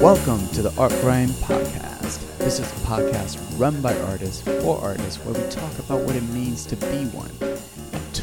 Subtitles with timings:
[0.00, 2.38] Welcome to the Art Grind Podcast.
[2.38, 6.22] This is a podcast run by artists for artists where we talk about what it
[6.22, 7.30] means to be one.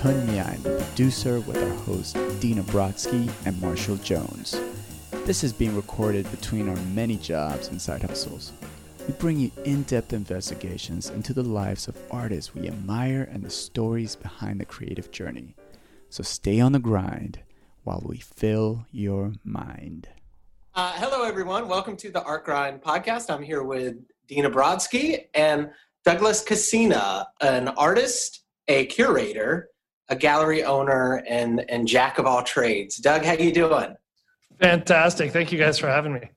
[0.03, 4.59] I'm the producer, with our hosts Dina Brodsky and Marshall Jones.
[5.25, 8.53] This is being recorded between our many jobs and side hustles.
[9.07, 13.49] We bring you in depth investigations into the lives of artists we admire and the
[13.49, 15.55] stories behind the creative journey.
[16.09, 17.39] So stay on the grind
[17.87, 20.09] while we fill your mind.
[20.75, 21.69] Uh, hello, everyone.
[21.69, 23.33] Welcome to the Art Grind podcast.
[23.33, 23.95] I'm here with
[24.27, 25.69] Dina Brodsky and
[26.03, 29.69] Douglas Kacena, an artist, a curator,
[30.09, 32.97] a gallery owner, and and jack of all trades.
[32.97, 33.95] Doug, how you doing?
[34.59, 35.31] Fantastic.
[35.31, 36.29] Thank you guys for having me.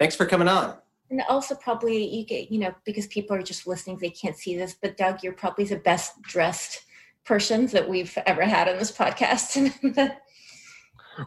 [0.00, 0.78] Thanks for coming on.
[1.10, 4.56] And also, probably you get you know because people are just listening, they can't see
[4.56, 4.74] this.
[4.80, 6.86] But Doug, you're probably the best dressed
[7.26, 9.70] person that we've ever had on this podcast.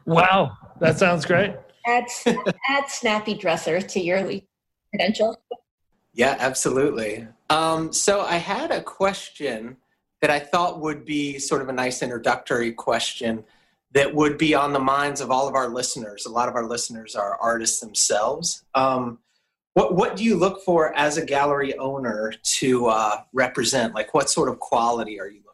[0.06, 1.56] wow, that sounds great
[1.90, 2.06] add,
[2.70, 4.24] add snappy dresser to your
[4.92, 5.38] credentials.
[6.14, 7.28] Yeah, absolutely.
[7.50, 9.78] Um, so I had a question
[10.22, 13.44] that I thought would be sort of a nice introductory question
[13.92, 16.26] that would be on the minds of all of our listeners.
[16.26, 18.64] A lot of our listeners are artists themselves.
[18.76, 19.20] Um,
[19.74, 23.94] what what do you look for as a gallery owner to uh, represent?
[23.94, 25.49] Like, what sort of quality are you looking for?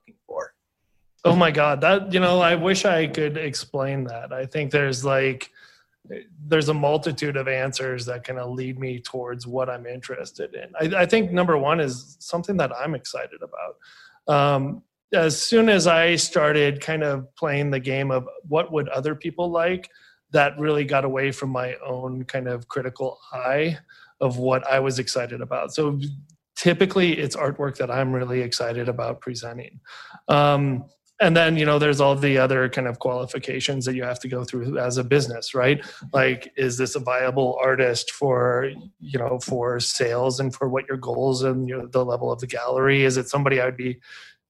[1.26, 4.32] Oh my God, that you know, I wish I could explain that.
[4.32, 5.52] I think there's like
[6.48, 10.70] there's a multitude of answers that kind of lead me towards what I'm interested in.
[10.80, 14.36] I, I, think number one is something that I'm excited about.
[14.36, 19.16] Um, as soon as I started kind of playing the game of what would other
[19.16, 19.90] people like,
[20.32, 23.78] that really got away from my own kind of critical eye
[24.22, 25.74] of what I was excited about.
[25.74, 26.00] So
[26.56, 29.80] typically, it's artwork that I'm really excited about presenting.
[30.28, 30.86] Um,
[31.20, 34.28] and then you know there's all the other kind of qualifications that you have to
[34.28, 35.86] go through as a business right?
[36.14, 40.98] Like is this a viable artist for you know for sales and for what your
[40.98, 43.04] goals and the level of the gallery?
[43.04, 44.00] Is it somebody i would be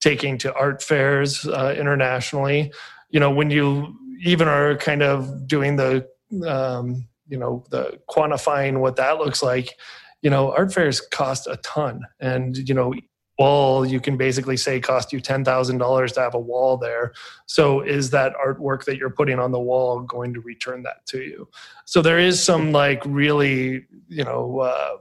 [0.00, 2.72] taking to art fairs uh, internationally?
[3.10, 6.08] You know when you even are kind of doing the
[6.46, 9.76] um, you know the quantifying what that looks like
[10.22, 12.02] you know art fairs cost a ton.
[12.18, 12.94] And you know
[13.38, 17.12] wall you can basically say cost you $10,000 to have a wall there.
[17.46, 21.22] So is that artwork that you're putting on the wall going to return that to
[21.22, 21.48] you?
[21.84, 24.96] So there is some like really, you know, uh,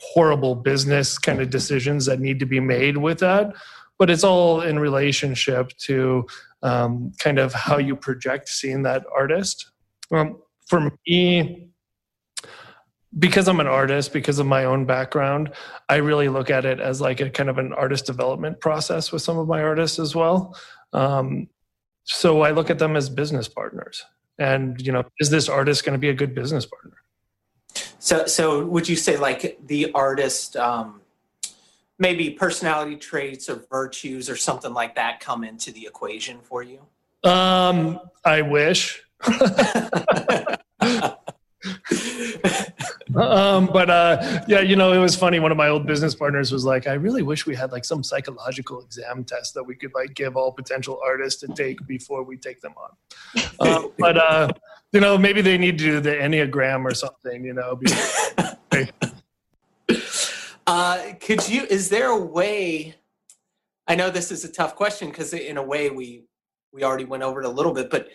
[0.00, 3.54] horrible business kind of decisions that need to be made with that.
[3.98, 6.26] But it's all in relationship to
[6.62, 9.70] um, kind of how you project seeing that artist.
[10.12, 11.67] Um, for me,
[13.16, 15.52] because I'm an artist, because of my own background,
[15.88, 19.22] I really look at it as like a kind of an artist development process with
[19.22, 20.56] some of my artists as well.
[20.92, 21.48] Um,
[22.04, 24.04] so I look at them as business partners.
[24.38, 26.96] And you know, is this artist going to be a good business partner?
[27.98, 31.00] So, so would you say like the artist, um,
[31.98, 36.80] maybe personality traits or virtues or something like that come into the equation for you?
[37.24, 39.02] Um, I wish.
[43.18, 45.40] um, but uh, yeah, you know, it was funny.
[45.40, 48.02] One of my old business partners was like, "I really wish we had like some
[48.02, 52.36] psychological exam test that we could like give all potential artists to take before we
[52.36, 52.90] take them on."
[53.60, 54.48] Um, but uh,
[54.92, 57.44] you know, maybe they need to do the enneagram or something.
[57.44, 57.80] You know.
[60.66, 61.64] uh, could you?
[61.64, 62.94] Is there a way?
[63.88, 66.24] I know this is a tough question because in a way we
[66.72, 68.08] we already went over it a little bit, but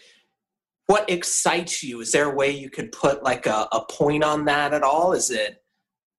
[0.88, 2.02] what excites you?
[2.02, 5.14] Is there a way you could put like a, a point on that at all?
[5.14, 5.64] Is it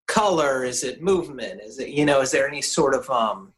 [0.07, 0.65] color?
[0.65, 1.61] Is it movement?
[1.63, 2.21] Is it you know?
[2.21, 3.53] Is there any sort of um,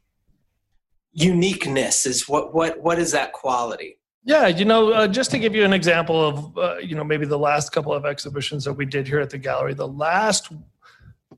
[1.13, 2.05] uniqueness?
[2.05, 3.99] Is what what what is that quality?
[4.23, 7.25] Yeah, you know, uh, just to give you an example of, uh, you know, maybe
[7.25, 10.51] the last couple of exhibitions that we did here at the gallery, the last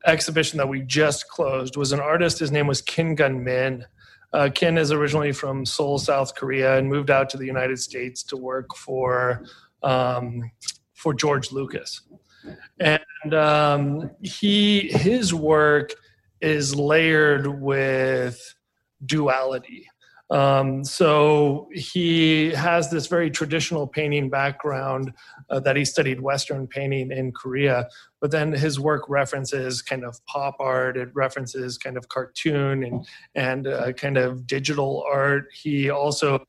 [0.08, 2.40] exhibition that we just closed was an artist.
[2.40, 3.86] His name was Kim Gun Min.
[4.34, 8.24] Uh, Ken is originally from Seoul, South Korea, and moved out to the United States
[8.24, 9.44] to work for
[9.82, 10.52] um,
[10.94, 12.02] for George Lucas.
[12.80, 15.94] And um, he his work
[16.42, 18.56] is layered with
[19.06, 19.88] duality.
[20.32, 25.12] Um, so he has this very traditional painting background
[25.50, 27.90] uh, that he studied Western painting in Korea,
[28.22, 33.08] but then his work references kind of pop art, it references kind of cartoon and
[33.36, 35.46] and uh, kind of digital art.
[35.54, 36.46] He also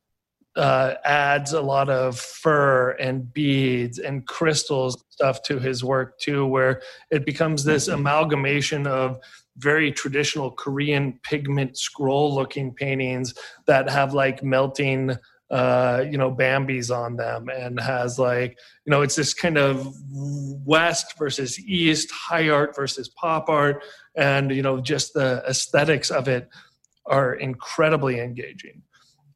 [0.57, 6.47] uh, adds a lot of fur and beads and crystals stuff to his work too,
[6.47, 9.21] where it becomes this amalgamation of
[9.59, 13.35] very traditional Korean pigment scroll looking paintings
[13.67, 15.17] that have like melting
[15.51, 19.93] uh, you know, Bambi's on them and has like, you know, it's this kind of
[20.65, 23.83] West versus East, high art versus pop art.
[24.17, 26.49] And, you know, just the aesthetics of it
[27.07, 28.83] are incredibly engaging.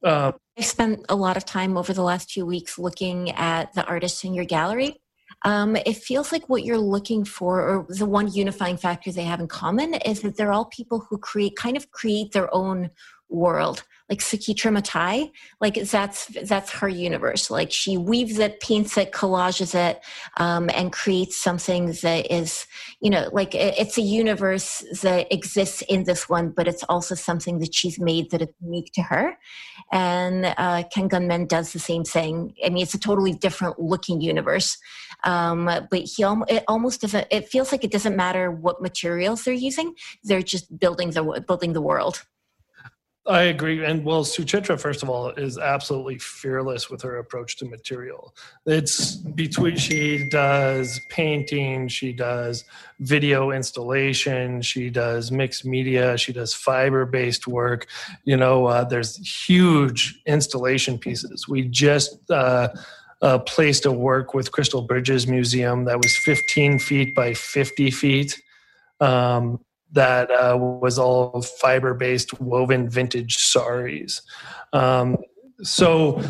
[0.05, 3.85] Um, I spent a lot of time over the last few weeks looking at the
[3.87, 5.01] artists in your gallery.
[5.45, 9.41] Um, it feels like what you're looking for, or the one unifying factor they have
[9.41, 12.91] in common, is that they're all people who create, kind of create their own
[13.29, 15.31] world like Suchitra Mattai,
[15.63, 17.51] like that's that's her universe.
[17.51, 20.03] Like she weaves it, paints it, collages it,
[20.37, 22.67] um, and creates something that is,
[23.01, 27.61] you know, like it's a universe that exists in this one, but it's also something
[27.61, 29.39] that she's made that is unique to her.
[29.91, 32.55] And uh, Ken Gunman does the same thing.
[32.65, 34.77] I mean, it's a totally different looking universe,
[35.25, 37.27] um, but he it almost doesn't.
[37.31, 41.73] It feels like it doesn't matter what materials they're using; they're just building the building
[41.73, 42.23] the world.
[43.27, 43.83] I agree.
[43.83, 48.35] And well, Suchitra, first of all, is absolutely fearless with her approach to material.
[48.67, 52.65] It's between, she does painting, she does
[53.01, 57.87] video installation, she does mixed media, she does fiber based work.
[58.25, 59.17] You know, uh, there's
[59.47, 61.49] huge installation pieces.
[61.49, 62.69] We just, uh,
[63.23, 68.39] uh, placed a work with Crystal Bridges Museum that was 15 feet by 50 feet.
[69.01, 69.61] Um,
[69.95, 74.23] that uh, was all fiber based woven vintage saris.
[74.73, 75.17] Um,
[75.63, 76.21] so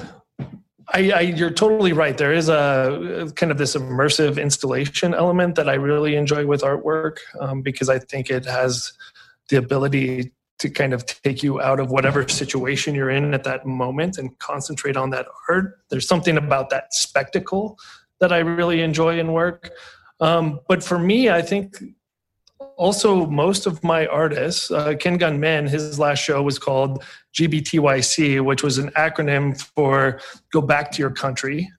[0.93, 2.17] I, I, you're totally right.
[2.17, 7.19] There is a kind of this immersive installation element that I really enjoy with artwork
[7.41, 8.93] um, because I think it has
[9.49, 13.67] the ability to kind of take you out of whatever situation you're in at that
[13.67, 15.79] moment and concentrate on that art.
[15.91, 17.79] There's something about that spectacle
[18.21, 19.71] that I really enjoy in work.
[20.21, 21.83] Um, but for me, I think
[22.77, 27.03] also most of my artists uh, ken gunman his last show was called
[27.37, 30.21] gbtyc which was an acronym for
[30.53, 31.71] go back to your country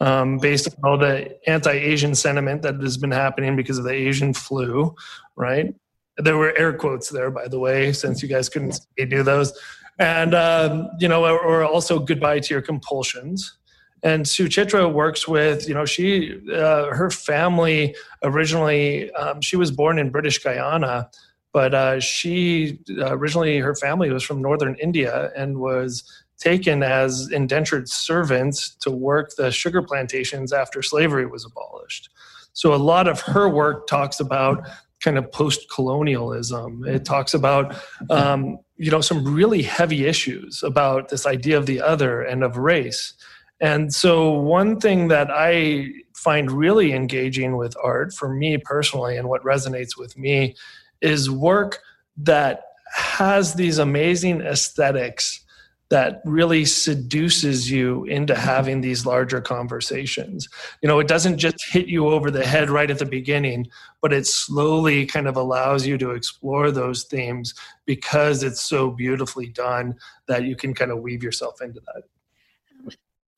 [0.00, 4.34] um, based on all the anti-asian sentiment that has been happening because of the asian
[4.34, 4.94] flu
[5.36, 5.74] right?
[6.16, 9.52] There were air quotes there by the way since you guys couldn't do those.
[9.98, 13.58] And um, you know or, or also goodbye to your compulsions
[14.04, 19.98] and Suchitra works with, you know, she, uh, her family originally, um, she was born
[19.98, 21.08] in British Guyana,
[21.54, 26.04] but uh, she uh, originally, her family was from northern India and was
[26.38, 32.10] taken as indentured servants to work the sugar plantations after slavery was abolished.
[32.52, 34.68] So a lot of her work talks about
[35.00, 36.84] kind of post-colonialism.
[36.86, 37.76] It talks about
[38.10, 42.56] um, you know some really heavy issues about this idea of the other and of
[42.56, 43.14] race.
[43.60, 49.28] And so, one thing that I find really engaging with art for me personally, and
[49.28, 50.56] what resonates with me,
[51.00, 51.80] is work
[52.16, 52.62] that
[52.94, 55.44] has these amazing aesthetics
[55.90, 60.48] that really seduces you into having these larger conversations.
[60.82, 63.68] You know, it doesn't just hit you over the head right at the beginning,
[64.00, 67.54] but it slowly kind of allows you to explore those themes
[67.84, 69.94] because it's so beautifully done
[70.26, 72.02] that you can kind of weave yourself into that.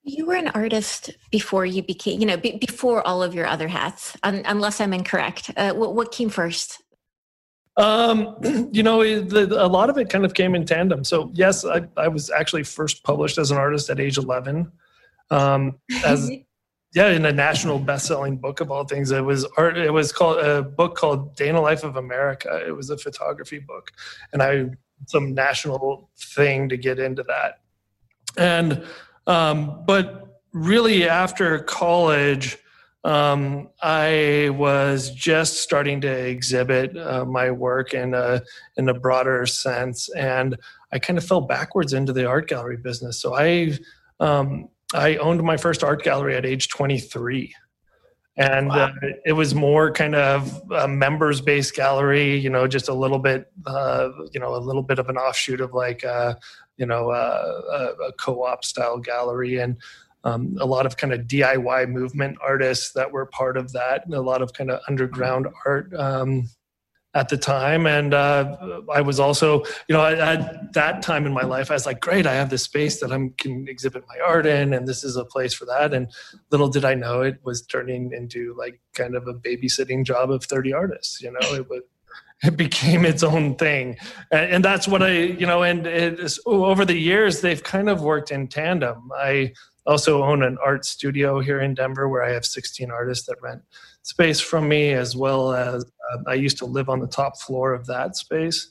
[0.08, 3.66] You were an artist before you became, you know, b- before all of your other
[3.66, 5.50] hats, un- unless I'm incorrect.
[5.56, 6.80] Uh, what, what, came first?
[7.76, 8.36] Um,
[8.72, 11.02] you know, the, a lot of it kind of came in tandem.
[11.02, 14.70] So yes, I, I was actually first published as an artist at age 11.
[15.30, 16.30] Um, as
[16.94, 19.10] yeah, in a national best-selling book of all things.
[19.10, 19.76] It was art.
[19.76, 22.96] It was called a book called "Day in the Life of America." It was a
[22.96, 23.90] photography book,
[24.32, 24.70] and I
[25.06, 27.60] some national thing to get into that.
[28.38, 28.82] And
[29.26, 32.58] um, but really, after college,
[33.04, 38.42] um, I was just starting to exhibit uh, my work in a
[38.76, 40.56] in a broader sense, and
[40.92, 43.20] I kind of fell backwards into the art gallery business.
[43.20, 43.78] So I
[44.20, 47.54] um, I owned my first art gallery at age 23
[48.36, 48.86] and wow.
[49.02, 53.18] uh, it was more kind of a members based gallery you know just a little
[53.18, 56.34] bit uh, you know a little bit of an offshoot of like uh,
[56.76, 59.58] you know uh, a, a, co-op style gallery.
[59.58, 59.76] And
[60.24, 64.14] um, a lot of kind of diy movement artists that were part of that and
[64.14, 66.48] a lot of kind of underground art um,
[67.14, 67.86] at the time.
[67.86, 71.86] And uh, i was also you know at that time in my life i was
[71.86, 75.02] like great i have this space that i can exhibit my art in and this
[75.04, 75.94] is a place for that.
[75.94, 76.10] And
[76.50, 80.44] little did i know it was turning into like kind of a babysitting job of
[80.44, 81.54] 30 artists you know?
[81.54, 81.82] It was
[82.44, 83.96] it became its own thing.
[84.30, 88.02] And, and that's what i you know and it's, over the years they've kind of
[88.02, 89.10] worked in tandem.
[89.16, 89.52] I
[89.86, 93.62] also own an art studio here in denver where i have 16 artists that rent
[94.06, 97.74] space from me, as well as uh, I used to live on the top floor
[97.74, 98.70] of that space.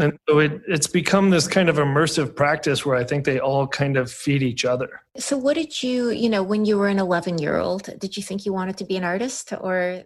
[0.00, 3.64] and so it, it's become this kind of immersive practice where i think they all
[3.68, 4.90] kind of feed each other.
[5.16, 8.22] So what did you you know when you were an 11 year old did you
[8.22, 10.02] think you wanted to be an artist or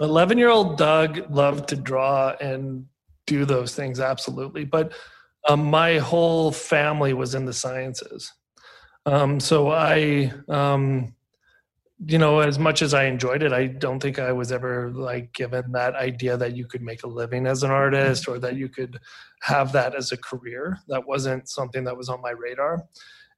[0.00, 2.86] 11 year old doug loved to draw and
[3.26, 4.64] do those things absolutely.
[4.64, 4.92] But
[5.48, 8.32] um, my whole family was in the sciences.
[9.04, 11.14] Um, so i um,
[12.06, 15.32] you know as much as i enjoyed it i don't think i was ever like
[15.32, 18.68] given that idea that you could make a living as an artist or that you
[18.68, 18.98] could
[19.42, 20.78] have that as a career.
[20.88, 22.84] That wasn't something that was on my radar.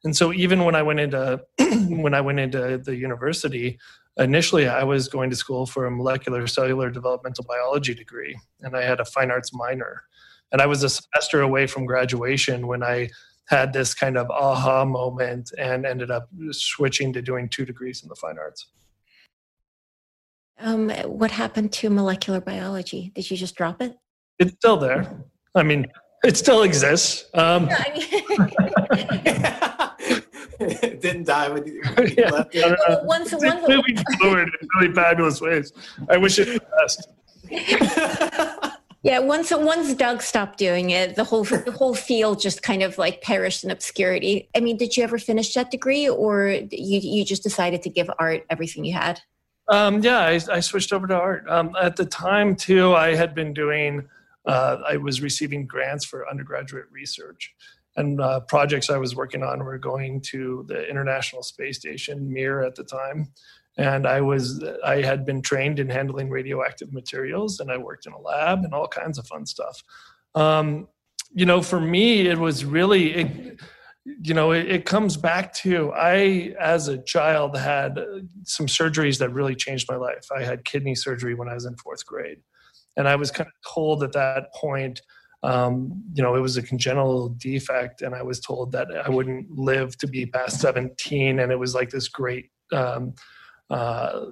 [0.04, 1.40] And so even when i went into
[1.88, 3.78] when i went into the university
[4.18, 8.83] initially i was going to school for a molecular cellular developmental biology degree and i
[8.83, 10.02] had a fine arts minor
[10.52, 13.09] and i was a semester away from graduation when i
[13.47, 18.09] had this kind of aha moment and ended up switching to doing two degrees in
[18.09, 18.66] the fine arts.
[20.59, 23.12] Um, what happened to molecular biology?
[23.14, 23.97] Did you just drop it?
[24.38, 25.25] It's still there.
[25.54, 25.87] I mean,
[26.25, 27.25] it still exists.
[27.35, 29.85] Um, it
[31.00, 31.82] didn't die with you.
[32.16, 32.78] yeah, left it.
[32.88, 35.73] Well, once, it's once, moving forward in really fabulous ways.
[36.08, 37.08] I wish it the best.
[39.04, 42.96] Yeah, once once Doug stopped doing it, the whole the whole field just kind of
[42.96, 44.49] like perished in obscurity.
[44.56, 48.11] I mean, did you ever finish that degree, or you you just decided to give
[48.18, 49.20] art everything you had?
[49.68, 51.44] Um, yeah, I, I, switched over to art.
[51.49, 54.08] Um, at the time, too, I had been doing.
[54.46, 57.54] Uh, I was receiving grants for undergraduate research,
[57.96, 62.62] and uh, projects I was working on were going to the International Space Station (Mir)
[62.62, 63.32] at the time,
[63.76, 68.12] and I was I had been trained in handling radioactive materials, and I worked in
[68.12, 69.82] a lab and all kinds of fun stuff.
[70.34, 70.88] Um,
[71.34, 73.60] you know, for me, it was really, it,
[74.04, 77.98] you know, it, it, comes back to I, as a child, had
[78.44, 80.28] some surgeries that really changed my life.
[80.34, 82.38] I had kidney surgery when I was in fourth grade,
[82.96, 85.00] and I was kind of told at that point.
[85.44, 89.50] Um, you know, it was a congenital defect, and I was told that I wouldn't
[89.58, 91.38] live to be past 17.
[91.38, 93.14] And it was like this great um,
[93.70, 94.26] uh,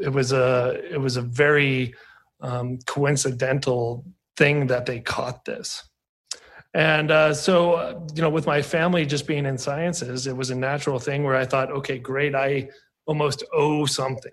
[0.00, 1.94] it was a it was a very
[2.40, 4.04] um, coincidental
[4.36, 5.82] thing that they caught this.
[6.74, 10.56] And uh, so, you know, with my family just being in sciences, it was a
[10.56, 12.68] natural thing where I thought, okay, great, I
[13.06, 14.32] almost owe something.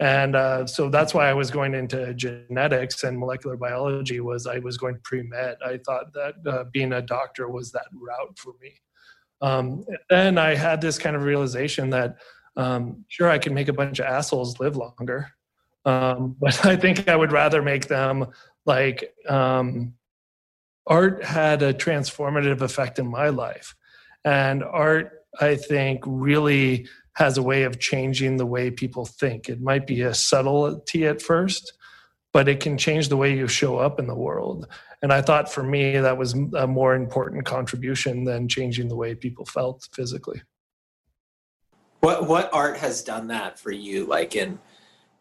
[0.00, 4.20] And uh, so that's why I was going into genetics and molecular biology.
[4.20, 5.56] Was I was going pre med?
[5.64, 8.72] I thought that uh, being a doctor was that route for me.
[9.40, 12.16] Um, then I had this kind of realization that
[12.56, 15.30] um, sure, I can make a bunch of assholes live longer,
[15.84, 18.26] um, but I think I would rather make them
[18.66, 19.94] like um,
[20.86, 23.74] art had a transformative effect in my life.
[24.24, 29.48] And art, I think, really has a way of changing the way people think.
[29.48, 31.72] It might be a subtlety at first,
[32.32, 34.66] but it can change the way you show up in the world.
[35.00, 39.14] And I thought for me, that was a more important contribution than changing the way
[39.14, 40.42] people felt physically.
[42.00, 44.06] What what art has done that for you?
[44.06, 44.58] Like in,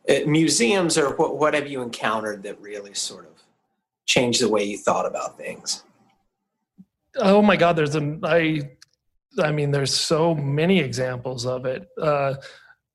[0.06, 3.44] in museums, or what what have you encountered that really sort of
[4.06, 5.84] changed the way you thought about things?
[7.18, 8.72] Oh my God, there's a I,
[9.40, 11.88] I mean, there's so many examples of it.
[12.00, 12.36] Uh,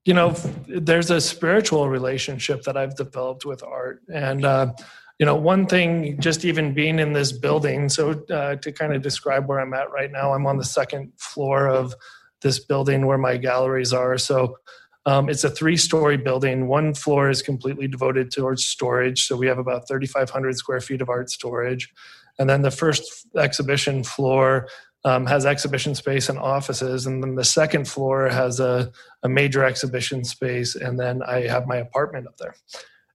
[0.05, 0.31] you know,
[0.67, 4.73] there's a spiritual relationship that I've developed with art, and uh,
[5.19, 7.89] you know, one thing, just even being in this building.
[7.89, 11.11] So uh, to kind of describe where I'm at right now, I'm on the second
[11.17, 11.93] floor of
[12.41, 14.17] this building where my galleries are.
[14.17, 14.57] So
[15.05, 16.67] um, it's a three story building.
[16.67, 19.25] One floor is completely devoted towards storage.
[19.25, 21.91] So we have about 3,500 square feet of art storage.
[22.37, 24.69] And then the first exhibition floor
[25.05, 27.05] um, has exhibition space and offices.
[27.05, 28.91] And then the second floor has a,
[29.23, 30.75] a major exhibition space.
[30.75, 32.55] And then I have my apartment up there.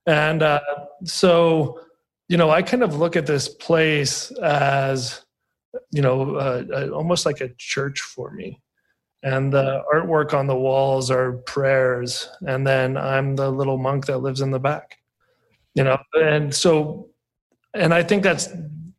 [0.06, 0.60] And uh,
[1.04, 1.80] so,
[2.28, 5.24] you know, I kind of look at this place as,
[5.90, 8.60] you know, uh, almost like a church for me
[9.24, 14.18] and the artwork on the walls are prayers and then i'm the little monk that
[14.18, 14.98] lives in the back
[15.74, 17.08] you know and so
[17.72, 18.50] and i think that's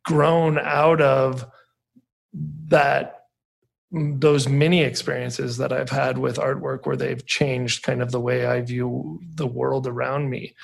[0.04, 1.46] grown out of
[2.68, 3.12] that
[3.92, 8.46] those many experiences that i've had with artwork where they've changed kind of the way
[8.46, 10.54] i view the world around me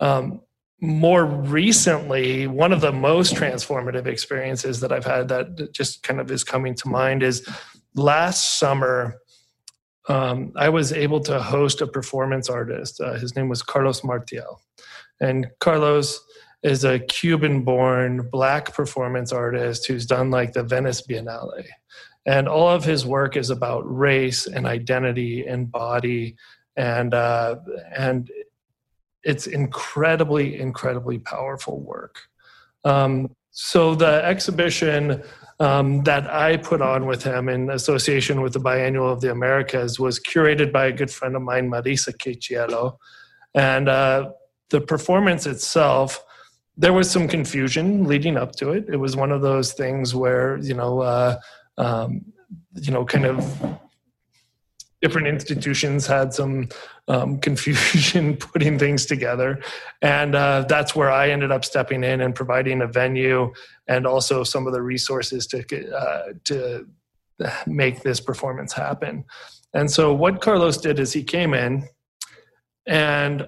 [0.00, 0.40] um,
[0.80, 6.30] more recently one of the most transformative experiences that i've had that just kind of
[6.30, 7.48] is coming to mind is
[7.94, 9.18] last summer,
[10.08, 13.00] um, I was able to host a performance artist.
[13.00, 14.60] Uh, his name was Carlos Martiel.
[15.20, 16.20] And Carlos
[16.62, 21.64] is a Cuban born black performance artist who's done like the Venice Biennale.
[22.26, 26.36] And all of his work is about race and identity and body.
[26.76, 27.56] And, uh,
[27.96, 28.30] and
[29.24, 32.20] it's incredibly, incredibly powerful work.
[32.84, 35.22] Um, So the exhibition
[35.60, 40.00] um, that I put on with him in association with the Biennial of the Americas
[40.00, 42.96] was curated by a good friend of mine, Marisa Quechielo.
[43.54, 44.30] And uh,
[44.70, 46.24] the performance itself,
[46.82, 48.86] there was some confusion leading up to it.
[48.88, 51.38] It was one of those things where, you know, uh,
[51.78, 52.24] um,
[52.74, 53.78] you know, kind of
[55.00, 56.68] different institutions had some
[57.06, 59.62] um, confusion putting things together.
[60.02, 63.52] And uh, that's where I ended up stepping in and providing a venue
[63.86, 66.88] and also some of the resources to, uh, to
[67.64, 69.24] make this performance happen.
[69.72, 71.88] And so what Carlos did is he came in
[72.86, 73.46] and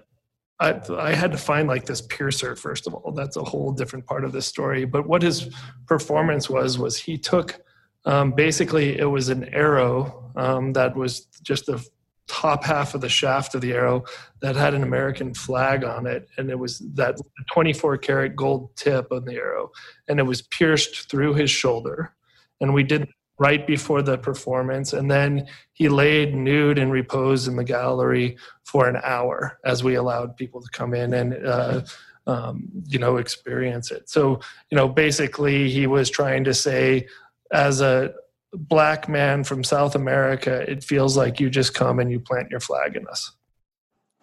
[0.61, 3.12] I, I, had to find like this piercer first of all.
[3.12, 4.84] That's a whole different part of this story.
[4.84, 5.50] But what his
[5.87, 7.61] performance was was he took
[8.04, 11.84] um, basically it was an arrow um, that was just the
[12.26, 14.04] top half of the shaft of the arrow
[14.40, 17.16] that had an American flag on it, and it was that
[17.52, 19.70] 24 karat gold tip on the arrow,
[20.08, 22.14] and it was pierced through his shoulder.
[22.61, 27.56] And we did right before the performance, and then he laid nude and repose in
[27.56, 31.46] the gallery for an hour as we allowed people to come in and.
[31.46, 31.82] Uh,
[32.26, 34.08] um, you know, experience it.
[34.08, 37.06] So, you know, basically, he was trying to say,
[37.52, 38.14] as a
[38.54, 42.60] black man from South America, it feels like you just come and you plant your
[42.60, 43.32] flag in us.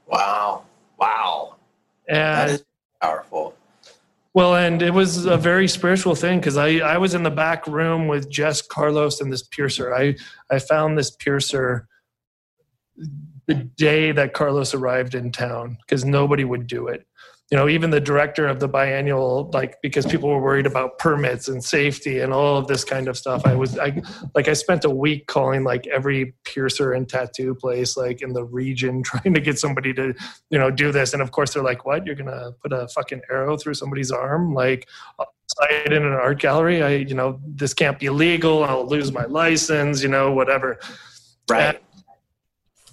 [0.07, 0.63] Wow.
[0.97, 1.57] Wow.
[2.07, 2.70] And that is powerful.
[4.33, 7.67] Well, and it was a very spiritual thing because I, I was in the back
[7.67, 9.93] room with Jess Carlos and this piercer.
[9.93, 10.15] I,
[10.49, 11.87] I found this piercer
[13.47, 17.05] the day that Carlos arrived in town because nobody would do it
[17.51, 21.49] you know even the director of the biennial like because people were worried about permits
[21.49, 24.01] and safety and all of this kind of stuff i was i
[24.35, 28.43] like i spent a week calling like every piercer and tattoo place like in the
[28.43, 30.13] region trying to get somebody to
[30.49, 31.13] you know do this.
[31.13, 32.05] And of course they're like what?
[32.05, 34.53] You're gonna put a fucking arrow through somebody's arm?
[34.53, 34.87] Like
[35.85, 38.63] in an art gallery i you know this can't be legal.
[38.63, 40.79] I'll lose my license you know whatever.
[41.49, 41.81] Right.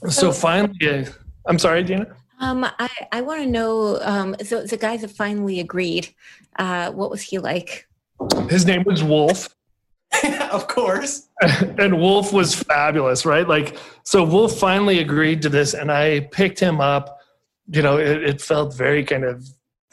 [0.03, 1.07] And so finally
[1.47, 2.07] i'm sorry dina
[2.41, 3.99] um, I, I want to know.
[4.03, 6.15] Um, so the guys have finally agreed.
[6.59, 7.87] Uh, what was he like?
[8.49, 9.55] His name was Wolf.
[10.53, 11.29] of course.
[11.41, 13.47] and Wolf was fabulous, right?
[13.47, 17.19] Like, so Wolf finally agreed to this, and I picked him up.
[17.71, 19.47] You know, it, it felt very kind of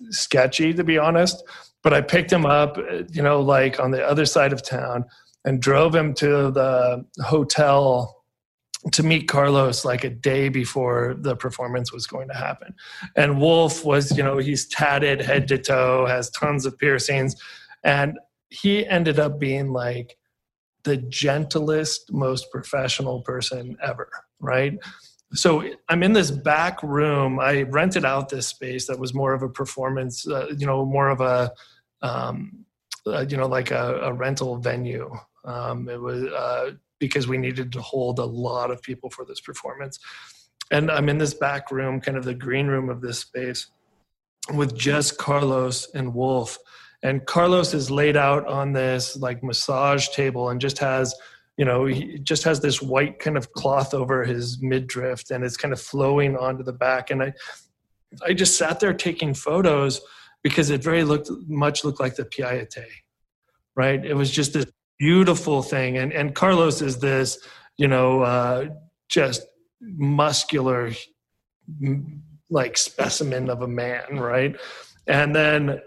[0.09, 1.43] sketchy, to be honest.
[1.83, 2.77] But I picked him up,
[3.11, 5.05] you know, like on the other side of town,
[5.43, 8.24] and drove him to the hotel
[8.91, 12.75] to meet Carlos like a day before the performance was going to happen.
[13.15, 17.35] And Wolf was, you know, he's tatted head to toe, has tons of piercings.
[17.83, 18.17] And
[18.49, 20.17] he ended up being like
[20.83, 24.77] the gentlest, most professional person ever, right?
[25.33, 27.39] So I'm in this back room.
[27.39, 31.09] I rented out this space that was more of a performance, uh, you know, more
[31.09, 31.51] of a,
[32.03, 32.65] um,
[33.07, 35.11] uh, you know, like a, a rental venue.
[35.43, 39.39] Um, it was uh, because we needed to hold a lot of people for this
[39.39, 39.99] performance.
[40.71, 43.67] And I'm in this back room, kind of the green room of this space,
[44.53, 46.57] with just Carlos and Wolf.
[47.03, 51.13] And Carlos is laid out on this like massage table and just has,
[51.57, 55.57] you know, he just has this white kind of cloth over his midriff and it's
[55.57, 57.11] kind of flowing onto the back.
[57.11, 57.33] And I,
[58.25, 60.01] I just sat there taking photos
[60.41, 62.85] because it very looked much looked like the Pietà,
[63.75, 64.03] right?
[64.03, 64.65] It was just this
[64.99, 65.97] beautiful thing.
[65.97, 67.39] And and Carlos is this,
[67.77, 68.69] you know, uh,
[69.09, 69.45] just
[69.81, 70.91] muscular,
[72.49, 74.55] like specimen of a man, right?
[75.07, 75.81] And then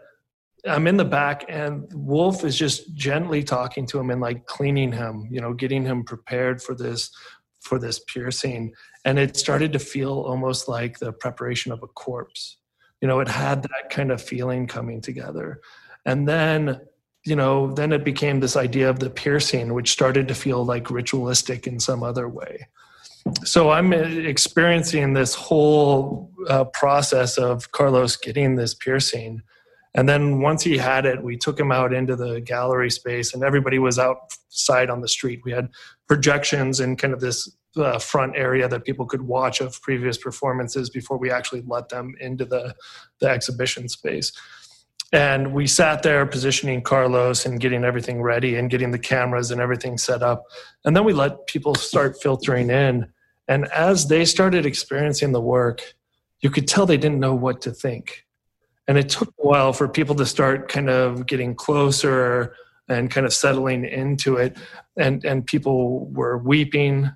[0.66, 4.92] I'm in the back, and Wolf is just gently talking to him and like cleaning
[4.92, 7.10] him, you know, getting him prepared for this
[7.60, 8.72] for this piercing.
[9.04, 12.56] And it started to feel almost like the preparation of a corpse.
[13.00, 15.60] You know, it had that kind of feeling coming together.
[16.04, 16.80] And then
[17.28, 20.90] you know, then it became this idea of the piercing, which started to feel like
[20.90, 22.66] ritualistic in some other way.
[23.44, 29.42] So I'm experiencing this whole uh, process of Carlos getting this piercing.
[29.94, 33.42] And then once he had it, we took him out into the gallery space, and
[33.42, 35.40] everybody was outside on the street.
[35.44, 35.68] We had
[36.06, 40.88] projections in kind of this uh, front area that people could watch of previous performances
[40.88, 42.74] before we actually let them into the,
[43.20, 44.32] the exhibition space
[45.12, 49.60] and we sat there positioning Carlos and getting everything ready and getting the cameras and
[49.60, 50.44] everything set up.
[50.84, 53.10] And then we let people start filtering in.
[53.46, 55.94] And as they started experiencing the work,
[56.40, 58.26] you could tell they didn't know what to think.
[58.86, 62.54] And it took a while for people to start kind of getting closer
[62.88, 64.56] and kind of settling into it.
[64.96, 67.10] And, and people were weeping.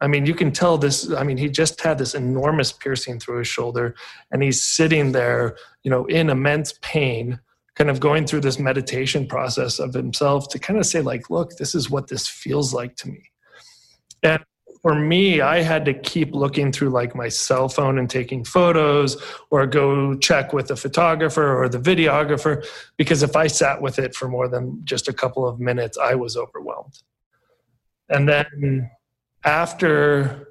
[0.00, 1.12] I mean, you can tell this.
[1.12, 3.94] I mean, he just had this enormous piercing through his shoulder,
[4.30, 7.40] and he's sitting there, you know, in immense pain
[7.78, 11.56] kind of going through this meditation process of himself to kind of say like look
[11.56, 13.22] this is what this feels like to me
[14.24, 14.44] and
[14.82, 19.16] for me i had to keep looking through like my cell phone and taking photos
[19.50, 24.12] or go check with the photographer or the videographer because if i sat with it
[24.12, 27.00] for more than just a couple of minutes i was overwhelmed
[28.08, 28.90] and then
[29.44, 30.48] after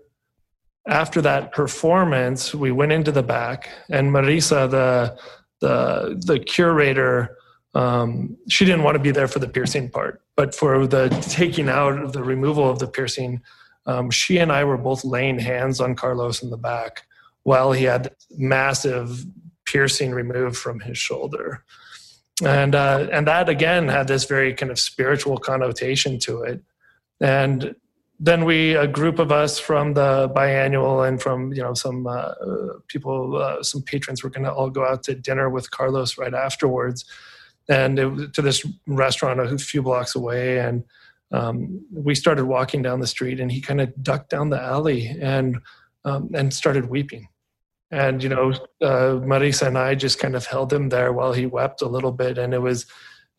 [0.88, 5.17] after that performance we went into the back and marisa the
[5.60, 7.36] the the curator
[7.76, 11.69] um, she didn't want to be there for the piercing part but for the taking
[11.69, 13.41] out of the removal of the piercing
[13.86, 17.04] um, she and i were both laying hands on carlos in the back
[17.43, 19.26] while he had massive
[19.67, 21.63] piercing removed from his shoulder.
[22.43, 26.62] And uh, and that again had this very kind of spiritual connotation to it.
[27.19, 27.76] And
[28.19, 32.34] then we a group of us from the biennial and from you know some uh,
[32.88, 36.34] people uh, some patrons were going to all go out to dinner with carlos right
[36.34, 37.06] afterwards.
[37.69, 40.84] And it, to this restaurant a few blocks away and
[41.32, 45.15] um, we started walking down the street and he kind of ducked down the alley
[45.21, 45.58] and
[46.06, 47.27] um, and started weeping.
[47.91, 48.51] And you know
[48.82, 52.12] uh, marisa and i just kind of held him there while he wept a little
[52.12, 52.86] bit and it was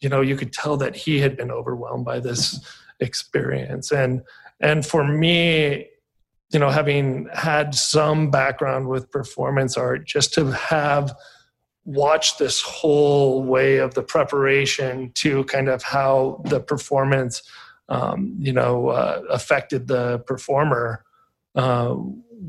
[0.00, 2.58] you know you could tell that he had been overwhelmed by this
[3.00, 3.90] experience.
[3.92, 4.22] And
[4.60, 5.86] and for me
[6.50, 11.14] you know having had some background with performance art just to have
[11.84, 17.42] watched this whole way of the preparation to kind of how the performance
[17.88, 21.04] um, you know uh, affected the performer
[21.54, 21.96] uh,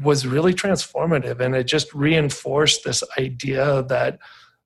[0.03, 1.39] was really transformative.
[1.39, 4.19] And it just reinforced this idea that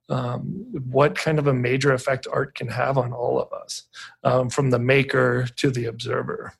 [0.08, 3.84] um, what kind of a major effect art can have on all of us
[4.22, 6.52] um, from the maker to the observer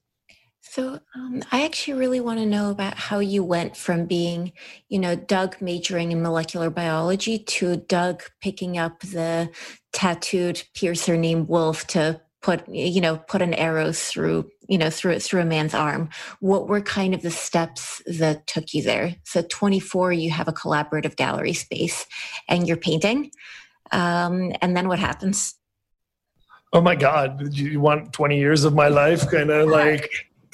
[0.74, 4.52] so um, I actually really want to know about how you went from being,
[4.88, 9.50] you know, Doug majoring in molecular biology to Doug picking up the
[9.92, 15.20] tattooed piercer named Wolf to put, you know, put an arrow through, you know, through
[15.20, 16.08] through a man's arm.
[16.40, 19.14] What were kind of the steps that took you there?
[19.22, 22.04] So 24, you have a collaborative gallery space,
[22.48, 23.30] and you're painting,
[23.92, 25.54] um, and then what happens?
[26.72, 27.54] Oh my God!
[27.54, 29.30] You want 20 years of my life?
[29.30, 30.10] Kind of like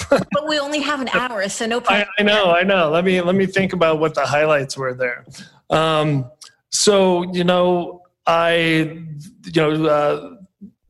[0.08, 2.08] but we only have an hour, so no problem.
[2.18, 2.90] I, I, know, I know.
[2.90, 5.24] Let me let me think about what the highlights were there.
[5.70, 6.30] Um,
[6.70, 9.04] so you know, I
[9.44, 10.36] you know uh,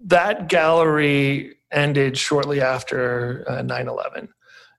[0.00, 4.28] that gallery ended shortly after uh, 9/11.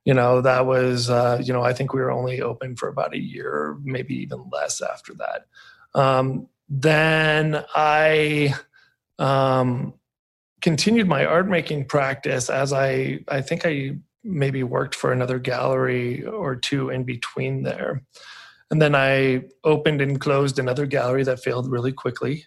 [0.06, 3.13] You know, that was uh, you know I think we were only open for about
[3.13, 5.46] a year, maybe even less after that.
[5.94, 8.56] Um, then I
[9.20, 9.94] um,
[10.62, 16.24] continued my art making practice as I I think I maybe worked for another gallery
[16.26, 18.04] or two in between there.
[18.70, 22.46] And then I opened and closed another gallery that failed really quickly.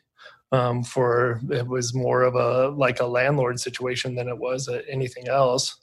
[0.53, 5.27] Um, for it was more of a like a landlord situation than it was anything
[5.27, 5.77] else.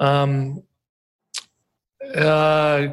[0.00, 0.62] Um,
[2.16, 2.88] uh,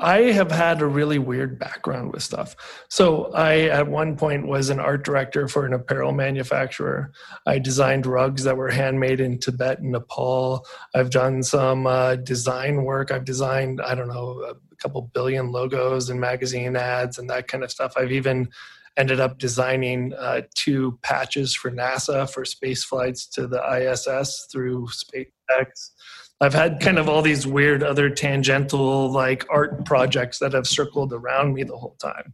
[0.00, 2.56] I have had a really weird background with stuff.
[2.88, 7.12] So I, at one point, was an art director for an apparel manufacturer.
[7.46, 10.66] I designed rugs that were handmade in Tibet and Nepal.
[10.94, 13.12] I've done some uh, design work.
[13.12, 17.62] I've designed, I don't know, a couple billion logos and magazine ads and that kind
[17.62, 17.92] of stuff.
[17.96, 18.48] I've even
[18.96, 24.88] ended up designing uh, two patches for NASA for space flights to the ISS through
[24.88, 25.90] SpaceX.
[26.40, 31.12] I've had kind of all these weird other tangential like art projects that have circled
[31.12, 32.32] around me the whole time.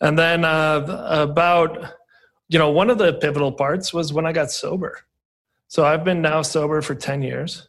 [0.00, 1.92] And then uh, about,
[2.48, 5.00] you know, one of the pivotal parts was when I got sober.
[5.68, 7.68] So I've been now sober for 10 years.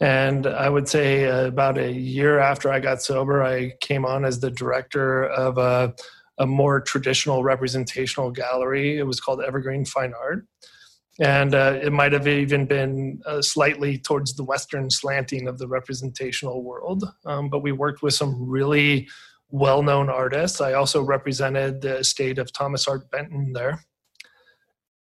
[0.00, 4.24] And I would say uh, about a year after I got sober, I came on
[4.24, 5.94] as the director of a,
[6.38, 8.98] a more traditional representational gallery.
[8.98, 10.46] It was called Evergreen Fine Art
[11.22, 15.68] and uh, it might have even been uh, slightly towards the western slanting of the
[15.68, 17.04] representational world.
[17.24, 19.08] Um, but we worked with some really
[19.48, 20.60] well-known artists.
[20.60, 23.84] I also represented the estate of thomas hart benton there.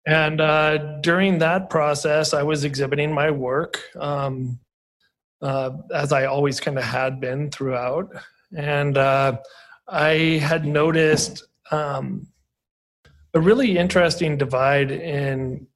[0.07, 4.57] And uh, during that process i was exhibiting my work um,
[5.41, 8.09] uh, as i always kind of had been throughout.
[8.55, 9.39] And uh,
[9.89, 12.27] i had noticed um,
[13.33, 15.67] a really interesting divide in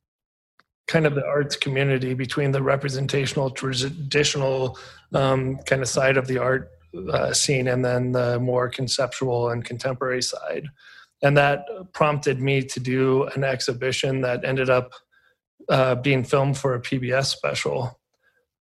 [0.89, 4.77] kind of the arts community between the representational traditional
[5.13, 6.71] um, kind of side of the art
[7.13, 10.65] uh, scene and then the more conceptual and contemporary side.
[11.21, 14.93] And that prompted me to do an exhibition that ended up
[15.69, 17.99] uh, being filmed for a pbs special.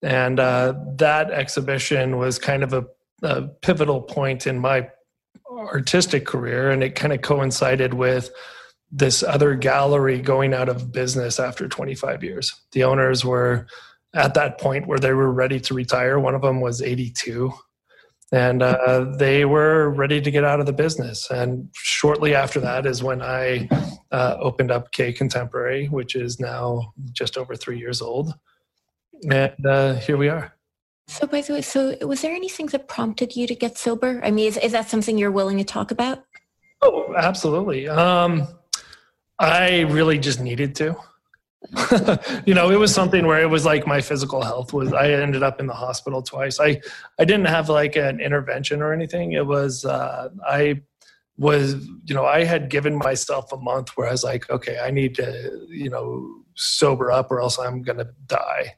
[0.00, 2.86] And uh, that exhibition was kind of a,
[3.22, 4.88] a pivotal point in my
[5.50, 8.30] artistic career and it kind of coincided with
[8.96, 12.54] this other gallery going out of business after 25 years.
[12.70, 13.66] The owners were
[14.14, 16.20] at that point where they were ready to retire.
[16.20, 17.52] One of them was 82,
[18.30, 21.28] and uh, they were ready to get out of the business.
[21.28, 23.68] And shortly after that is when I
[24.12, 28.32] uh, opened up K Contemporary, which is now just over three years old.
[29.28, 30.54] And uh, here we are.
[31.08, 34.20] So, by the way, so was there anything that prompted you to get sober?
[34.22, 36.24] I mean, is, is that something you're willing to talk about?
[36.80, 37.88] Oh, absolutely.
[37.88, 38.46] Um,
[39.38, 40.96] I really just needed to.
[42.46, 44.92] you know, it was something where it was like my physical health was.
[44.92, 46.60] I ended up in the hospital twice.
[46.60, 46.80] I
[47.18, 49.32] I didn't have like an intervention or anything.
[49.32, 50.82] It was uh, I
[51.38, 54.90] was you know I had given myself a month where I was like, okay, I
[54.90, 58.74] need to you know sober up or else I'm gonna die.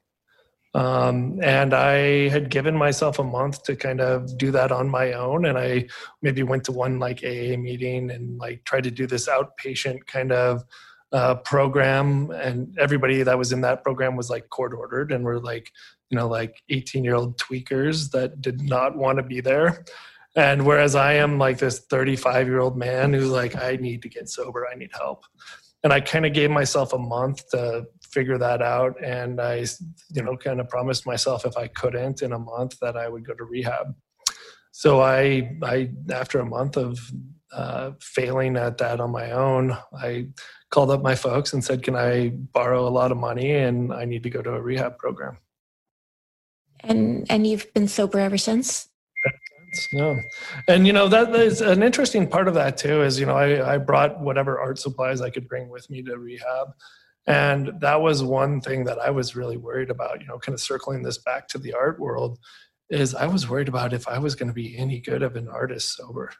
[0.76, 5.14] Um, and I had given myself a month to kind of do that on my
[5.14, 5.46] own.
[5.46, 5.88] And I
[6.20, 10.32] maybe went to one like AA meeting and like tried to do this outpatient kind
[10.32, 10.64] of
[11.12, 12.30] uh, program.
[12.30, 15.72] And everybody that was in that program was like court ordered and were like,
[16.10, 19.82] you know, like 18 year old tweakers that did not want to be there.
[20.36, 24.10] And whereas I am like this 35 year old man who's like, I need to
[24.10, 25.24] get sober, I need help.
[25.82, 27.86] And I kind of gave myself a month to
[28.16, 28.94] figure that out.
[29.05, 29.66] And I,
[30.14, 33.26] you know, kind of promised myself if I couldn't in a month that I would
[33.26, 33.94] go to rehab.
[34.72, 36.98] So I, I after a month of
[37.52, 40.29] uh, failing at that on my own, I
[40.70, 44.05] called up my folks and said, "Can I borrow a lot of money and I
[44.05, 45.38] need to go to a rehab program?"
[46.81, 48.88] And and you've been sober ever since.
[49.92, 50.18] No,
[50.68, 53.02] and you know that is an interesting part of that too.
[53.02, 56.18] Is you know I I brought whatever art supplies I could bring with me to
[56.18, 56.68] rehab,
[57.26, 60.60] and that was one thing that I was really worried about, you know, kind of
[60.60, 62.38] circling this back to the art world,
[62.88, 65.48] is I was worried about if I was going to be any good of an
[65.48, 66.32] artist sober.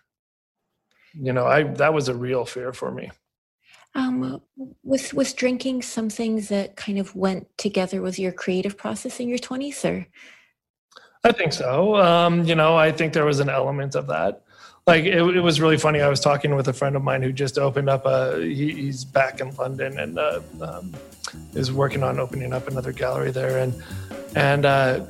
[1.15, 3.11] You know, I that was a real fear for me.
[3.95, 4.43] Um,
[4.85, 9.39] was was drinking something that kind of went together with your creative process in your
[9.39, 10.07] twenties, or?
[11.25, 11.97] I think so.
[11.97, 14.45] Um, you know, I think there was an element of that
[14.87, 16.01] like it, it, was really funny.
[16.01, 18.41] I was talking with a friend of mine who just opened up a.
[18.41, 20.95] He, he's back in London and uh, um,
[21.55, 23.83] is working on opening up another gallery there, and
[24.37, 25.05] and uh,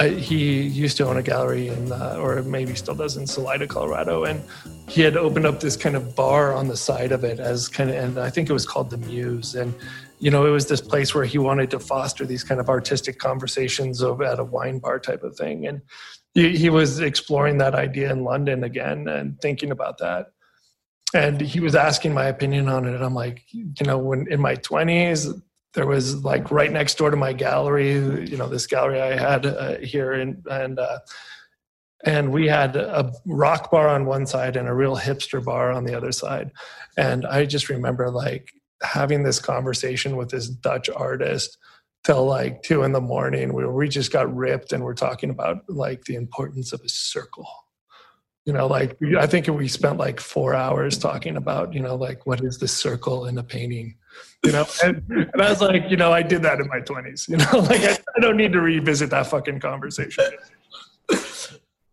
[0.00, 3.68] I, he used to own a gallery in, uh, or maybe still does in Salida,
[3.68, 4.42] Colorado, and
[4.88, 7.90] he had opened up this kind of bar on the side of it as kind
[7.90, 9.72] of, and I think it was called the Muse, and
[10.18, 13.18] you know, it was this place where he wanted to foster these kind of artistic
[13.20, 15.80] conversations of at a wine bar type of thing, and
[16.34, 20.32] he, he was exploring that idea in London again and thinking about that.
[21.14, 22.94] And he was asking my opinion on it.
[22.94, 25.42] And I'm like, you know, when in my 20s,
[25.74, 29.46] there was like right next door to my gallery, you know, this gallery I had
[29.46, 30.98] uh, here, in, and uh,
[32.04, 35.84] and we had a rock bar on one side and a real hipster bar on
[35.84, 36.50] the other side.
[36.96, 41.58] And I just remember like having this conversation with this Dutch artist
[42.04, 45.62] till like two in the morning where we just got ripped and we're talking about
[45.68, 47.48] like the importance of a circle.
[48.44, 52.26] You know like i think we spent like four hours talking about you know like
[52.26, 53.94] what is the circle in a painting
[54.44, 54.66] you know?
[54.82, 57.46] And, and i was like you know i did that in my 20s you know?
[57.70, 60.24] Like I, I don't need to revisit that fucking conversation.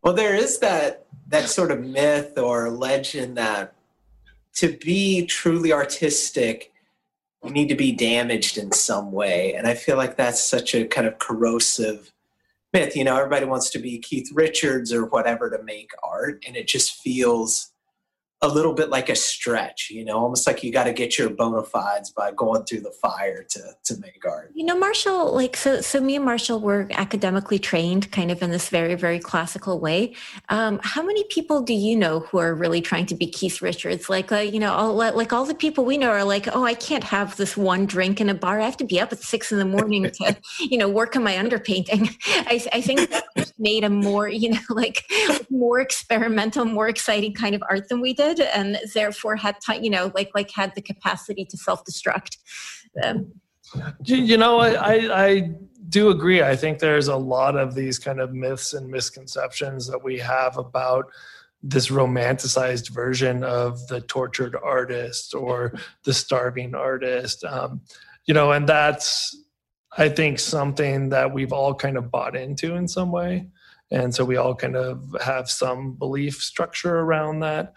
[0.02, 3.76] Well there is that that sort of myth or legend that
[4.56, 6.74] to be truly artistic
[7.43, 9.54] need to be damaged in some way.
[9.54, 12.12] And I feel like that's such a kind of corrosive
[12.73, 12.95] myth.
[12.95, 16.67] You know, everybody wants to be Keith Richards or whatever to make art, and it
[16.67, 17.71] just feels
[18.41, 21.30] a little bit like a stretch, you know, almost like you got to get your
[21.30, 24.52] bona fides by going through the fire to to make art.
[24.56, 28.49] You know, Marshall, like so, so me and Marshall were academically trained, kind of in
[28.49, 30.13] this very, very classical way.
[30.47, 34.10] Um, how many people do you know who are really trying to be Keith Richards?
[34.10, 36.75] Like, uh, you know, all, like all the people we know are like, oh, I
[36.75, 38.62] can't have this one drink in a bar.
[38.62, 41.23] I have to be up at six in the morning to, you know, work on
[41.23, 42.15] my underpainting.
[42.25, 43.25] I, I think that
[43.58, 45.04] made a more, you know, like
[45.49, 49.89] more experimental, more exciting kind of art than we did and therefore had time, you
[49.89, 52.37] know, like like had the capacity to self-destruct.
[53.03, 53.31] Um,
[54.03, 55.51] you know, I, I
[55.89, 56.41] do agree.
[56.41, 60.57] I think there's a lot of these kind of myths and misconceptions that we have
[60.57, 61.05] about
[61.61, 67.43] this romanticized version of the tortured artist or the starving artist.
[67.43, 67.81] Um,
[68.25, 69.35] you know, and that's
[69.97, 73.47] I think something that we've all kind of bought into in some way.
[73.91, 77.73] And so we all kind of have some belief structure around that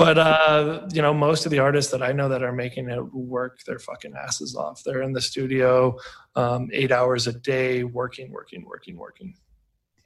[0.00, 3.14] but uh, you know most of the artists that i know that are making it
[3.14, 5.94] work their fucking asses off they're in the studio
[6.36, 9.34] um, eight hours a day working working working working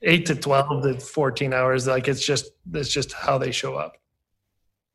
[0.03, 3.97] eight to 12 to 14 hours like it's just it's just how they show up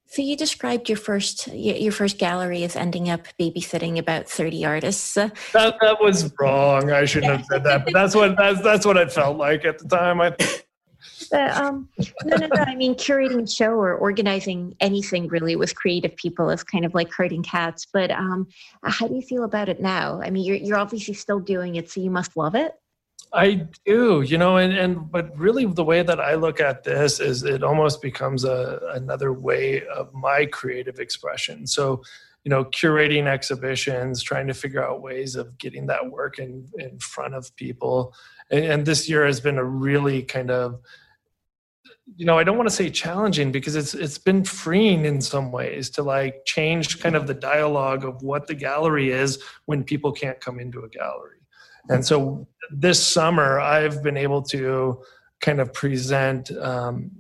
[0.08, 5.14] So you described your first your first gallery as ending up babysitting about thirty artists.
[5.14, 6.90] That that was wrong.
[6.92, 9.78] I shouldn't have said that, but that's what that's that's what it felt like at
[9.78, 10.20] the time.
[10.20, 10.34] I.
[11.32, 11.90] But, um,
[12.26, 12.62] no, no, no.
[12.62, 16.94] I mean, curating a show or organizing anything really with creative people is kind of
[16.94, 17.86] like herding cats.
[17.92, 18.48] But um,
[18.84, 20.22] how do you feel about it now?
[20.22, 22.74] I mean, you're you're obviously still doing it, so you must love it.
[23.32, 27.20] I do, you know, and, and but really the way that I look at this
[27.20, 31.68] is it almost becomes a another way of my creative expression.
[31.68, 32.02] So,
[32.44, 36.98] you know, curating exhibitions, trying to figure out ways of getting that work in in
[37.00, 38.16] front of people.
[38.50, 40.80] And, and this year has been a really kind of
[42.16, 45.52] you know, I don't want to say challenging because it's it's been freeing in some
[45.52, 50.12] ways to like change kind of the dialogue of what the gallery is when people
[50.12, 51.38] can't come into a gallery.
[51.90, 55.02] And so this summer, I've been able to
[55.42, 56.52] kind of present.
[56.52, 57.12] Um,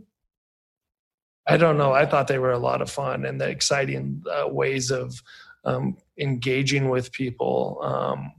[1.48, 1.92] I don't know.
[1.92, 5.20] I thought they were a lot of fun and the exciting uh, ways of
[5.66, 7.80] um, engaging with people.
[7.82, 8.32] Um,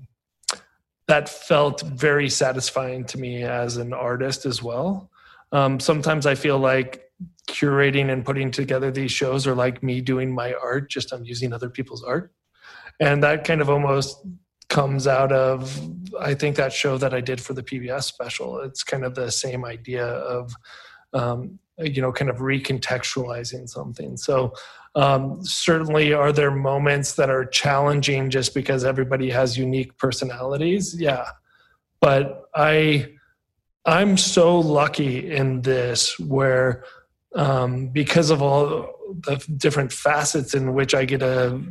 [1.10, 5.10] that felt very satisfying to me as an artist as well.
[5.50, 7.10] Um, sometimes I feel like
[7.48, 11.52] curating and putting together these shows are like me doing my art, just I'm using
[11.52, 12.32] other people's art.
[13.00, 14.24] And that kind of almost
[14.68, 15.80] comes out of
[16.20, 18.60] I think that show that I did for the PBS special.
[18.60, 20.52] It's kind of the same idea of
[21.12, 24.16] um, you know kind of recontextualizing something.
[24.16, 24.52] So
[24.94, 30.98] um, certainly, are there moments that are challenging just because everybody has unique personalities?
[30.98, 31.28] Yeah,
[32.00, 33.14] but I
[33.86, 36.84] I'm so lucky in this where
[37.34, 38.94] um, because of all
[39.26, 41.62] the different facets in which I get to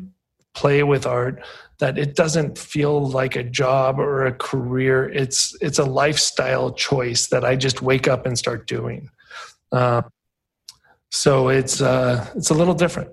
[0.53, 1.43] play with art
[1.79, 5.10] that it doesn't feel like a job or a career.
[5.10, 9.10] It's it's a lifestyle choice that i just wake up and start doing.
[9.71, 10.01] Uh,
[11.10, 13.10] so it's uh, it's a little different.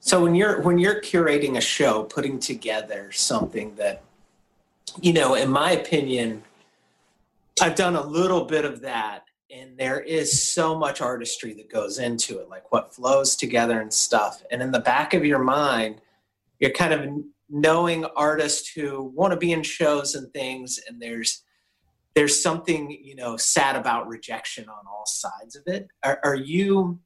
[0.00, 4.02] So when you're when you're curating a show putting together something that
[5.00, 6.42] you know in my opinion
[7.60, 11.98] i've done a little bit of that and there is so much artistry that goes
[11.98, 14.42] into it like what flows together and stuff.
[14.50, 16.00] And in the back of your mind
[16.58, 21.42] you're kind of knowing artists who want to be in shows and things and there's
[22.14, 25.88] there's something you know sad about rejection on all sides of it.
[26.04, 27.00] Are, are you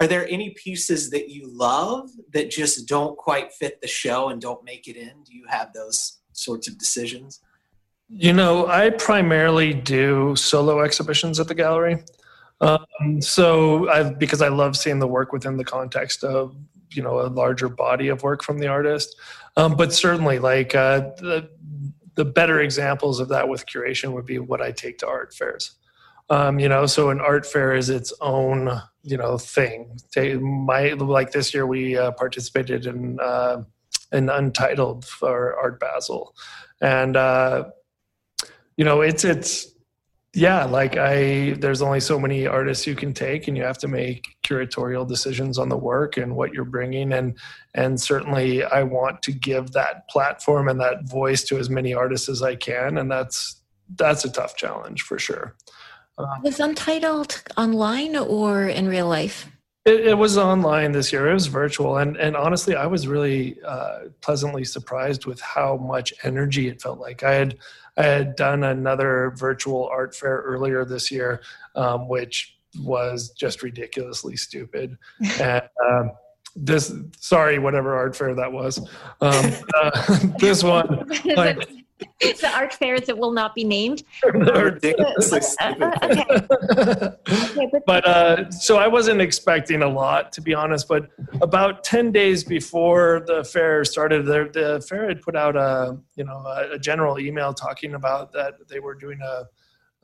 [0.00, 4.40] are there any pieces that you love that just don't quite fit the show and
[4.40, 5.22] don't make it in?
[5.24, 7.40] Do you have those sorts of decisions?
[8.08, 12.02] You know i primarily do solo exhibitions at the gallery.
[12.60, 16.56] Um, so i because i love seeing the work within the context of
[16.90, 19.16] you know a larger body of work from the artist.
[19.56, 21.50] Um, but certainly like uh, the,
[22.18, 25.76] the better examples of that with curation would be what i take to art fairs.
[26.28, 29.96] Um, you know so an art fair is its own you know thing.
[30.16, 33.62] My like this year we uh, participated in uh,
[34.10, 36.34] an untitled for art basel.
[36.80, 37.70] And uh,
[38.76, 39.68] you know it's it's
[40.34, 43.88] yeah like i there's only so many artists you can take and you have to
[43.88, 47.38] make curatorial decisions on the work and what you're bringing and
[47.74, 52.28] and certainly i want to give that platform and that voice to as many artists
[52.28, 53.62] as i can and that's
[53.96, 55.54] that's a tough challenge for sure
[56.18, 59.46] uh, was untitled online or in real life
[59.84, 61.30] it, it, was online this year.
[61.30, 66.12] It was virtual, and and honestly, I was really uh, pleasantly surprised with how much
[66.24, 67.22] energy it felt like.
[67.22, 67.56] I had
[67.98, 71.42] I had done another virtual art fair earlier this year,
[71.74, 74.96] um, which was just ridiculously stupid.
[75.40, 76.12] and, um,
[76.54, 78.78] this, sorry, whatever art fair that was.
[79.20, 81.68] Um, uh, this one, like,
[82.20, 84.02] the art fairs that will not be named.
[84.24, 85.40] ridiculously
[87.86, 90.88] but uh, so I wasn't expecting a lot, to be honest.
[90.88, 95.98] But about ten days before the fair started, the, the fair had put out a
[96.16, 99.44] you know a, a, general email talking about that they were doing a,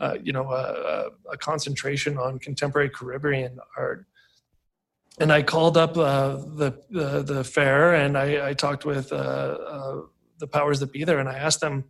[0.00, 4.07] a you know a, a, concentration on contemporary Caribbean art.
[5.20, 9.14] And I called up uh, the, the, the fair and I, I talked with uh,
[9.14, 10.00] uh
[10.38, 11.85] the powers that be there and I asked them,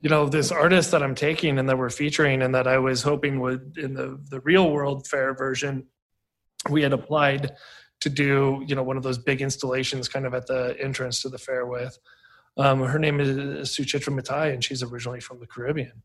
[0.00, 3.02] you know, this artist that I'm taking and that we're featuring and that I was
[3.02, 5.86] hoping would in the, the real world fair version,
[6.70, 7.52] we had applied
[8.00, 11.28] to do, you know, one of those big installations kind of at the entrance to
[11.28, 11.98] the fair with.
[12.58, 16.02] Um, her name is Suchitra Mattai and she's originally from the Caribbean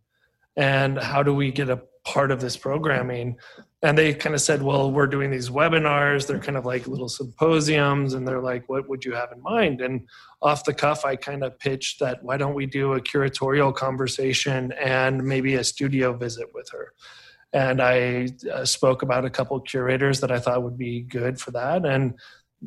[0.56, 3.38] and how do we get a part of this programming
[3.84, 7.10] and they kind of said well we're doing these webinars they're kind of like little
[7.10, 10.08] symposiums and they're like what would you have in mind and
[10.42, 14.72] off the cuff i kind of pitched that why don't we do a curatorial conversation
[14.74, 16.94] and maybe a studio visit with her
[17.54, 21.52] and I uh, spoke about a couple curators that I thought would be good for
[21.52, 21.86] that.
[21.86, 22.14] And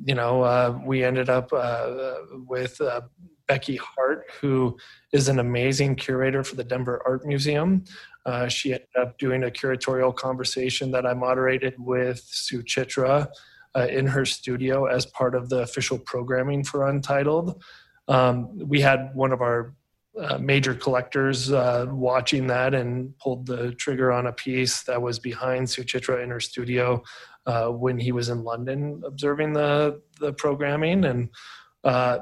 [0.04, 2.14] you know, uh, we ended up uh,
[2.46, 3.02] with uh,
[3.46, 4.76] Becky Hart, who
[5.12, 7.84] is an amazing curator for the Denver Art Museum.
[8.26, 13.28] Uh, she ended up doing a curatorial conversation that I moderated with Suchitra
[13.76, 17.62] uh, in her studio as part of the official programming for Untitled.
[18.08, 19.74] Um, we had one of our
[20.18, 25.18] uh, major collectors uh, watching that and pulled the trigger on a piece that was
[25.18, 27.02] behind Suchitra in her studio
[27.46, 31.30] uh, when he was in London observing the the programming and
[31.82, 32.20] uh,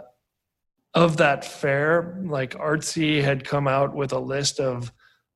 [0.94, 4.90] of that fair like artsy had come out with a list of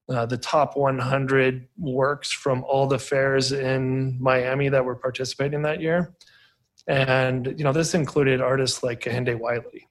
[0.09, 5.81] uh, the top 100 works from all the fairs in Miami that were participating that
[5.81, 6.15] year
[6.87, 9.89] and you know this included artists like Kehinde Wiley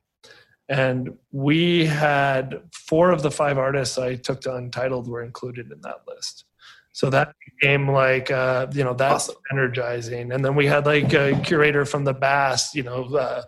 [0.70, 5.80] and we had four of the five artists I took to Untitled were included in
[5.82, 6.46] that list.
[6.92, 9.36] So that became like, uh, you know, that's awesome.
[9.52, 10.32] energizing.
[10.32, 13.44] And then we had like a curator from the Bass, you know, uh,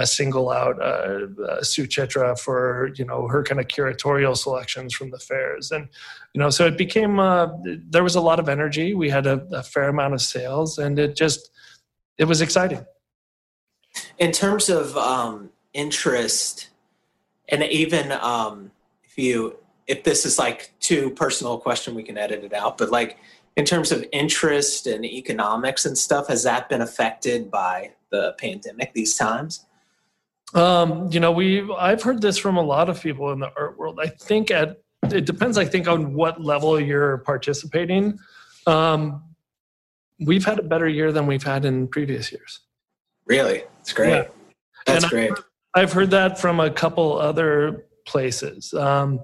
[0.00, 5.18] a single out uh, uh, for you know her kind of curatorial selections from the
[5.18, 5.88] fairs, and
[6.34, 7.48] you know so it became uh,
[7.90, 8.94] there was a lot of energy.
[8.94, 11.50] We had a, a fair amount of sales, and it just
[12.16, 12.84] it was exciting.
[14.18, 16.70] In terms of um, interest
[17.48, 18.70] and even um,
[19.04, 22.78] if you if this is like too personal a question we can edit it out
[22.78, 23.18] but like
[23.56, 28.92] in terms of interest and economics and stuff has that been affected by the pandemic
[28.92, 29.66] these times
[30.54, 33.78] um, you know we i've heard this from a lot of people in the art
[33.78, 34.78] world i think at
[35.12, 38.18] it depends i think on what level you're participating
[38.66, 39.22] um,
[40.20, 42.60] we've had a better year than we've had in previous years
[43.26, 44.24] really it's great yeah.
[44.86, 45.32] that's and great
[45.74, 48.72] I've heard that from a couple other places.
[48.74, 49.20] Um,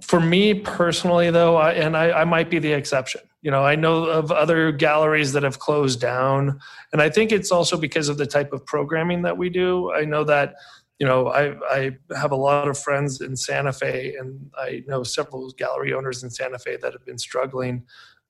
[0.00, 3.22] for me personally, though, I, and I, I, might be the exception.
[3.42, 6.60] You know, I know of other galleries that have closed down,
[6.92, 9.92] and I think it's also because of the type of programming that we do.
[9.92, 10.54] I know that,
[10.98, 15.02] you know, I, I have a lot of friends in Santa Fe, and I know
[15.02, 17.84] several gallery owners in Santa Fe that have been struggling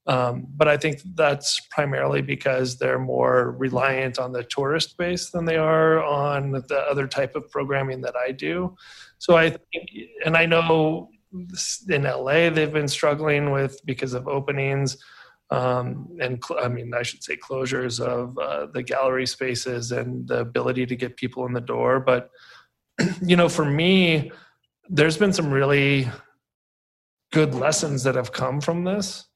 [0.06, 5.44] um, but I think that's primarily because they're more reliant on the tourist base than
[5.44, 8.76] they are on the other type of programming that I do.
[9.18, 9.90] So I think,
[10.24, 11.08] and I know
[11.88, 14.96] in LA they've been struggling with because of openings.
[15.50, 20.26] Um, and cl- I mean, I should say closures of uh, the gallery spaces and
[20.26, 22.00] the ability to get people in the door.
[22.00, 22.30] But,
[23.22, 24.32] you know, for me,
[24.88, 26.08] there's been some really
[27.32, 29.26] good lessons that have come from this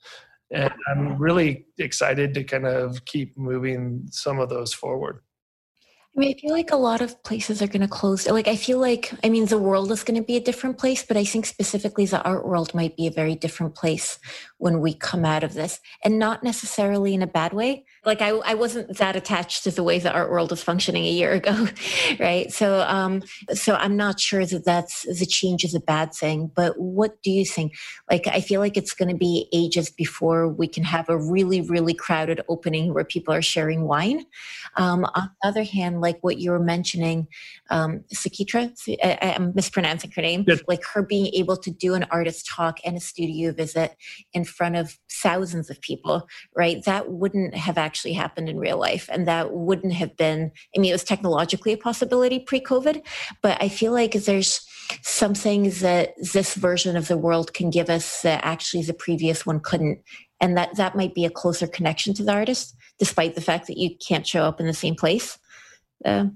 [0.50, 5.20] and I'm really excited to kind of keep moving some of those forward.
[6.16, 8.26] I mean, I feel like a lot of places are going to close.
[8.26, 11.04] Like, I feel like, I mean, the world is going to be a different place,
[11.04, 14.18] but I think specifically the art world might be a very different place
[14.56, 17.84] when we come out of this, and not necessarily in a bad way.
[18.06, 21.10] Like I, I wasn't that attached to the way the art world was functioning a
[21.10, 21.66] year ago
[22.20, 22.52] right?
[22.52, 26.78] So um so i'm not sure that that's the change is a bad thing but
[26.78, 27.72] what do you think?
[28.08, 31.60] Like i feel like it's going to be ages before we can have a really
[31.60, 34.24] really crowded opening where people are sharing wine
[34.76, 37.26] um, on the other hand like what you were mentioning
[37.70, 38.72] um sakitra
[39.02, 40.60] I, i'm mispronouncing her name yes.
[40.68, 43.96] like her being able to do an artist talk and a studio visit
[44.32, 48.78] in front of thousands of people right that wouldn't have actually actually happened in real
[48.78, 49.08] life.
[49.10, 53.02] And that wouldn't have been, I mean, it was technologically a possibility pre COVID,
[53.42, 54.60] but I feel like there's
[55.02, 59.44] some things that this version of the world can give us that actually the previous
[59.44, 59.98] one couldn't.
[60.40, 63.78] And that, that might be a closer connection to the artist, despite the fact that
[63.78, 65.38] you can't show up in the same place.
[66.04, 66.26] Uh,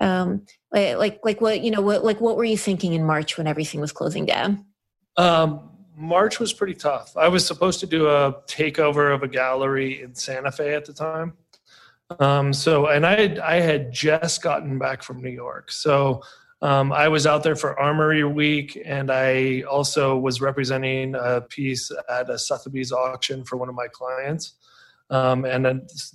[0.00, 3.46] um, like, like what, you know, what, like what were you thinking in March when
[3.46, 4.64] everything was closing down?
[5.16, 7.16] Um, March was pretty tough.
[7.16, 10.94] I was supposed to do a takeover of a gallery in Santa Fe at the
[10.94, 11.34] time.
[12.18, 15.70] Um, so, and I had, I had just gotten back from New York.
[15.70, 16.22] So,
[16.62, 21.90] um, I was out there for Armory Week, and I also was representing a piece
[22.08, 24.54] at a Sotheby's auction for one of my clients.
[25.10, 25.66] Um, and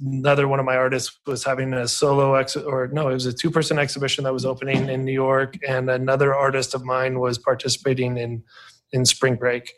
[0.02, 3.34] another one of my artists was having a solo ex or no, it was a
[3.34, 7.38] two person exhibition that was opening in New York, and another artist of mine was
[7.38, 8.44] participating in
[8.94, 9.72] in spring break.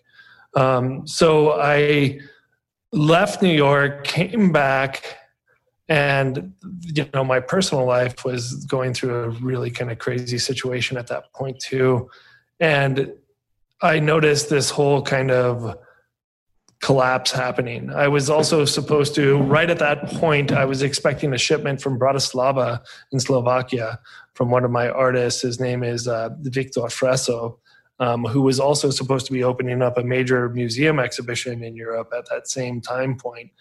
[0.55, 2.19] Um, so I
[2.93, 5.17] left New York, came back,
[5.89, 10.97] and you know my personal life was going through a really kind of crazy situation
[10.97, 12.09] at that point too,
[12.59, 13.11] and
[13.81, 15.77] I noticed this whole kind of
[16.81, 17.91] collapse happening.
[17.91, 21.99] I was also supposed to, right at that point, I was expecting a shipment from
[21.99, 22.81] Bratislava
[23.11, 23.99] in Slovakia
[24.33, 25.41] from one of my artists.
[25.41, 27.57] His name is uh, Viktor Frešo
[27.99, 32.11] um, who was also supposed to be opening up a major museum exhibition in Europe
[32.17, 33.51] at that same time point.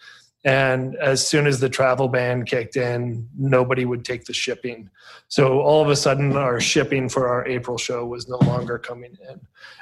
[0.45, 4.89] And as soon as the travel ban kicked in, nobody would take the shipping.
[5.27, 9.17] So all of a sudden, our shipping for our April show was no longer coming
[9.29, 9.41] in.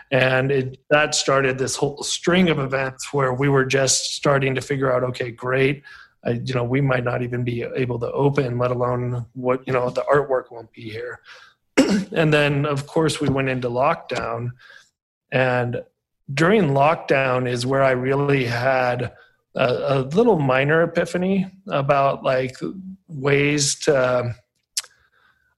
[0.09, 4.61] And it, that started this whole string of events where we were just starting to
[4.61, 5.83] figure out okay, great.
[6.25, 9.73] I, you know, we might not even be able to open, let alone what, you
[9.73, 11.19] know, the artwork won't be here.
[12.11, 14.49] and then, of course, we went into lockdown.
[15.31, 15.83] And
[16.33, 19.13] during lockdown is where I really had
[19.57, 22.55] a, a little minor epiphany about like
[23.07, 24.35] ways to.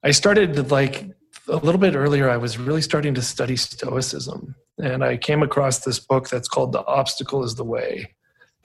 [0.02, 1.06] I started like
[1.50, 4.56] a little bit earlier, I was really starting to study Stoicism.
[4.82, 8.16] And I came across this book that's called The Obstacle is the Way.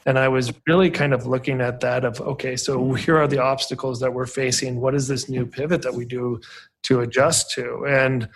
[0.07, 3.43] And I was really kind of looking at that of, okay, so here are the
[3.43, 4.81] obstacles that we're facing.
[4.81, 6.41] What is this new pivot that we do
[6.85, 7.87] to adjust to?
[7.87, 8.29] And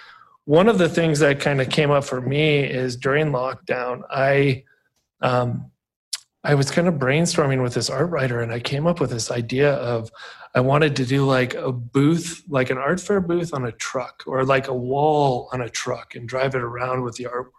[0.47, 4.65] one of the things that kind of came up for me is during lockdown, I
[5.21, 5.71] um,
[6.45, 9.31] I was kind of brainstorming with this art writer, and I came up with this
[9.31, 10.11] idea of
[10.55, 14.23] I wanted to do like a booth, like an art fair booth on a truck,
[14.27, 17.53] or like a wall on a truck, and drive it around with the artwork.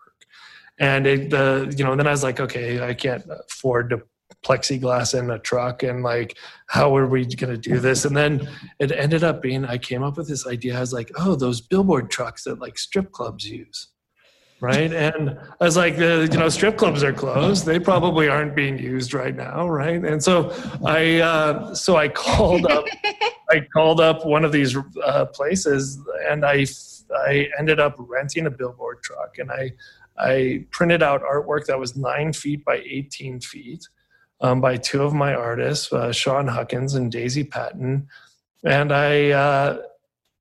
[0.79, 4.01] And it, the you know, then I was like, okay, I can't afford to
[4.45, 8.05] plexiglass in a truck, and like, how are we going to do this?
[8.05, 8.47] And then
[8.79, 10.77] it ended up being, I came up with this idea.
[10.77, 13.88] I was like, oh, those billboard trucks that like strip clubs use
[14.61, 14.91] right?
[14.91, 18.77] And I was like, uh, you know, strip clubs are closed; they probably aren't being
[18.77, 20.03] used right now, right?
[20.03, 20.53] And so
[20.85, 22.85] I, uh, so I called up,
[23.49, 25.99] I called up one of these uh, places,
[26.29, 26.65] and I,
[27.11, 29.71] I ended up renting a billboard truck, and I,
[30.17, 33.87] I printed out artwork that was nine feet by eighteen feet.
[34.41, 38.07] Um, by two of my artists, uh, Sean Huckins and Daisy Patton,
[38.63, 39.81] and I uh,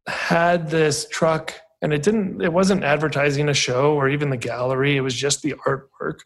[0.06, 1.52] had this truck
[1.82, 4.96] and it didn't it wasn't advertising a show or even the gallery.
[4.96, 6.20] It was just the artwork.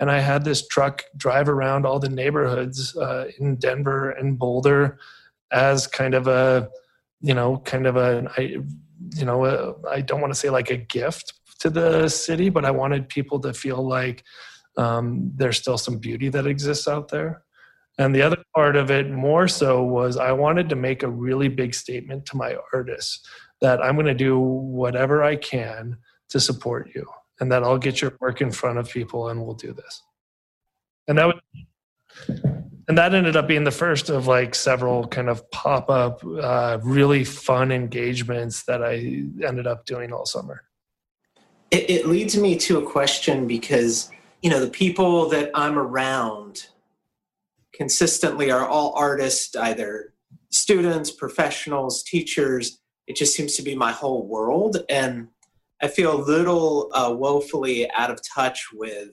[0.00, 4.98] And i had this truck drive around all the neighborhoods uh, in denver and boulder
[5.52, 6.68] as kind of a
[7.20, 8.40] you know kind of a I,
[9.16, 12.70] you know I don't want to say like a gift to the city but i
[12.70, 14.24] wanted people to feel like
[14.76, 17.42] um, there's still some beauty that exists out there.
[17.96, 21.48] And the other part of it more so was i wanted to make a really
[21.48, 23.24] big statement to my artists
[23.64, 25.96] that I'm going to do whatever I can
[26.28, 27.06] to support you
[27.40, 30.02] and that I'll get your work in front of people and we'll do this.
[31.08, 31.34] And that
[32.86, 36.78] and that ended up being the first of like several kind of pop up, uh,
[36.82, 38.96] really fun engagements that I
[39.42, 40.64] ended up doing all summer.
[41.70, 44.10] It, it leads me to a question because,
[44.42, 46.66] you know, the people that I'm around
[47.72, 50.12] consistently are all artists, either
[50.50, 55.28] students, professionals, teachers it just seems to be my whole world and
[55.82, 59.10] i feel a little uh, woefully out of touch with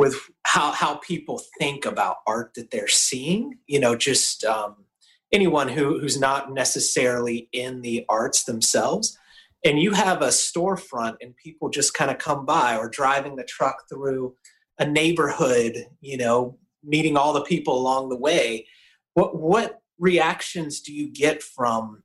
[0.00, 3.58] with how how people think about art that they're seeing.
[3.66, 4.86] You know just um,
[5.30, 9.18] anyone who who's not necessarily in the arts themselves.
[9.62, 13.44] And you have a storefront and people just kind of come by or driving the
[13.44, 14.34] truck through
[14.78, 18.66] a neighborhood you know meeting all the people along the way.
[19.14, 22.02] What what reactions do you get from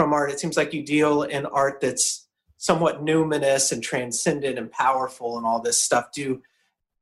[0.00, 0.30] from art.
[0.30, 2.26] It seems like you deal in art that's
[2.56, 6.10] somewhat numinous and transcendent and powerful and all this stuff.
[6.14, 6.40] Do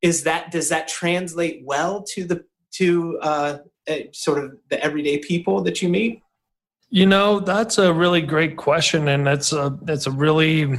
[0.02, 3.58] is that does that translate well to the to uh,
[4.12, 6.22] sort of the everyday people that you meet?
[6.90, 10.74] You know, that's a really great question, and that's a that's a really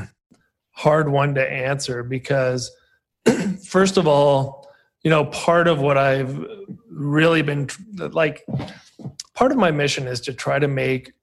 [0.71, 2.69] hard one to answer because,
[3.65, 4.67] first of all,
[5.03, 6.37] you know, part of what I've
[6.89, 8.45] really been like,
[9.33, 11.13] part of my mission is to try to make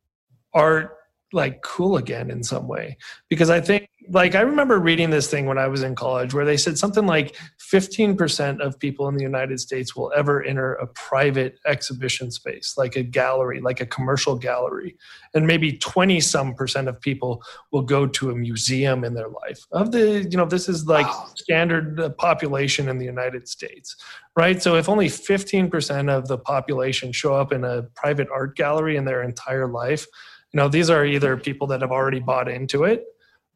[0.56, 0.96] art
[1.32, 2.96] like cool again in some way.
[3.28, 6.44] Because i think like i remember reading this thing when i was in college where
[6.44, 7.36] they said something like
[7.72, 12.94] 15% of people in the united states will ever enter a private exhibition space like
[12.94, 14.96] a gallery like a commercial gallery.
[15.34, 17.42] And maybe 20 some percent of people
[17.72, 19.66] will go to a museum in their life.
[19.72, 21.28] Of the you know this is like wow.
[21.34, 23.96] standard uh, population in the united states
[24.36, 24.62] right?
[24.62, 29.06] So if only 15% of the population show up in a private art gallery in
[29.06, 30.06] their entire life
[30.52, 33.04] you know these are either people that have already bought into it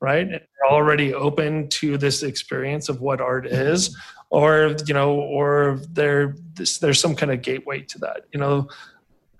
[0.01, 0.27] right?
[0.27, 3.97] And are already open to this experience of what art is
[4.31, 6.37] or you know or there
[6.81, 8.25] there's some kind of gateway to that.
[8.33, 8.69] You know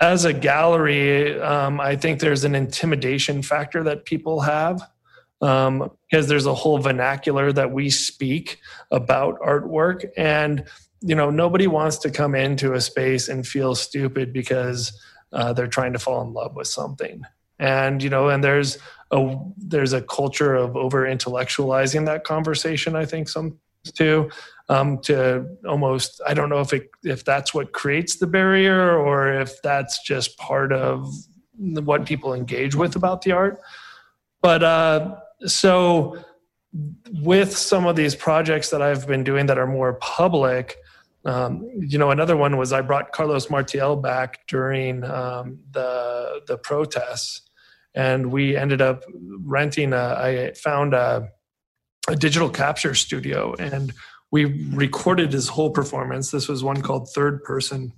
[0.03, 4.81] as a gallery um, i think there's an intimidation factor that people have
[5.43, 10.07] um, because there's a whole vernacular that we speak about artwork.
[10.17, 10.65] And
[11.03, 14.99] you know nobody wants to come into a space and feel stupid because
[15.33, 17.23] uh, they're trying to fall in love with something
[17.61, 18.79] and you know and there's
[19.13, 23.57] a there's a culture of over intellectualizing that conversation i think some
[23.95, 24.29] too
[24.69, 29.33] um, to almost i don't know if it if that's what creates the barrier or
[29.33, 31.07] if that's just part of
[31.61, 33.61] what people engage with about the art.
[34.41, 36.17] But uh, so
[37.21, 40.77] with some of these projects that i've been doing that are more public
[41.25, 46.57] um, you know, another one was I brought Carlos martiel back during um, the the
[46.57, 47.43] protests,
[47.95, 49.05] and we ended up
[49.45, 49.93] renting.
[49.93, 51.29] A, I found a,
[52.09, 53.93] a digital capture studio, and
[54.31, 56.31] we recorded his whole performance.
[56.31, 57.93] This was one called Third Person,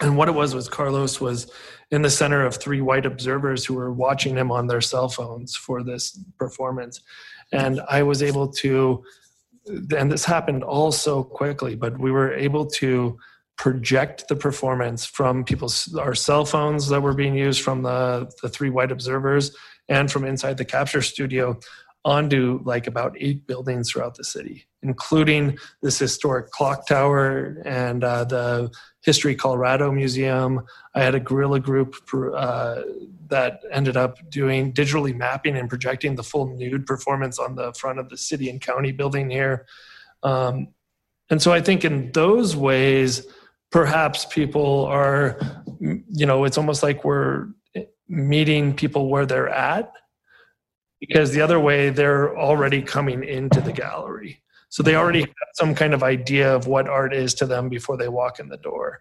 [0.00, 1.50] and what it was was Carlos was
[1.90, 5.56] in the center of three white observers who were watching him on their cell phones
[5.56, 7.00] for this performance,
[7.52, 9.04] and I was able to
[9.66, 13.18] and this happened all so quickly, but we were able to
[13.60, 18.48] project the performance from people's our cell phones that were being used from the the
[18.48, 19.54] three white observers
[19.86, 21.60] and from inside the capture studio
[22.02, 28.24] onto like about eight buildings throughout the city, including this historic clock tower and uh,
[28.24, 28.70] the
[29.02, 30.62] History Colorado Museum.
[30.94, 32.80] I had a guerrilla group uh,
[33.26, 37.98] that ended up doing digitally mapping and projecting the full nude performance on the front
[37.98, 39.66] of the city and county building here.
[40.22, 40.68] Um,
[41.28, 43.26] and so I think in those ways,
[43.70, 45.38] perhaps people are,
[45.80, 47.48] you know, it's almost like we're
[48.08, 49.92] meeting people where they're at
[50.98, 54.42] because the other way they're already coming into the gallery.
[54.68, 57.96] So they already have some kind of idea of what art is to them before
[57.96, 59.00] they walk in the door.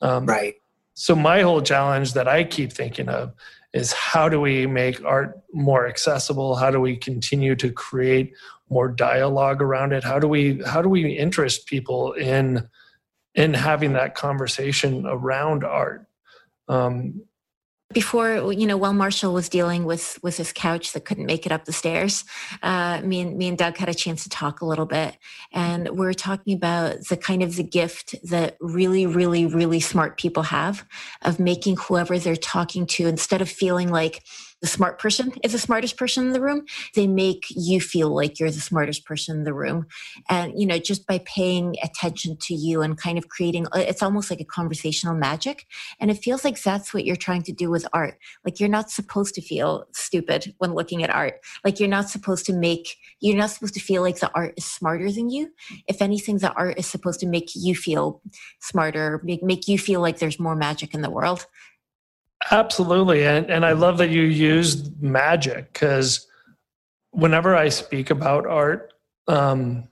[0.00, 0.54] Um, right.
[0.94, 3.34] so my whole challenge that i keep thinking of
[3.72, 6.56] is how do we make art more accessible?
[6.56, 8.34] How do we continue to create
[8.70, 10.04] more dialogue around it?
[10.04, 12.68] How do we how do we interest people in
[13.34, 16.06] in having that conversation around art.
[16.68, 17.22] Um,
[17.92, 21.52] before you know while marshall was dealing with with his couch that couldn't make it
[21.52, 22.24] up the stairs
[22.62, 25.16] uh, me and me and doug had a chance to talk a little bit
[25.52, 30.18] and we are talking about the kind of the gift that really really really smart
[30.18, 30.84] people have
[31.22, 34.22] of making whoever they're talking to instead of feeling like
[34.60, 36.64] the smart person is the smartest person in the room.
[36.94, 39.86] They make you feel like you're the smartest person in the room.
[40.28, 44.02] And you know just by paying attention to you and kind of creating uh, it's
[44.02, 45.66] almost like a conversational magic.
[46.00, 48.18] And it feels like that's what you're trying to do with art.
[48.44, 51.40] Like you're not supposed to feel stupid when looking at art.
[51.64, 54.64] Like you're not supposed to make you're not supposed to feel like the art is
[54.64, 55.50] smarter than you.
[55.86, 58.22] If anything the art is supposed to make you feel
[58.60, 61.46] smarter make, make you feel like there's more magic in the world
[62.50, 63.26] Absolutely.
[63.26, 66.26] And, and I love that you used magic because
[67.10, 68.92] whenever I speak about art,
[69.26, 69.88] um,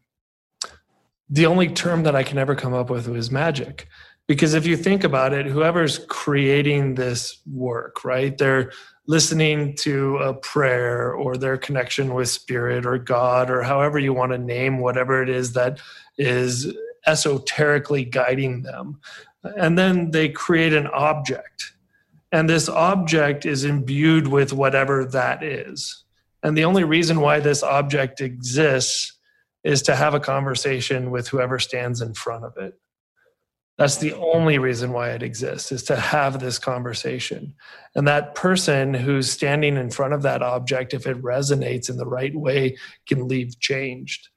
[1.28, 3.88] the only term that I can ever come up with is magic.
[4.28, 8.72] Because if you think about it, whoever's creating this work, right, they're
[9.06, 14.32] listening to a prayer or their connection with spirit or God or however you want
[14.32, 15.78] to name whatever it is that
[16.18, 16.72] is
[17.06, 19.00] esoterically guiding them.
[19.44, 21.72] And then they create an object
[22.36, 26.04] and this object is imbued with whatever that is.
[26.42, 29.18] And the only reason why this object exists
[29.64, 32.74] is to have a conversation with whoever stands in front of it.
[33.78, 37.54] That's the only reason why it exists, is to have this conversation.
[37.94, 42.06] And that person who's standing in front of that object, if it resonates in the
[42.06, 42.76] right way,
[43.08, 44.28] can leave changed.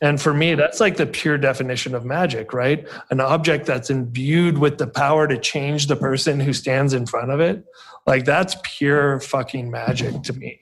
[0.00, 2.88] And for me, that's like the pure definition of magic, right?
[3.10, 7.30] An object that's imbued with the power to change the person who stands in front
[7.30, 7.64] of it.
[8.06, 10.60] Like that's pure fucking magic to me.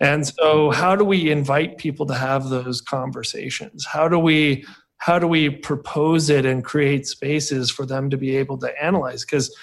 [0.00, 3.84] And so how do we invite people to have those conversations?
[3.84, 4.64] How do we
[4.98, 9.24] how do we propose it and create spaces for them to be able to analyze
[9.24, 9.56] because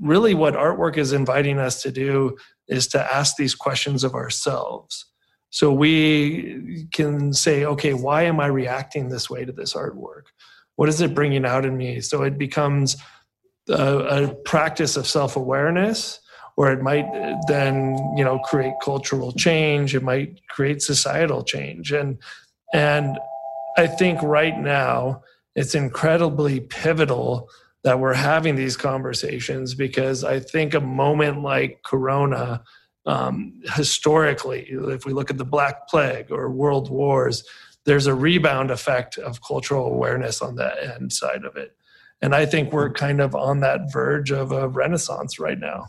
[0.00, 2.36] really what artwork is inviting us to do
[2.68, 5.06] is to ask these questions of ourselves
[5.54, 10.24] so we can say, okay, why am I reacting this way to this artwork?
[10.74, 12.00] What is it bringing out in me?
[12.00, 12.96] So it becomes
[13.68, 16.18] a, a practice of self awareness,
[16.56, 17.06] or it might
[17.46, 19.94] then, you know, create cultural change.
[19.94, 22.18] It might create societal change, and
[22.72, 23.16] and
[23.76, 25.22] I think right now
[25.54, 27.48] it's incredibly pivotal
[27.84, 32.64] that we're having these conversations because I think a moment like Corona
[33.06, 37.44] um, historically, if we look at the Black Plague or World Wars,
[37.84, 41.76] there's a rebound effect of cultural awareness on the end side of it.
[42.22, 45.88] And I think we're kind of on that verge of a renaissance right now.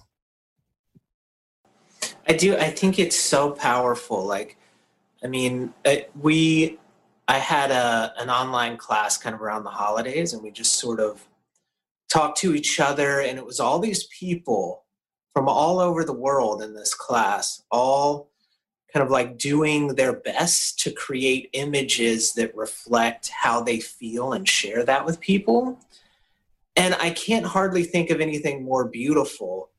[2.27, 2.57] I do.
[2.57, 4.25] I think it's so powerful.
[4.25, 4.57] Like,
[5.23, 6.79] I mean, it, we,
[7.27, 10.99] I had a, an online class kind of around the holidays, and we just sort
[10.99, 11.27] of
[12.09, 14.84] talked to each other, and it was all these people
[15.35, 18.29] from all over the world in this class, all
[18.93, 24.47] kind of like doing their best to create images that reflect how they feel and
[24.47, 25.77] share that with people.
[26.77, 29.71] And I can't hardly think of anything more beautiful.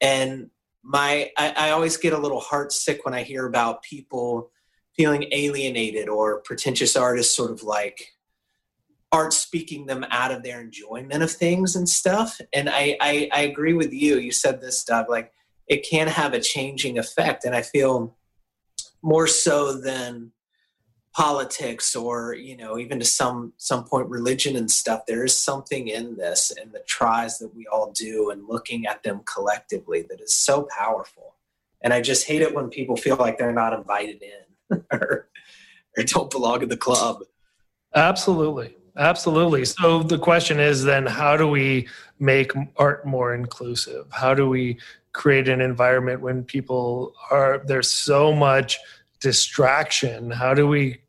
[0.00, 0.50] And
[0.82, 4.50] my I, I always get a little heart sick when I hear about people
[4.96, 8.15] feeling alienated or pretentious artists sort of like
[9.12, 12.40] art speaking them out of their enjoyment of things and stuff.
[12.52, 14.18] And I, I, I agree with you.
[14.18, 15.32] You said this, Doug, like
[15.68, 17.44] it can have a changing effect.
[17.44, 18.16] And I feel
[19.02, 20.32] more so than
[21.16, 25.88] politics or you know even to some some point religion and stuff there is something
[25.88, 30.20] in this and the tries that we all do and looking at them collectively that
[30.20, 31.36] is so powerful
[31.80, 35.26] and i just hate it when people feel like they're not invited in or,
[35.96, 37.22] or don't belong in the club
[37.94, 39.64] absolutely absolutely.
[39.64, 41.88] So the question is then how do we
[42.18, 44.06] make art more inclusive?
[44.10, 44.78] How do we
[45.12, 48.78] create an environment when people are there's so much
[49.20, 50.30] distraction?
[50.30, 51.00] How do we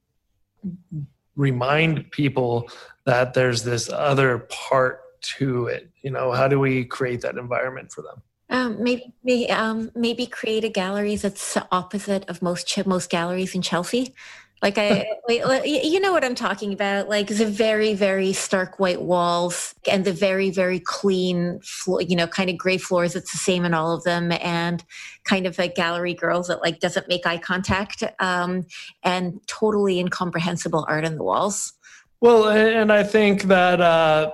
[1.35, 2.69] remind people
[3.05, 5.01] that there's this other part
[5.37, 5.89] to it?
[6.01, 8.21] You know how do we create that environment for them?
[8.49, 13.61] Um, maybe maybe, um, maybe create a gallery that's opposite of most most galleries in
[13.61, 14.13] Chelsea.
[14.61, 17.09] Like I, you know what I'm talking about?
[17.09, 22.49] Like the very, very stark white walls and the very, very clean, you know, kind
[22.49, 23.15] of gray floors.
[23.15, 24.83] It's the same in all of them, and
[25.25, 28.65] kind of a gallery girls that like doesn't make eye contact, um,
[29.03, 31.73] and totally incomprehensible art on the walls.
[32.19, 34.31] Well, and I think that uh,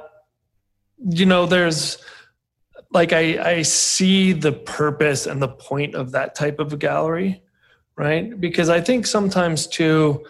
[1.09, 1.97] you know, there's
[2.91, 7.42] like I, I see the purpose and the point of that type of a gallery
[7.95, 8.39] right?
[8.39, 10.25] Because I think sometimes too,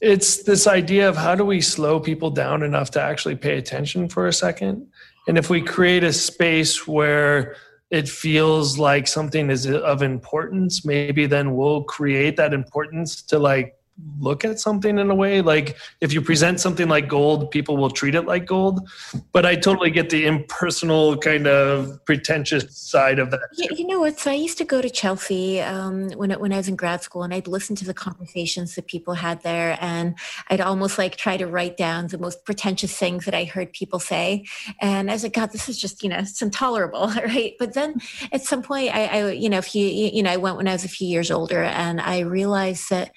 [0.00, 4.08] it's this idea of how do we slow people down enough to actually pay attention
[4.08, 4.86] for a second?
[5.28, 7.56] And if we create a space where
[7.90, 13.74] it feels like something is of importance, maybe then we'll create that importance to like
[14.20, 17.90] look at something in a way like if you present something like gold people will
[17.90, 18.88] treat it like gold.
[19.32, 23.40] But i totally get the impersonal kind of pretentious side of that.
[23.56, 26.68] You, you know so i used to go to chelsea um, when, when i was
[26.68, 30.14] in grad school and i'd listen to the conversations that people had there and
[30.48, 33.98] i'd almost like try to write down the most pretentious things that i heard people
[33.98, 34.44] say.
[34.80, 37.54] And i was like god this is just you know it's intolerable right?
[37.58, 37.96] But then
[38.32, 40.72] at some point i, I you know if you you know i went when i
[40.72, 43.12] was a few years older and i realized that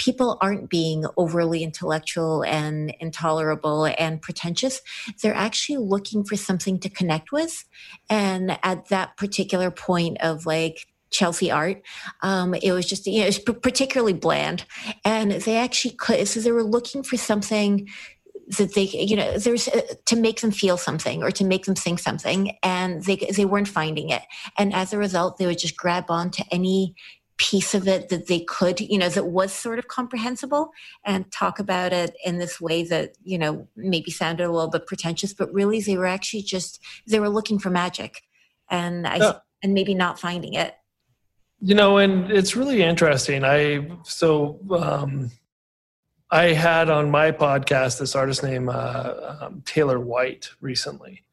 [0.00, 4.80] people aren't being overly intellectual and intolerable and pretentious.
[5.22, 7.64] They're actually looking for something to connect with.
[8.08, 11.82] And at that particular point of like, Chelsea art.
[12.22, 14.64] Um, it was just, you know, it was particularly bland.
[15.04, 17.88] And they actually could, so they were looking for something
[18.58, 21.74] that they you know there's uh, to make them feel something or to make them
[21.74, 24.22] think something and they they weren't finding it
[24.58, 26.94] and as a result they would just grab on to any
[27.40, 30.72] piece of it that they could, you know, that was sort of comprehensible
[31.06, 34.86] and talk about it in this way that, you know, maybe sounded a little bit
[34.86, 38.24] pretentious, but really they were actually just, they were looking for magic
[38.68, 39.32] and I, yeah.
[39.62, 40.74] and maybe not finding it.
[41.62, 43.42] You know, and it's really interesting.
[43.42, 45.30] I, so, um,
[46.30, 51.24] I had on my podcast this artist named uh, um, Taylor White recently,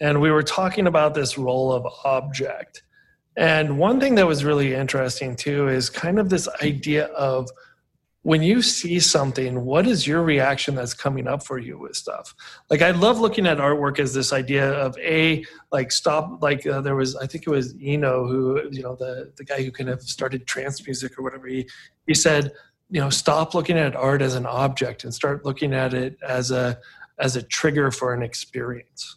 [0.00, 2.82] and we were talking about this role of object
[3.36, 7.48] and one thing that was really interesting too is kind of this idea of
[8.24, 12.34] when you see something, what is your reaction that's coming up for you with stuff?
[12.70, 16.40] Like, I love looking at artwork as this idea of a like stop.
[16.40, 19.62] Like, uh, there was, I think it was Eno who, you know, the the guy
[19.62, 21.48] who kind of started trance music or whatever.
[21.48, 21.68] He
[22.06, 22.52] he said,
[22.90, 26.52] you know, stop looking at art as an object and start looking at it as
[26.52, 26.78] a
[27.18, 29.16] as a trigger for an experience,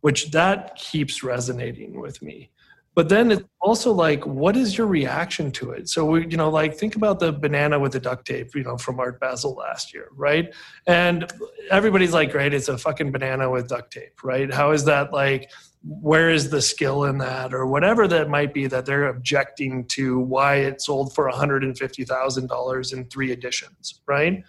[0.00, 2.50] which that keeps resonating with me
[2.98, 5.88] but then it's also like what is your reaction to it?
[5.88, 8.76] So we you know like think about the banana with the duct tape you know
[8.76, 10.52] from art basel last year right?
[10.88, 11.30] And
[11.70, 14.52] everybody's like great it's a fucking banana with duct tape right?
[14.52, 15.48] How is that like
[15.84, 17.54] where is the skill in that?
[17.54, 23.04] Or whatever that might be that they're objecting to why it sold for $150000 in
[23.04, 24.42] three editions right?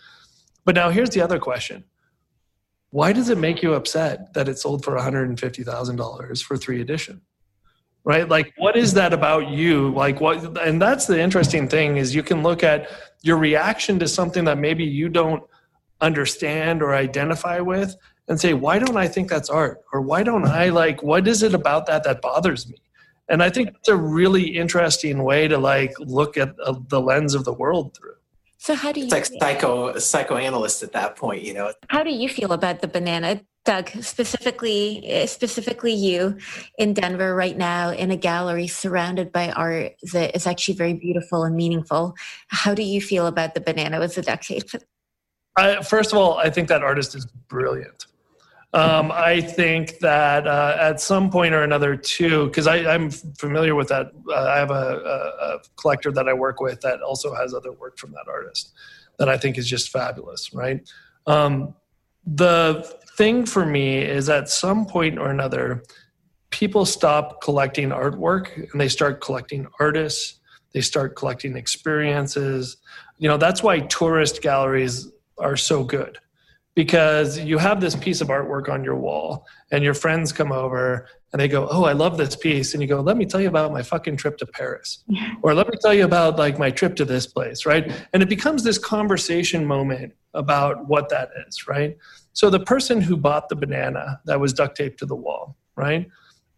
[0.65, 1.83] But now here's the other question.
[2.89, 7.21] Why does it make you upset that it sold for $150000 for three editions
[8.03, 8.27] right?
[8.27, 9.89] Like what is that about you?
[9.93, 12.89] Like what and that's the interesting thing is you can look at
[13.21, 15.43] your reaction to something that maybe you don't
[16.01, 17.95] understand or identify with
[18.29, 19.81] and say why don't i think that's art?
[19.91, 22.77] Or why don't i like what is it about that that bothers me?
[23.27, 27.35] And i think it's a really interesting way to like look at uh, the lens
[27.35, 28.15] of the world through.
[28.57, 31.73] So how do you it's like psycho psychoanalyst at that point you know?
[31.89, 36.37] How do you feel about the banana Doug, specifically, specifically you
[36.77, 41.43] in Denver right now in a gallery surrounded by art that is actually very beautiful
[41.43, 42.15] and meaningful.
[42.47, 44.69] How do you feel about the banana with the duct tape?
[45.57, 48.05] I, first of all, I think that artist is brilliant.
[48.71, 53.87] Um, I think that uh, at some point or another, too, because I'm familiar with
[53.87, 54.11] that.
[54.29, 57.71] Uh, I have a, a, a, collector that I work with that also has other
[57.71, 58.73] work from that artist
[59.17, 60.87] that I think is just fabulous, right?
[61.25, 61.73] Um,
[62.25, 65.83] the thing for me is at some point or another,
[66.51, 70.39] people stop collecting artwork and they start collecting artists,
[70.71, 72.77] they start collecting experiences.
[73.17, 76.17] You know, that's why tourist galleries are so good
[76.75, 81.09] because you have this piece of artwork on your wall and your friends come over
[81.31, 82.73] and they go oh i love this piece.
[82.73, 85.03] And you go let me tell you about my fucking trip to paris.
[85.43, 87.91] Or let me tell you about like my trip to this place right?
[88.13, 91.97] And it becomes this conversation moment about what that is right?
[92.33, 96.07] So the person who bought the banana that was duct taped to the wall right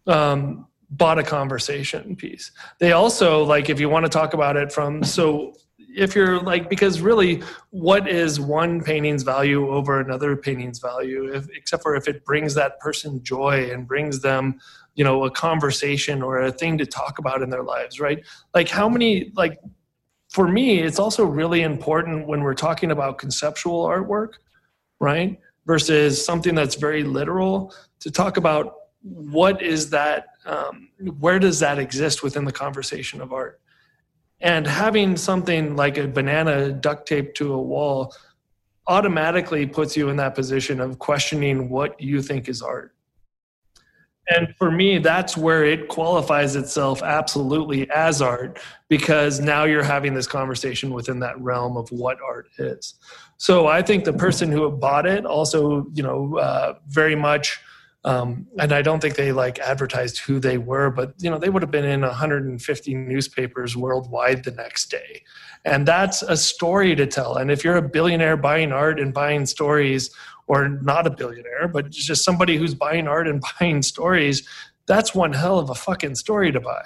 [0.08, 2.52] um, bought a conversation piece.
[2.80, 5.54] They also like if you want to talk about it from so
[5.96, 11.34] if you're like because really what is one painting's value over another painting's value?
[11.34, 14.60] If, except for if it brings that person joy and brings them
[14.96, 18.24] you know a conversation or a thing to talk about in their lives right?
[18.54, 19.60] Like how many like
[20.30, 24.34] for me it's also really important when we're talking about conceptual artwork
[25.00, 30.90] right versus something that's very literal to talk about what is that um,
[31.20, 33.60] where does that exist within the conversation of art
[34.42, 38.14] and having something like a banana duct taped to a wall
[38.88, 42.96] automatically puts you in that position of questioning what you think is art.
[44.30, 50.14] And for me, that's where it qualifies itself absolutely as art because now you're having
[50.14, 52.96] this conversation within that realm of what art is.
[53.38, 57.60] So I think the person who bought it also, you know, uh, very much
[58.04, 61.50] um, and I don't think they like advertised who they were, but you know they
[61.50, 65.24] would have been in 150 newspapers worldwide the next day,
[65.66, 67.38] and that's a story to tell.
[67.38, 70.10] And if you're a billionaire buying art and buying stories,
[70.48, 74.48] or not a billionaire, but just somebody who's buying art and buying stories,
[74.88, 76.84] that's one hell of a fucking story to buy.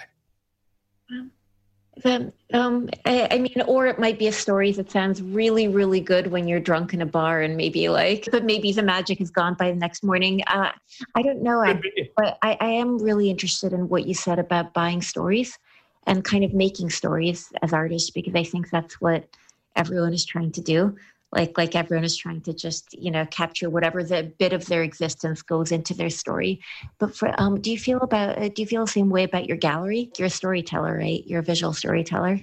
[2.04, 6.02] The, um, I, I, mean, or it might be a story that sounds really, really
[6.02, 9.32] good when you're drunk in a bar and maybe like, but maybe the magic is
[9.32, 10.44] gone by the next morning.
[10.48, 10.72] Uh,
[11.16, 11.80] I don't know, I,
[12.18, 15.58] but I, I am really interested in what you said about buying stories
[16.06, 19.28] and kind of making stories as artists because I think that's what
[19.76, 20.96] everyone is trying to do
[21.36, 24.84] like like everyone is trying to just you know capture whatever the bit of their
[24.84, 26.62] existence goes into their story.
[26.98, 29.48] But for um do you feel about uh, do you feel the same way about
[29.48, 30.12] your gallery?
[30.18, 31.24] You're a storyteller right?
[31.26, 32.40] You're a visual storyteller?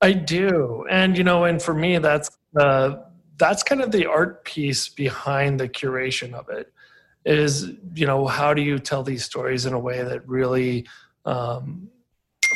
[0.00, 0.84] I do.
[0.90, 2.96] And you know and for me that's uh
[3.38, 6.72] that's kind of the art piece behind the curation of it
[7.24, 10.86] is you know how do you tell these stories in a way that really
[11.24, 11.88] um,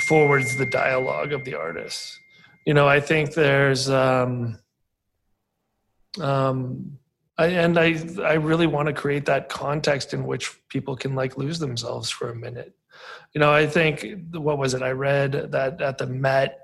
[0.09, 2.19] forwards the dialogue of the artist
[2.67, 4.59] you know i think there's um,
[6.21, 6.99] um,
[7.39, 11.37] I, and I I really want to create that context in which people can like
[11.37, 12.75] lose themselves for a minute.
[13.35, 14.83] You know, I think what was it?
[14.83, 16.61] I read that at the Met,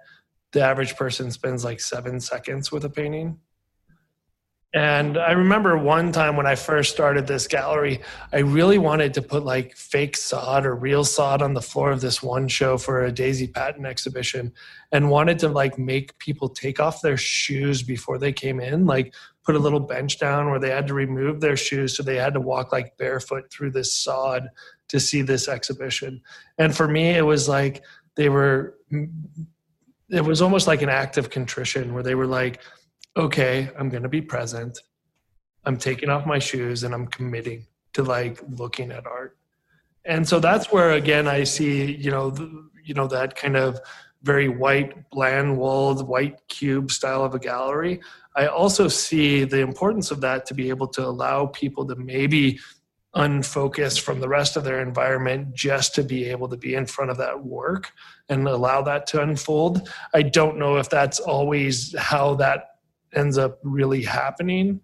[0.53, 3.39] the average person spends like seven seconds with a painting.
[4.75, 8.01] And I remember one time when I first started this gallery,
[8.33, 12.01] I really wanted to put like fake sod or real sod on the floor of
[12.01, 14.51] this one show for a Daisy Patton exhibition
[14.91, 19.13] and wanted to like make people take off their shoes before they came in, like
[19.45, 22.33] put a little bench down where they had to remove their shoes so they had
[22.33, 24.49] to walk like barefoot through this sod
[24.89, 26.23] to see this exhibition.
[26.57, 27.83] And for me it was like
[28.15, 28.79] they were
[30.09, 32.61] it was almost like an act of contrition where they were like
[33.17, 34.79] okay i'm going to be present.
[35.65, 39.37] I'm taking off my shoes and i'm committing to like looking at art.
[40.05, 43.81] And so that's where again i see you know the, you know that kind of
[44.23, 48.01] very white bland walled white cube style of a gallery.
[48.37, 52.59] I also see the importance of that to be able to allow people to maybe
[53.15, 57.11] unfocus from the rest of their environment just to be able to be in front
[57.11, 57.93] of that work
[58.31, 59.89] and allow that to unfold.
[60.15, 62.72] I don't know if that's always how that
[63.15, 64.81] ends up really happening,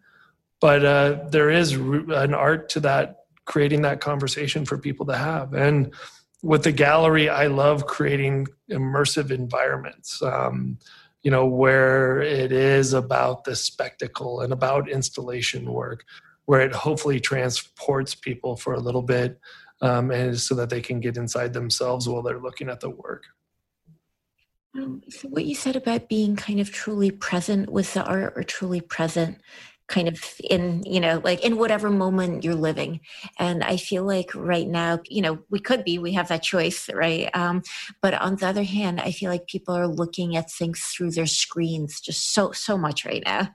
[0.61, 5.55] but uh, there is an art to that, creating that conversation for people to have.
[5.55, 5.95] And
[6.43, 10.23] with the gallery, I love creating immersive environments.
[10.23, 10.79] Um,
[11.23, 16.05] you know, where it is about the spectacle and about installation work,
[16.45, 19.41] where it hopefully transports people for a little bit
[19.81, 23.25] um, and so that they can get inside themselves while they're looking at the work.
[24.77, 28.43] Um, so what you said about being kind of truly present with the art or
[28.43, 29.39] truly present
[29.89, 33.01] kind of in you know like in whatever moment you're living.
[33.39, 36.89] And i feel like right now you know we could be we have that choice
[36.93, 37.31] right?
[37.35, 37.63] Um,
[38.03, 41.27] but on the other hand i feel like people are looking at things through their
[41.27, 43.49] screens just so so much right now.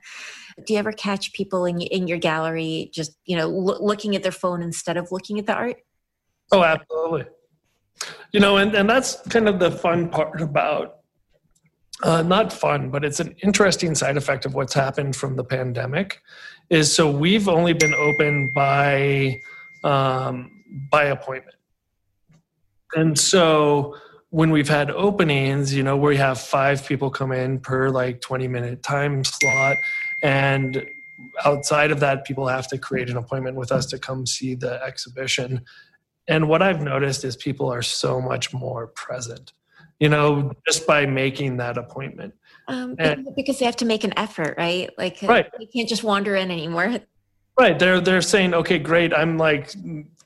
[0.66, 4.24] Do you ever catch people in, in your gallery just you know lo- looking at
[4.24, 5.76] their phone instead of looking at the art?
[6.50, 7.26] Oh absolutely.
[8.32, 11.03] You know and, and that's kind of the fun part about
[12.02, 16.20] uh, not fun, but it's an interesting side effect of what's happened from the pandemic.
[16.70, 19.40] Is so we've only been open by
[19.84, 20.50] um,
[20.90, 21.56] by appointment,
[22.94, 23.96] and so
[24.30, 28.48] when we've had openings, you know, we have five people come in per like twenty
[28.48, 29.76] minute time slot,
[30.22, 30.84] and
[31.44, 34.82] outside of that, people have to create an appointment with us to come see the
[34.82, 35.64] exhibition.
[36.26, 39.52] And what I've noticed is people are so much more present
[40.00, 42.34] you know, just by making that appointment.
[42.68, 44.90] Um, and, because they have to make an effort, right?
[44.96, 45.50] Like, uh, right.
[45.58, 46.98] they can't just wander in anymore.
[47.56, 47.78] Right.
[47.78, 49.14] They're they're saying, okay, great.
[49.14, 49.72] I'm like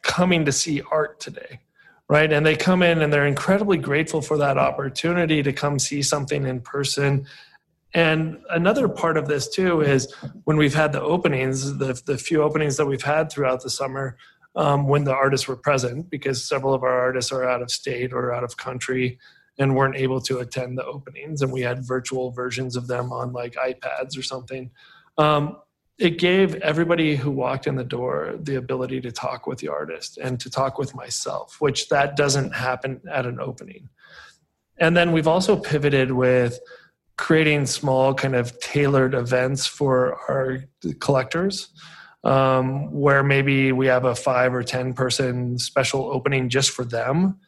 [0.00, 1.60] coming to see art today,
[2.08, 2.32] right?
[2.32, 6.46] And they come in and they're incredibly grateful for that opportunity to come see something
[6.46, 7.26] in person.
[7.92, 10.10] And another part of this too is
[10.44, 14.16] when we've had the openings, the the few openings that we've had throughout the summer,
[14.56, 18.14] um, when the artists were present, because several of our artists are out of state
[18.14, 19.18] or out of country
[19.58, 23.32] and weren't able to attend the openings and we had virtual versions of them on
[23.32, 24.70] like ipads or something.
[25.16, 25.56] Um,
[25.98, 30.16] it gave everybody who walked in the door the ability to talk with the artist
[30.16, 33.88] and to talk with myself which that doesn't happen at an opening.
[34.78, 36.60] And then we've also pivoted with
[37.16, 40.64] creating small kind of tailored events for our
[41.00, 41.70] collectors
[42.22, 47.38] um, where maybe we have a five or ten person special opening just for them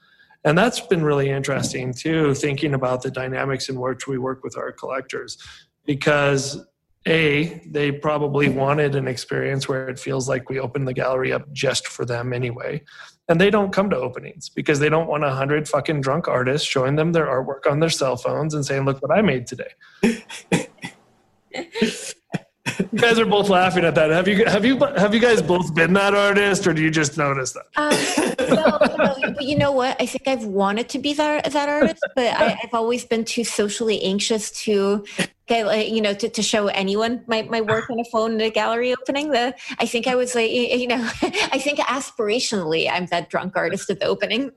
[0.44, 4.56] and that's been really interesting too, thinking about the dynamics in which we work with
[4.56, 5.36] our collectors.
[5.84, 6.64] Because
[7.06, 11.50] A, they probably wanted an experience where it feels like we open the gallery up
[11.52, 12.82] just for them anyway.
[13.28, 16.66] And they don't come to openings because they don't want a hundred fucking drunk artists
[16.66, 19.72] showing them their artwork on their cell phones and saying, look what I made today.
[22.92, 24.10] you guys are both laughing at that.
[24.10, 27.16] Have you have you have you guys both been that artist, or do you just
[27.16, 27.66] notice that?
[27.76, 30.00] Um, no, no, but you know what?
[30.00, 33.44] I think I've wanted to be that that artist, but I, have always been too
[33.44, 35.04] socially anxious to
[35.46, 38.40] get, like, you know, to, to show anyone my, my work on a phone in
[38.40, 39.30] a gallery opening.
[39.30, 43.90] The I think I was like, you know, I think aspirationally, I'm that drunk artist
[43.90, 44.52] at the opening.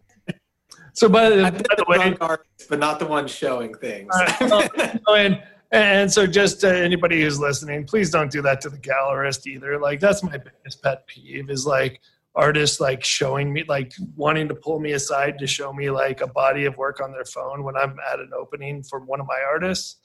[0.93, 4.13] So by the, by the way, artist, but not the one showing things.
[4.15, 5.41] Uh, and
[5.73, 9.79] and so, just uh, anybody who's listening, please don't do that to the gallerist either.
[9.79, 11.99] Like, that's my biggest pet peeve is like
[12.35, 16.27] artists like showing me, like wanting to pull me aside to show me like a
[16.27, 19.39] body of work on their phone when I'm at an opening for one of my
[19.45, 19.95] artists.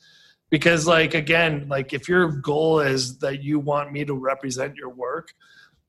[0.48, 4.88] Because, like, again, like if your goal is that you want me to represent your
[4.88, 5.34] work,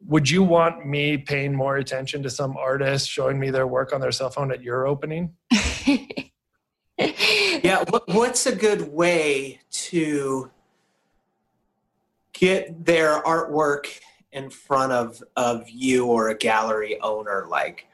[0.05, 4.01] would you want me paying more attention to some artist showing me their work on
[4.01, 5.33] their cell phone at your opening?
[7.63, 10.51] yeah, what's a good way to
[12.33, 13.85] get their artwork
[14.31, 17.45] in front of of you or a gallery owner?
[17.49, 17.87] Like,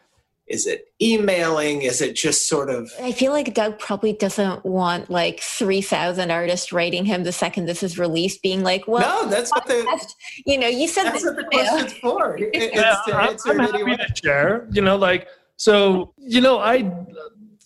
[0.47, 1.84] is it emailing?
[1.84, 2.91] Is it just sort of?
[3.01, 7.66] I feel like Doug probably doesn't want like three thousand artists writing him the second
[7.66, 10.14] this is released, being like, "Well, no, that's what the
[10.45, 13.97] you know you said that's what the question's for." It, yeah, it's I'm, I'm happy
[13.97, 14.68] to share.
[14.72, 15.28] You know, like
[15.58, 16.14] so.
[16.18, 16.91] You know, I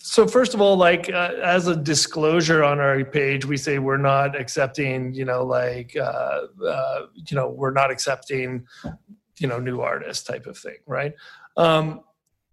[0.02, 3.98] so first of all like uh, as a disclosure on our page we say we're
[3.98, 8.66] not accepting you know like uh, uh, you know we're not accepting
[9.40, 11.14] you know new artists type of thing right?
[11.58, 12.02] Um,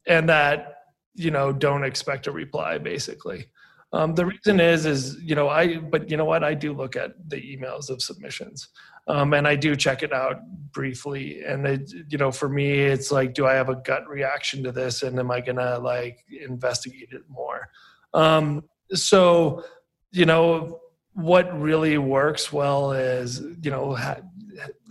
[0.06, 0.84] and that
[1.14, 3.46] you know don't expect a reply basically.
[3.92, 6.42] Um, the reason is is you know i but you know what?
[6.44, 8.68] I do look at the emails of submissions
[9.06, 10.40] um, and I do check it out
[10.72, 11.42] briefly.
[11.44, 14.72] And it, you know, for me, it's like, do I have a gut reaction to
[14.72, 17.68] this, and am I gonna like investigate it more?
[18.14, 19.64] Um, so,
[20.12, 20.80] you know,
[21.12, 24.20] what really works well is, you know, ha-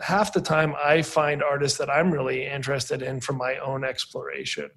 [0.01, 4.69] half the time I find artists that I'm really interested in from my own exploration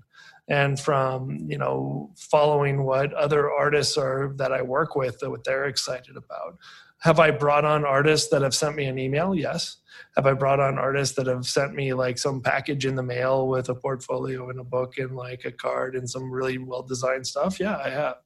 [0.49, 5.45] and from you know following what other artists are that I work with that what
[5.45, 6.59] they're excited about.
[7.01, 9.35] Have I brought on artists that have sent me an email?
[9.35, 9.77] Yes.
[10.17, 13.47] Have I brought on artists that have sent me like some package in the mail
[13.47, 17.27] with a portfolio and a book and like a card and some really well designed
[17.27, 17.61] stuff?
[17.61, 18.17] Yeah, I have.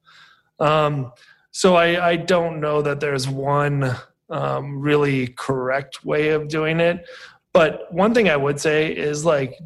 [0.59, 1.13] Um,
[1.51, 3.95] so I, I don't know that there's one
[4.31, 7.05] um, really correct way of doing it.
[7.53, 9.59] But one thing I would say is like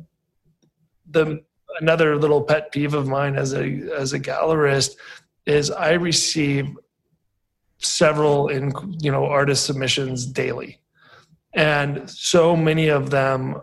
[1.09, 1.45] the
[1.81, 3.65] another little pet peeve of mine as a
[3.97, 4.97] as a gallerist
[5.47, 6.77] is I receive
[7.79, 10.81] several in you know artist submissions daily.
[11.55, 13.63] And so many of them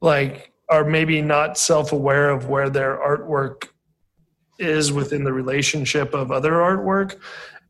[0.00, 3.68] like are maybe not self-aware of where their artwork
[4.58, 7.16] is within the relationship of other artwork.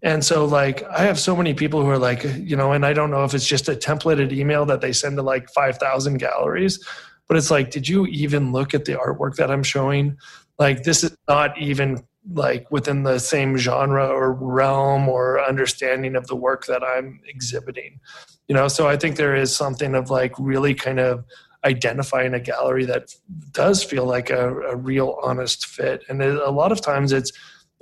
[0.02, 2.92] And so like i have so many people who are like you know and i
[2.92, 6.78] don't know if it's just a templated email that they send to like 5000 galleries
[7.26, 10.18] but it's like did you even look at the artwork that i'm showing?
[10.58, 12.02] Like this is not even
[12.32, 18.00] like within the same genre or realm or understanding of the work that i'm exhibiting
[18.48, 18.68] you know?
[18.68, 21.24] So i think there is something of like really kind of
[21.64, 23.14] identifying a gallery that
[23.52, 26.04] does feel like a, a real honest fit.
[26.08, 27.32] And it, a lot of times it's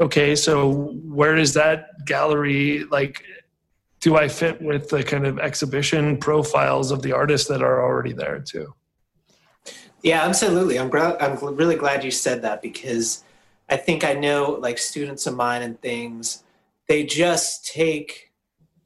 [0.00, 3.22] okay so where is that gallery like
[4.00, 8.12] do i fit with the kind of exhibition profiles of the artists that are already
[8.12, 8.74] there too?
[10.02, 10.78] Yeah absolutely.
[10.78, 13.22] I'm, I'm really glad you said that because
[13.72, 16.44] i think i know like students of mine and things
[16.88, 18.32] they just take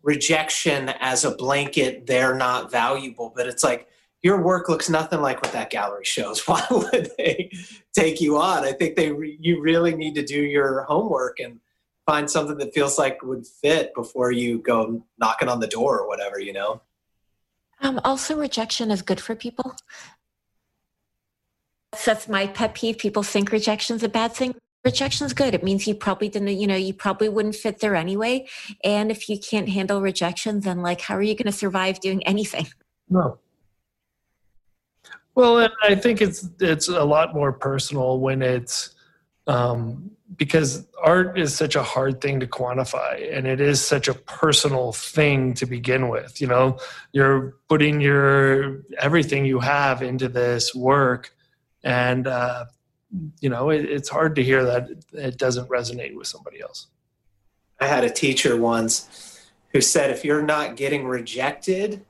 [0.02, 3.88] rejection as a blanket they're not valuable but it's like
[4.26, 6.40] your work looks nothing like what that gallery shows.
[6.48, 7.50] Why would they
[7.94, 8.64] take you on?
[8.64, 11.60] I think they re- you really need to do your homework and
[12.06, 16.08] find something that feels like would fit before you go knocking on the door or
[16.08, 16.82] whatever, you know.
[17.80, 19.76] Um, also, rejection is good for people.
[22.04, 22.98] That's my pet peeve.
[22.98, 24.56] People think rejection is a bad thing.
[24.86, 25.52] Rejection is good.
[25.52, 28.46] It means you probably didn't, you know, you probably wouldn't fit there anyway.
[28.84, 32.22] And if you can't handle rejection, then like, how are you going to survive doing
[32.24, 32.68] anything?
[33.10, 33.38] No,
[35.36, 38.94] well, I think it's it's a lot more personal when it's
[39.46, 44.14] um, because art is such a hard thing to quantify, and it is such a
[44.14, 46.40] personal thing to begin with.
[46.40, 46.78] You know,
[47.12, 51.34] you're putting your everything you have into this work,
[51.84, 52.64] and uh,
[53.40, 56.88] you know it, it's hard to hear that it doesn't resonate with somebody else.
[57.80, 62.04] I had a teacher once who said, "If you're not getting rejected."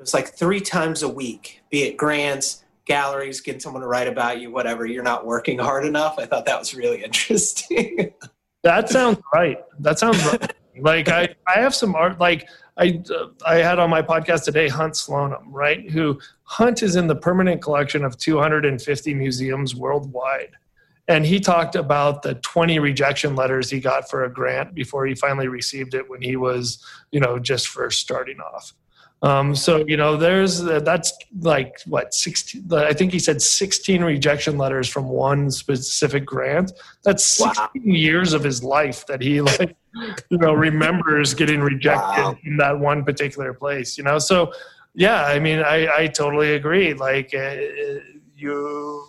[0.00, 4.08] it was like three times a week, be it grants, galleries, getting someone to write
[4.08, 4.86] about you, whatever.
[4.86, 6.18] You're not working hard enough.
[6.18, 8.14] I thought that was really interesting.
[8.62, 9.58] that sounds right.
[9.78, 10.54] That sounds right.
[10.80, 12.18] Like I, I have some art.
[12.18, 15.90] Like I, uh, I had on my podcast today, Hunt Slonim, right?
[15.90, 20.52] Who Hunt is in the permanent collection of 250 museums worldwide.
[21.08, 25.14] And he talked about the 20 rejection letters he got for a grant before he
[25.14, 28.72] finally received it when he was, you know, just first starting off.
[29.22, 32.72] Um, so you know, there's uh, that's like what sixteen.
[32.72, 36.72] I think he said sixteen rejection letters from one specific grant.
[37.04, 37.94] That's sixteen wow.
[37.94, 39.76] years of his life that he like
[40.30, 42.38] you know remembers getting rejected wow.
[42.44, 43.98] in that one particular place.
[43.98, 44.52] You know, so
[44.94, 46.94] yeah, I mean, I I totally agree.
[46.94, 47.56] Like uh,
[48.34, 49.04] you,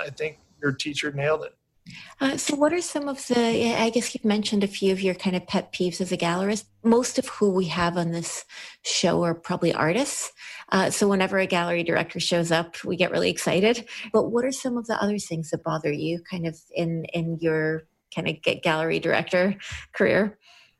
[0.00, 1.54] I think your teacher nailed it.
[2.20, 3.74] Uh, so, what are some of the?
[3.76, 6.64] I guess you've mentioned a few of your kind of pet peeves as a gallerist.
[6.82, 8.44] Most of who we have on this
[8.82, 10.32] show are probably artists.
[10.70, 13.86] Uh, so, whenever a gallery director shows up, we get really excited.
[14.12, 17.38] But what are some of the other things that bother you, kind of in in
[17.40, 19.56] your kind of gallery director
[19.92, 20.38] career?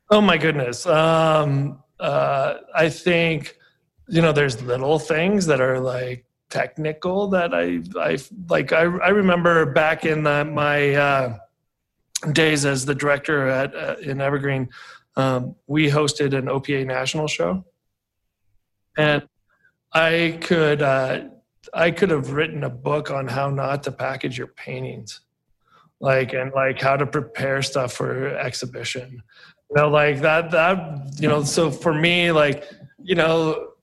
[0.09, 0.87] Oh my goodness!
[0.87, 3.55] Um, uh, I think
[4.07, 8.17] you know there's little things that are like technical that I I
[8.49, 11.37] like I I remember back in the, my uh,
[12.31, 14.69] days as the director at uh, in Evergreen,
[15.15, 17.65] um, we hosted an OPA national show,
[18.97, 19.27] and
[19.93, 21.23] I could uh,
[21.73, 25.21] I could have written a book on how not to package your paintings,
[25.99, 29.23] like and like how to prepare stuff for exhibition.
[29.69, 31.43] You know, like that that you know.
[31.43, 32.65] So for me, like
[33.01, 33.74] you know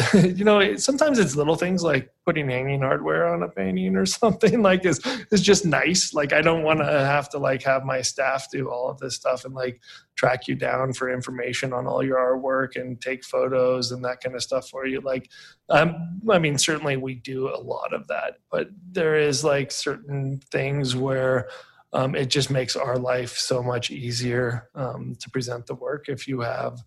[0.14, 4.62] you know, sometimes it's little things like putting hanging hardware on a painting or something
[4.62, 6.14] like is is just nice.
[6.14, 9.16] Like I don't want to have to like have my staff do all of this
[9.16, 9.80] stuff and like
[10.16, 14.36] track you down for information on all your artwork and take photos and that kind
[14.36, 15.00] of stuff for you.
[15.00, 15.30] Like,
[15.68, 20.40] um, I mean, certainly we do a lot of that, but there is like certain
[20.50, 21.48] things where
[21.92, 26.28] um, it just makes our life so much easier um, to present the work if
[26.28, 26.82] you have,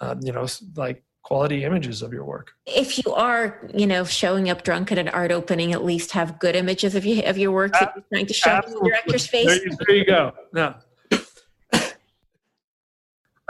[0.00, 2.54] uh, you know, like quality images of your work.
[2.64, 6.38] If you are, you know, showing up drunk at an art opening, at least have
[6.38, 9.44] good images of you of your work that you're trying to show the director's face.
[9.44, 10.32] There you, there you go.
[10.54, 10.74] No.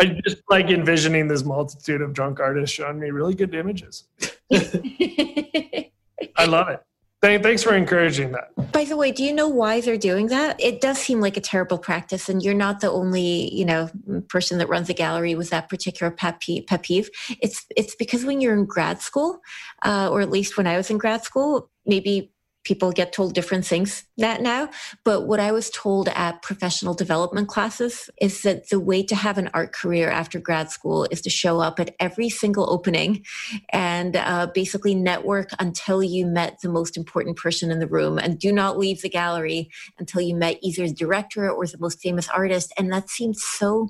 [0.01, 4.09] I just like envisioning this multitude of drunk artists showing me really good images.
[4.51, 6.83] I love it.
[7.21, 8.73] Thanks for encouraging that.
[8.73, 10.61] By the way, do you know why they're doing that?
[10.61, 13.91] It does seem like a terrible practice, and you're not the only, you know,
[14.29, 17.11] person that runs a gallery with that particular pet peeve.
[17.43, 19.41] It's it's because when you're in grad school,
[19.85, 22.33] uh, or at least when I was in grad school, maybe
[22.69, 24.69] people get told different things that now.
[25.03, 29.39] But what I was told at professional development classes is that the way to have
[29.39, 33.25] an art career after grad school is to show up at every single opening
[33.71, 38.39] and uh, basically network until you met the most important person in the room and
[38.39, 42.29] do not leave the gallery until you met either the director or the most famous
[42.29, 42.71] artist.
[42.77, 43.89] And that seems so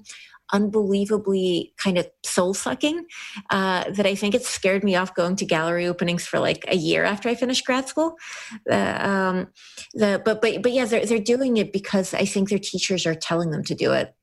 [0.53, 3.07] unbelievably kind of soul sucking
[3.51, 6.77] uh, that I think it scared me off going to gallery openings for like a
[6.77, 8.17] year after I finished grad school.
[8.71, 9.49] Uh, um,
[9.95, 13.15] the, but but but yeah, they're they're doing it because I think their teachers are
[13.15, 14.15] telling them to do it.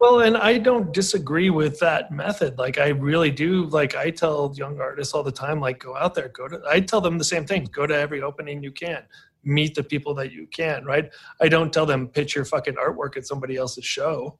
[0.00, 2.58] Well, and I don't disagree with that method.
[2.58, 3.66] Like I really do.
[3.66, 6.62] Like I tell young artists all the time, like go out there, go to.
[6.68, 7.68] I tell them the same thing.
[7.70, 9.02] Go to every opening you can.
[9.44, 10.86] Meet the people that you can.
[10.86, 11.10] Right.
[11.40, 14.38] I don't tell them pitch your fucking artwork at somebody else's show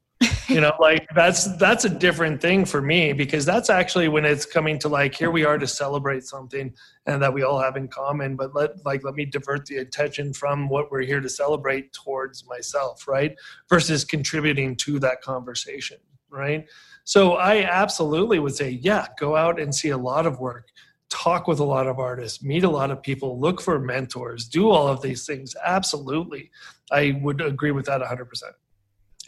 [0.50, 4.44] you know like that's that's a different thing for me because that's actually when it's
[4.44, 6.74] coming to like here we are to celebrate something
[7.06, 10.32] and that we all have in common but let like let me divert the attention
[10.32, 13.36] from what we're here to celebrate towards myself right
[13.68, 15.96] versus contributing to that conversation
[16.28, 16.68] right?
[17.04, 20.68] So i absolutely would say yeah go out and see a lot of work
[21.08, 24.70] talk with a lot of artists meet a lot of people look for mentors do
[24.70, 25.56] all of these things.
[25.64, 26.50] Absolutely.
[26.92, 28.26] I would agree with that 100%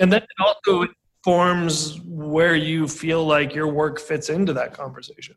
[0.03, 0.89] and then it also
[1.25, 5.37] informs where you feel like your work fits into that conversation.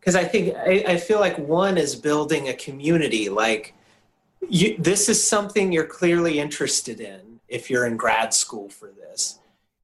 [0.00, 3.74] Because i think I, I, feel like one is building a community like
[4.48, 9.38] you, this is something you're clearly interested in if you're in grad school for this.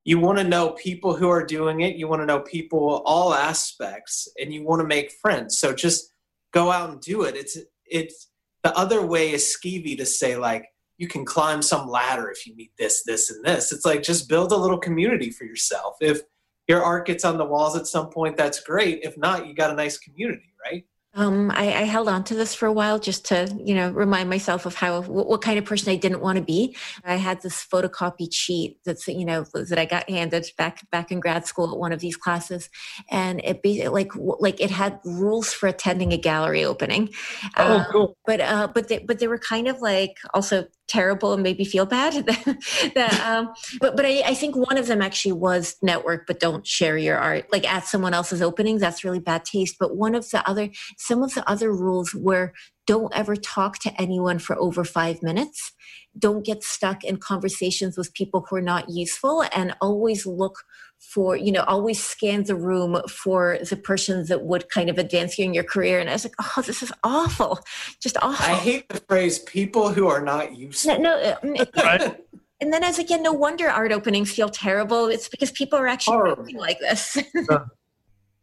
[0.04, 3.34] You want to know people who are doing it you want to know people all
[3.34, 5.58] aspects and you want to make friends.
[5.58, 6.10] So just
[6.50, 7.36] go out and do it.
[7.36, 8.28] It's it's
[8.64, 10.64] the other way is skeevy to say like
[10.98, 13.72] you can climb some ladder if you meet this, this, and this.
[13.72, 15.96] It's like just build a little community for yourself.
[16.00, 16.20] If
[16.68, 19.00] your art gets on the walls at some point, that's great.
[19.02, 20.84] If not, you got a nice community, right?
[21.16, 24.28] Um, I, I, held on to this for a while just to, you know, remind
[24.28, 26.76] myself of how what, what, kind of person I didn't want to be.
[27.06, 31.20] I had this photocopy cheat that's, you know, that I got handed back back in
[31.20, 32.68] grad school at one of these classes,
[33.10, 37.08] and it be like like it had rules for attending a gallery opening.
[37.56, 38.16] Oh, um, cool.
[38.26, 41.64] But uh, but they, but they were kind of like also terrible and made me
[41.64, 42.12] feel bad.
[42.94, 46.66] that, um, but but I, I, think one of them actually was network, but don't
[46.66, 48.80] share your art like at someone else's openings.
[48.80, 49.76] That's really bad taste.
[49.78, 52.52] But one of the other, some of the other rules were
[52.86, 55.72] don't ever talk to anyone for over five minutes.
[56.18, 60.64] Don't get stuck in conversations with people who are not useful, and always look
[60.98, 65.38] for you know always scan the room for the person that would kind of advance
[65.38, 66.00] you in your career.
[66.00, 67.60] And i was like oh this is awful.
[68.00, 68.54] Just awful.
[68.54, 72.02] i hate the phrase people who are not useful no, no it, right.
[72.02, 72.20] Uh, mm,
[72.60, 75.06] and then i was like yeah no wonder art openings feel terrible.
[75.06, 77.18] It's because people are actually like this.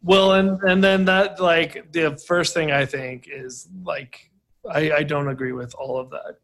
[0.05, 4.29] Well and and then that like the first thing i think is like
[4.69, 6.39] I, I don't agree with all of that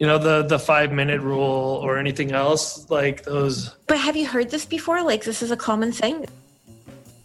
[0.00, 3.76] you know the the five minute rule or anything else like those.
[3.86, 5.02] But have you heard this before?
[5.02, 6.26] Like this is a common thing?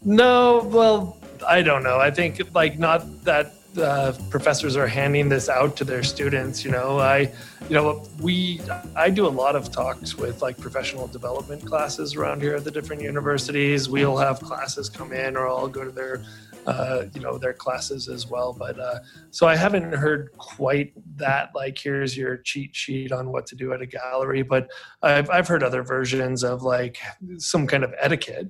[0.04, 1.98] No well i don't know.
[2.00, 6.72] I think like not that uh, professors are handing this out to their students you
[6.72, 7.00] know.
[7.00, 7.32] I
[7.70, 8.60] you know we
[8.96, 12.72] i do a lot of talks with like professional development classes around here at the
[12.72, 13.88] different universities.
[13.88, 16.24] We'll have classes come in or i'll go to their
[16.66, 18.54] uh, you know their classes as well.
[18.54, 19.00] But uh,
[19.32, 23.74] so I haven't heard quite that like here's your cheat sheet on what to do
[23.74, 24.70] at a gallery, but
[25.02, 26.98] I've I've heard other versions of like
[27.38, 28.50] some kind of etiquette.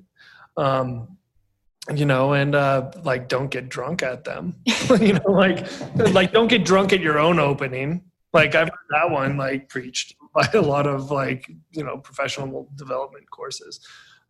[0.56, 1.16] Um,
[1.94, 4.56] you know, and uh, like don't get drunk at them.
[5.00, 5.66] you know, like
[6.12, 8.02] like don't get drunk at your own opening.
[8.32, 12.68] Like I've heard that one like preached by a lot of like you know professional
[12.74, 13.80] development courses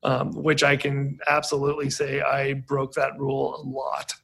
[0.03, 4.15] um, which I can absolutely say I broke that rule a lot.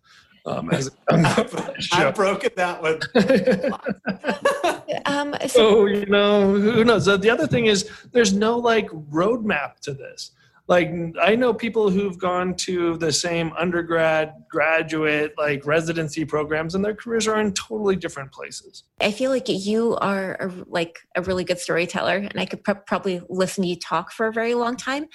[0.44, 3.00] Um, as I've broken that one.
[5.06, 7.04] um, so, so, you know, who knows?
[7.04, 10.32] The other thing is, there's no like roadmap to this.
[10.68, 16.84] Like, I know people who've gone to the same undergrad, graduate, like residency programs, and
[16.84, 18.84] their careers are in totally different places.
[19.00, 22.72] I feel like you are a, like a really good storyteller, and I could pr-
[22.86, 25.06] probably listen to you talk for a very long time.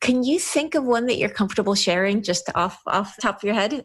[0.00, 3.44] Can you think of one that you're comfortable sharing just off off the top of
[3.44, 3.84] your head?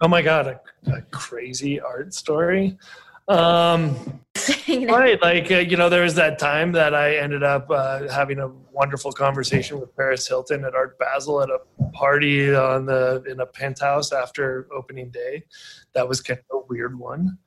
[0.00, 0.60] Oh my god, a,
[0.90, 2.78] a crazy art story.
[3.28, 4.20] Um,
[4.68, 8.38] right, like uh, you know, there was that time that I ended up uh, having
[8.38, 11.58] a wonderful conversation with Paris Hilton at Art Basel at a
[11.92, 15.44] party on the in a penthouse after opening day.
[15.94, 17.38] That was kind of a weird one.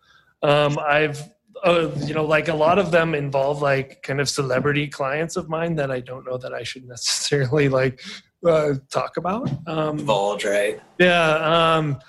[0.42, 1.30] Um, I've
[1.64, 5.50] uh, you know, like a lot of them involve like kind of celebrity clients of
[5.50, 8.02] mine that I don't know that I should necessarily like
[8.46, 9.50] uh, talk about.
[9.68, 10.82] Um, Divulge, right?
[11.00, 11.76] Yeah.
[11.76, 12.00] Um,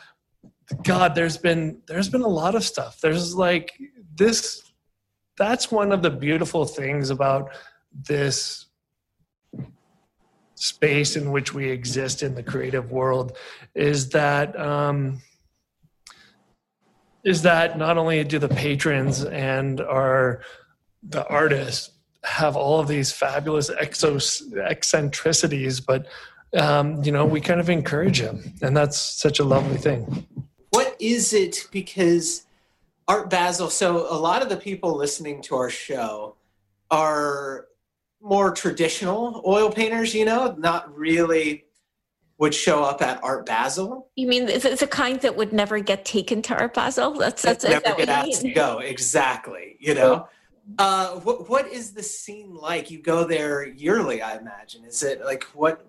[0.83, 3.01] God, there's been there's been a lot of stuff.
[3.01, 3.73] There's like
[4.15, 4.63] this.
[5.39, 7.51] That's one of the beautiful things about
[8.09, 8.66] this
[10.57, 13.37] space in which we exist in the creative world
[13.75, 15.23] is that um,
[17.25, 20.41] is that not only do the patrons and our
[21.03, 21.91] the artists
[22.25, 26.07] have all of these fabulous exos eccentricities, but
[26.57, 30.27] um, you know we kind of encourage them, and that's such a lovely thing.
[30.71, 31.69] What is it?
[31.71, 32.47] Because
[33.07, 33.71] Art Basel.
[33.71, 36.37] So a lot of the people listening to our show
[36.91, 37.67] are
[38.27, 40.15] more traditional oil painters.
[40.15, 41.65] You know, not really
[42.39, 44.11] would show up at Art Basel.
[44.15, 47.15] You mean the, the kind that would never get taken to Art Basel?
[47.15, 48.79] That's that's never that get asked to go.
[48.79, 49.77] Exactly.
[49.81, 50.29] You know,
[50.79, 52.91] uh, what what is the scene like?
[52.91, 54.85] You go there yearly, I imagine.
[54.85, 55.87] Is it like what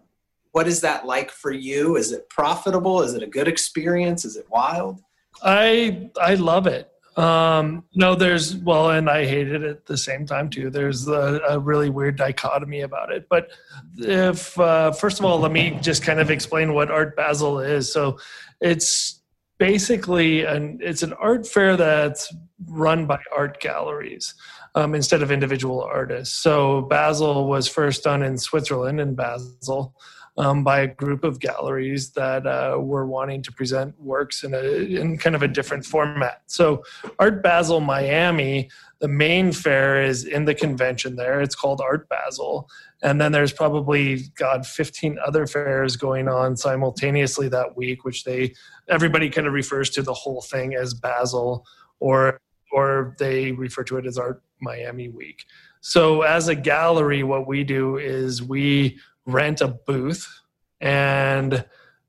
[0.52, 1.98] what is that like for you?
[1.98, 3.02] Is it profitable?
[3.02, 4.24] Is it a good experience?
[4.24, 5.02] Is it wild?
[5.44, 6.92] I I love it.
[7.18, 10.70] Um, no, there's well, and I hated it at the same time too.
[10.70, 13.28] There's a, a really weird dichotomy about it.
[13.28, 13.50] But
[13.98, 17.92] if uh, first of all, let me just kind of explain what Art Basel is.
[17.92, 18.20] So
[18.62, 19.22] it's
[19.58, 22.32] basically an it's an art fair that's
[22.68, 24.36] run by art galleries
[24.76, 26.36] um, instead of individual artists.
[26.36, 29.96] So Basel was first done in Switzerland in Basel
[30.38, 34.60] um, by a group of galleries that uh, were wanting to present works in a
[34.60, 36.44] in kind of a different format.
[36.46, 36.84] So
[37.18, 38.70] Art Basel Miami,
[39.00, 41.42] the main fair is in the convention there.
[41.42, 42.70] It's called Art Basel,
[43.02, 48.54] and then there's probably God 15 other fairs going on simultaneously that week, which they
[48.88, 51.66] everybody kind of refers to the whole thing as Basel
[52.00, 52.40] or
[52.72, 55.46] or they refer to it as Art Miami Week.
[55.82, 60.28] So, as a gallery, what we do is we rent a booth
[60.82, 61.66] and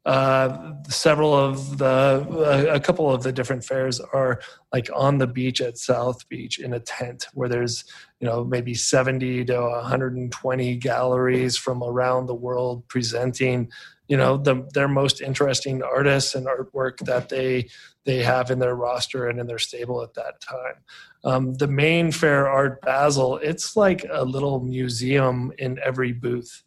[0.07, 4.40] uh, several of the a couple of the different fairs are
[4.73, 7.85] like on the beach at south beach in a tent where there's
[8.19, 13.70] you know maybe 70 to 120 galleries from around the world presenting
[14.07, 17.69] you know the, their most interesting artists and artwork that they
[18.07, 20.77] they have in their roster and in their stable at that time.
[21.23, 26.62] Um, the main fair art basel it's like a little museum in every booth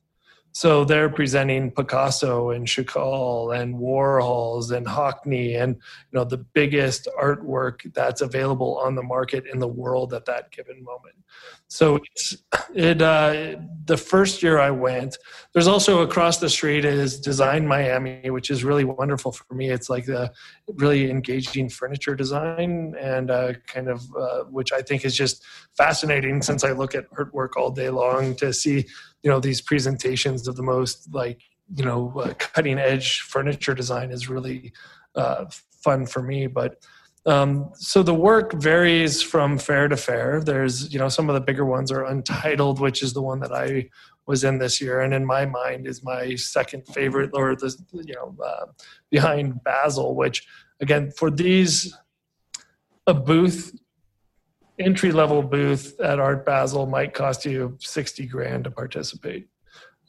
[0.53, 7.07] so they're presenting Picasso and Chagall and Warhols and Hockney and you know the biggest
[7.22, 11.15] artwork that's available on the market in the world at that given moment.
[11.68, 12.36] So it's
[12.76, 13.56] it uh,
[13.86, 15.18] the first year I went.
[15.53, 19.69] There's also across the street is Design Miami, which is really wonderful for me.
[19.69, 20.34] It's like the
[20.68, 25.44] really engaging furniture design and uh, kind of uh, which I think is just
[25.78, 28.86] fascinating since I look at artwork all day long to see
[29.23, 31.41] you know these presentations of the most like
[31.76, 34.73] you know uh, cutting edge furniture design is really
[35.15, 35.45] uh,
[35.84, 36.84] fun for me but
[37.27, 40.41] um, so the work varies from fair to fair.
[40.43, 43.53] There's you know some of the bigger ones are untitled which is the one that
[43.53, 43.88] i
[44.27, 48.14] was in this year and in my mind is my second favorite or the you
[48.14, 48.65] know uh,
[49.10, 50.48] behind basel which
[50.80, 51.95] again for these
[53.07, 53.76] a booth
[54.81, 59.47] entry level booth at Art Basel might cost you 60 grand to participate.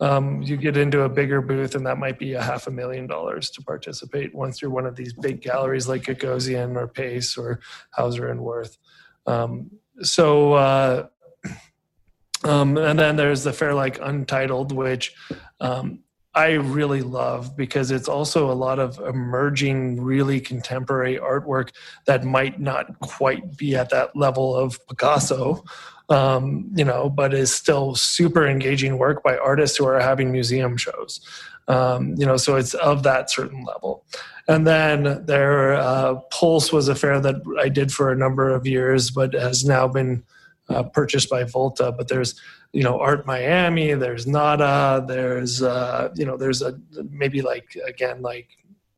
[0.00, 3.06] Um, you get into a bigger booth and that might be a half a million
[3.06, 7.60] dollars to participate once you're one of these big galleries like Gagosian or Pace or
[7.92, 8.78] Hauser and Wirth.
[9.26, 9.70] Um,
[10.00, 11.06] so, uh,
[12.44, 15.14] um, and then there's the fair like Untitled, which
[15.60, 16.00] um,
[16.34, 21.70] I really love because it's also a lot of emerging, really contemporary artwork
[22.06, 25.62] that might not quite be at that level of Picasso,
[26.08, 30.76] um, you know, but is still super engaging work by artists who are having museum
[30.76, 31.20] shows.
[31.68, 34.04] Um, you know, so it's of that certain level.
[34.48, 38.66] And then their uh, Pulse was a fair that I did for a number of
[38.66, 40.24] years, but has now been
[40.68, 41.92] uh, purchased by Volta.
[41.92, 42.40] But there's
[42.72, 46.78] you know art miami there's nada there's uh you know there's a
[47.10, 48.48] maybe like again like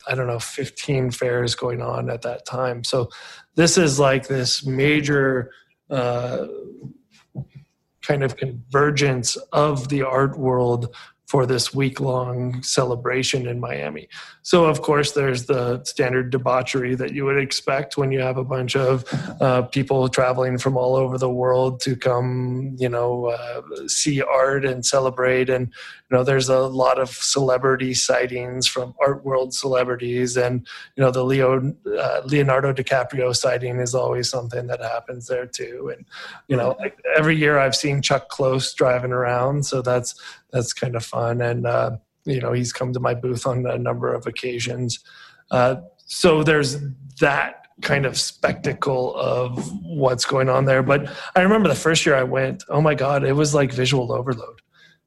[0.07, 3.09] i don't know 15 fairs going on at that time so
[3.57, 5.51] this is like this major
[5.91, 6.47] uh
[8.03, 10.95] kind of convergence of the art world
[11.35, 14.09] for this week long celebration in Miami.
[14.43, 18.44] So, of course, there's the standard debauchery that you would expect when you have a
[18.44, 19.05] bunch of
[19.40, 24.65] uh, people traveling from all over the world to come, you know, uh, see art
[24.65, 25.51] and celebrate.
[25.51, 25.73] And,
[26.09, 30.36] you know, there's a lot of celebrity sightings from art world celebrities.
[30.36, 35.47] And, you know, the Leo, uh, Leonardo DiCaprio sighting is always something that happens there
[35.47, 35.90] too.
[35.93, 36.06] And,
[36.47, 36.77] you know,
[37.16, 39.66] every year I've seen Chuck Close driving around.
[39.66, 40.15] So that's,
[40.55, 41.43] that's kind of fun.
[41.43, 45.01] And uh, you know, he's come to my booth on a number of occasions.
[45.51, 45.76] Uh,
[46.06, 46.78] so there's
[47.20, 50.82] that kind of spectacle of what's going on there.
[50.82, 54.12] But I remember the first year I went, oh my God, it was like visual
[54.12, 54.60] overload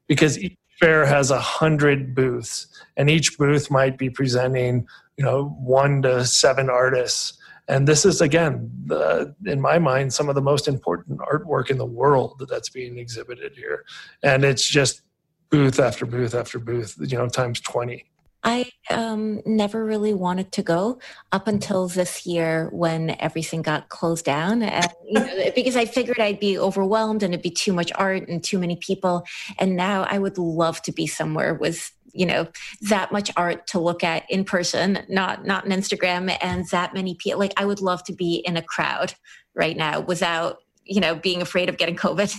[0.06, 2.66] because each fair has a hundred booths
[2.96, 7.38] and each booth might be presenting, you know, one to seven artists.
[7.68, 11.78] And this is again, the, in my mind, some of the most important artwork in
[11.78, 13.84] the world that's being exhibited here.
[14.22, 15.02] And it's just
[15.50, 18.04] booth after booth after booth, you know, times 20.
[18.44, 21.00] I um, never really wanted to go
[21.32, 26.20] up until this year when everything got closed down, and, you know, because I figured
[26.20, 29.24] I'd be overwhelmed and it'd be too much art and too many people.
[29.58, 32.48] And now I would love to be somewhere with you know
[32.82, 37.14] that much art to look at in person, not not on Instagram, and that many
[37.14, 37.38] people.
[37.38, 39.14] Like I would love to be in a crowd
[39.54, 42.34] right now without you know being afraid of getting COVID.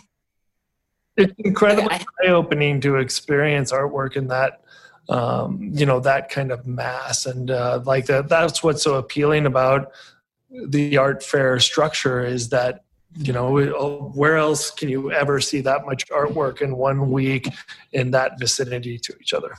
[1.20, 4.62] It's incredibly eye opening to experience artwork in that
[5.10, 7.26] um, you know that kind of mass.
[7.26, 9.92] And uh, like that that's what's so appealing about
[10.50, 12.84] the art fair structure is that
[13.18, 17.48] you know oh, where else can you ever see that much artwork in one week
[17.92, 19.58] in that vicinity to each other?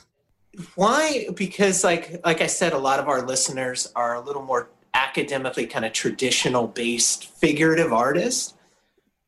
[0.75, 1.27] Why?
[1.35, 5.65] Because like like i said a lot of our listeners are a little more academically
[5.67, 8.53] kind of traditional based figurative artists.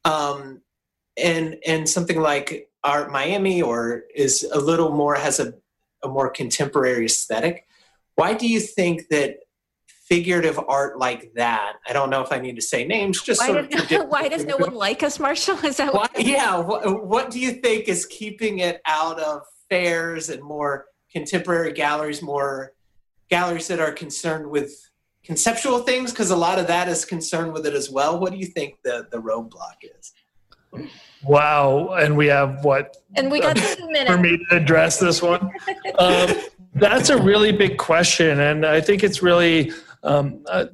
[0.03, 0.62] Um
[1.17, 5.53] and and something like art miami or is a little more has a
[6.03, 7.65] a more contemporary aesthetic.
[8.15, 9.37] Why do you think that
[9.87, 11.73] figurative art like that?
[11.87, 13.21] I don't know if I need to say names.
[13.21, 15.57] Just why, does, why does no one like us, Marshall?
[15.65, 16.57] Is that why, yeah?
[16.57, 22.21] What, what do you think is keeping it out of fairs and more contemporary galleries,
[22.21, 22.73] more
[23.29, 24.73] galleries that are concerned with
[25.23, 26.11] conceptual things?
[26.11, 28.19] Because a lot of that is concerned with it as well.
[28.19, 30.11] What do you think the the roadblock is?
[31.23, 31.93] Wow.
[31.93, 32.97] And we have what?
[33.15, 34.11] And we got two minutes.
[34.15, 35.51] For me to address this one.
[35.97, 36.29] um,
[36.75, 38.39] that's a really big question.
[38.39, 39.71] And I think it's really,
[40.03, 40.65] um, uh,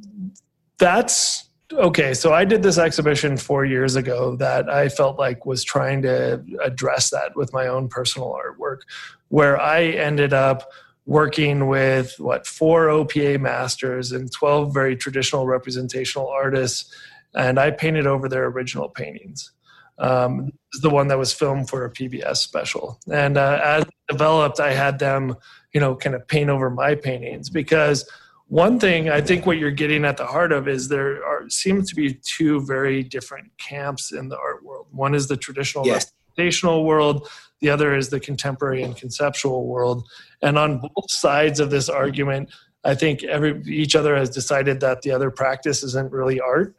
[0.78, 2.14] that's okay.
[2.14, 6.44] So I did this exhibition four years ago that I felt like was trying to
[6.64, 8.80] address that with my own personal artwork,
[9.28, 10.72] where I ended up
[11.06, 16.96] working with what four OPA masters and 12 very traditional representational artists.
[17.36, 19.52] And I painted over their original paintings
[20.00, 20.52] um,
[20.82, 23.00] the one that was filmed for a PBS special.
[23.12, 25.36] And uh, as it developed, I had them,
[25.74, 28.10] you know, kind of paint over my paintings because
[28.48, 31.90] one thing I think what you're getting at the heart of is there are seems
[31.90, 34.88] to be two very different camps in the art world.
[34.92, 36.12] One is the traditional yes.
[36.38, 37.30] representational world.
[37.62, 40.08] The other is the contemporary and conceptual world.
[40.42, 42.50] And on both sides of this argument,
[42.84, 46.76] I think every each other has decided that the other practice isn't really art.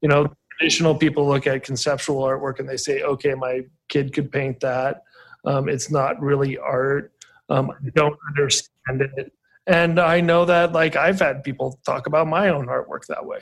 [0.00, 4.30] You know, traditional people look at conceptual artwork and they say, okay, my kid could
[4.30, 5.04] paint that.
[5.46, 7.12] Um, it's not really art.
[7.48, 9.32] Um, I don't understand it.
[9.66, 13.38] And I know that, like, I've had people talk about my own artwork that way,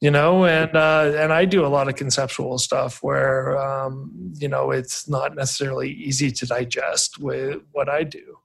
[0.00, 4.48] you know, and uh, and I do a lot of conceptual stuff where, um, you
[4.48, 8.38] know, it's not necessarily easy to digest with what I do.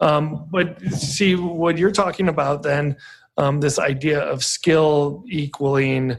[0.00, 2.96] Um, but see, what you're talking about then,
[3.36, 6.16] um, this idea of skill equaling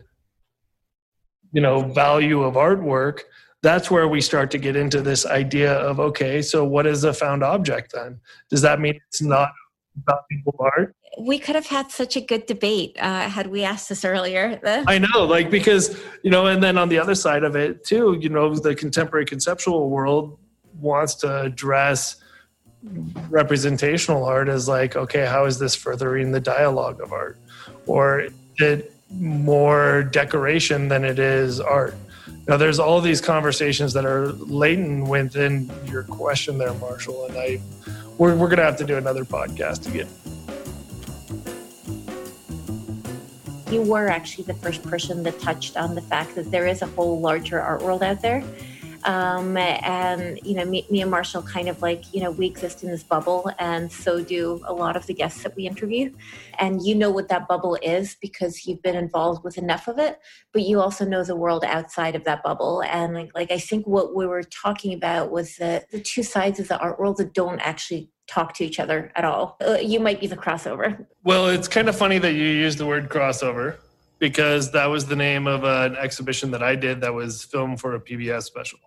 [1.54, 3.22] you know value of artwork
[3.66, 7.12] that's where we start to get into this idea of okay so what is a
[7.12, 8.20] found object then?
[8.52, 9.50] Does that mean it's not
[10.06, 10.96] valuable art?
[11.20, 14.60] We could have had such a good debate uh, had we asked this earlier.
[14.88, 18.18] I know like because you know and then on the other side of it too
[18.22, 20.38] you know the contemporary conceptual world
[20.80, 22.18] wants to address
[23.30, 27.40] representational art as like okay how is this furthering the dialogue of art?
[27.88, 28.28] Or
[28.60, 31.96] it more decoration than it is art.
[32.48, 37.60] Now, there's all these conversations that are latent within your question there, Marshall, and I,
[38.18, 40.08] we're, we're going to have to do another podcast to get.
[43.72, 46.88] You were actually the first person that touched on the fact that there is a
[46.88, 48.44] whole larger art world out there
[49.06, 52.84] um, and you know, me, me, and Marshall kind of like you know we exist
[52.84, 56.12] in this bubble, and so do a lot of the guests that we interview.
[56.58, 60.20] And you know what that bubble is because you've been involved with enough of it,
[60.52, 62.82] but you also know the world outside of that bubble.
[62.82, 66.60] And like, like I think what we were talking about was the the two sides
[66.60, 69.56] of the art world that don't actually talk to each other at all.
[69.66, 71.06] Uh, you might be the crossover.
[71.24, 73.78] Well, it's kind of funny that you use the word crossover
[74.18, 77.96] because that was the name of an exhibition that I did that was filmed for
[77.96, 78.80] a PBS special.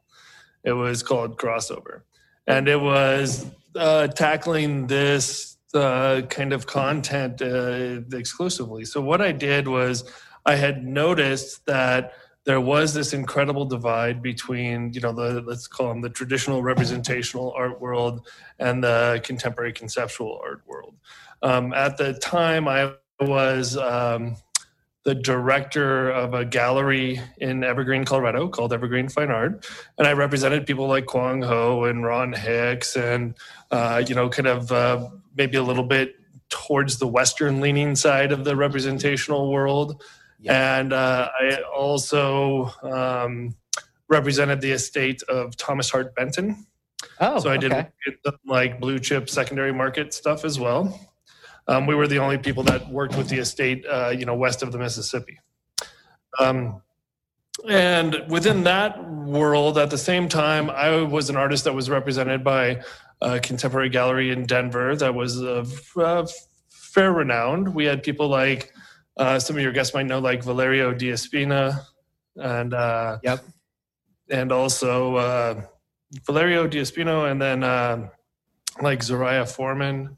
[0.65, 2.03] It was called Crossover,
[2.47, 8.85] and it was uh, tackling this uh, kind of content uh, exclusively.
[8.85, 10.11] So what I did was
[10.47, 12.13] I had noticed that
[12.45, 17.53] there was this incredible divide between you know the let's call them the traditional representational
[17.55, 18.27] art world
[18.59, 20.97] and the contemporary conceptual art world.
[21.43, 24.37] Um, at the time, I was um,
[25.05, 29.67] the director of a gallery in Evergreen, Colorado called Evergreen Fine Art.
[29.97, 33.35] And I represented people like Quang Ho and Ron Hicks and,
[33.71, 36.17] uh, you know, kind of uh, maybe a little bit
[36.49, 40.03] towards the Western leaning side of the representational world.
[40.41, 40.79] Yeah.
[40.79, 43.57] And uh, I also um,
[44.09, 46.67] represented the estate of Thomas Hart Benton.
[47.21, 47.89] Oh, so I did okay.
[48.45, 50.99] like blue chip secondary market stuff as well.
[51.69, 54.63] Um, we were the only people that worked with the estate, uh, you know, west
[54.63, 55.39] of the Mississippi.
[56.39, 56.83] Um,
[57.69, 62.43] and within that world, at the same time, I was an artist that was represented
[62.43, 62.83] by
[63.21, 65.67] a contemporary gallery in Denver that was uh,
[65.97, 66.27] uh,
[66.71, 67.75] fair renowned.
[67.75, 68.73] We had people like
[69.17, 71.85] uh, some of your guests might know, like Valerio D'Ospina,
[72.37, 73.45] and uh, yep,
[74.31, 75.63] and also uh,
[76.25, 78.11] Valerio D'Ospina, and then
[78.81, 80.17] like Zaria Forman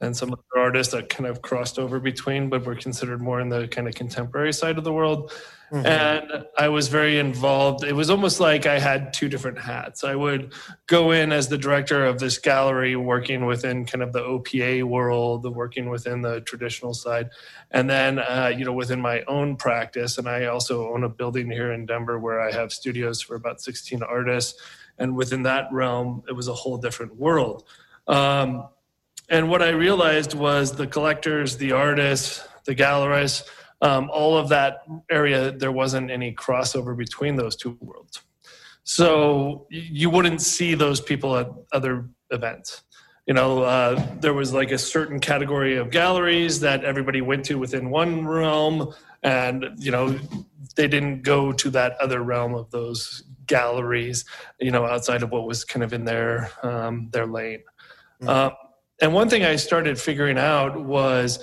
[0.00, 3.50] and some other artists that kind of crossed over between, but were considered more in
[3.50, 5.32] the kind of contemporary side of the world.
[5.70, 5.86] Mm-hmm.
[5.86, 7.84] And I was very involved.
[7.84, 10.02] It was almost like I had two different hats.
[10.02, 10.52] I would
[10.86, 15.44] go in as the director of this gallery, working within kind of the OPA world,
[15.54, 17.30] working within the traditional side,
[17.70, 20.18] and then uh, you know within my own practice.
[20.18, 23.60] And I also own a building here in Denver where I have studios for about
[23.60, 24.60] 16 artists.
[24.98, 27.64] And within that realm, it was a whole different world.
[28.08, 28.68] Um,
[29.30, 33.44] and what I realized was the collectors, the artists, the gallerists,
[33.80, 38.20] um, all of that area, there wasn't any crossover between those two worlds.
[38.84, 42.82] So you wouldn't see those people at other events.
[43.26, 47.54] You know, uh, there was like a certain category of galleries that everybody went to
[47.56, 48.92] within one realm,
[49.22, 50.18] and you know,
[50.74, 54.24] they didn't go to that other realm of those galleries.
[54.58, 57.62] You know, outside of what was kind of in their um, their lane.
[58.20, 58.28] Mm-hmm.
[58.28, 58.50] Uh,
[59.00, 61.42] and one thing I started figuring out was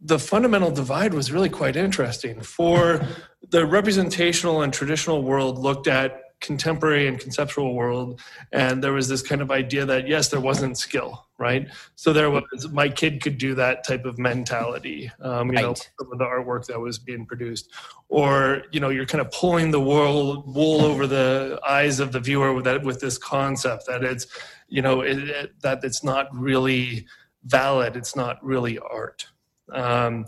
[0.00, 2.40] the fundamental divide was really quite interesting.
[2.40, 3.06] For
[3.50, 8.18] the representational and traditional world looked at contemporary and conceptual world
[8.50, 12.30] and there was this kind of idea that yes there wasn't skill right so there
[12.30, 15.62] was my kid could do that type of mentality um, you right.
[15.62, 17.70] know some of the artwork that was being produced
[18.08, 22.20] or you know you're kind of pulling the wool wool over the eyes of the
[22.20, 24.26] viewer with that with this concept that it's
[24.70, 27.06] you know it, it, that it's not really
[27.44, 29.26] valid it's not really art.
[29.72, 30.26] Um,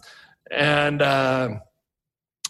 [0.50, 1.48] and uh,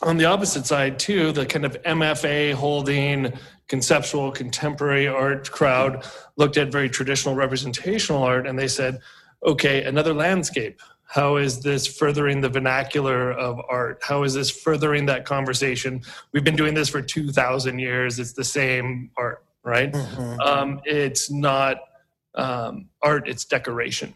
[0.03, 3.33] on the opposite side too the kind of mfa holding
[3.69, 6.05] conceptual contemporary art crowd
[6.37, 8.99] looked at very traditional representational art and they said
[9.45, 10.81] okay another landscape.
[11.13, 14.01] How is this furthering the vernacular of art?
[14.03, 16.01] How is this furthering that conversation?
[16.33, 18.19] We've been doing this for 2000 years.
[18.19, 19.93] It's the same art right?
[19.93, 20.41] Mm-hmm.
[20.41, 21.79] Um, it's not
[22.35, 24.15] um, art; it's decoration.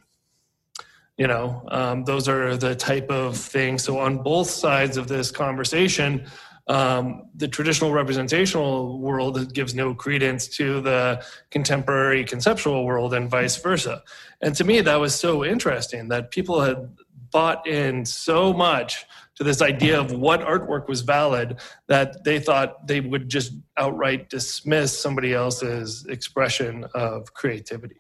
[1.17, 3.83] You know, um, those are the type of things.
[3.83, 6.27] So on both sides of this conversation,
[6.69, 13.57] um, the traditional representational world gives no credence to the contemporary conceptual world and vice
[13.57, 14.03] versa.
[14.41, 16.97] And to me, that was so interesting that people had
[17.31, 19.07] bought in so much
[19.37, 21.59] to this idea of what artwork was valid
[21.89, 27.99] that they thought they would just outright dismiss somebody else's expression of creativity.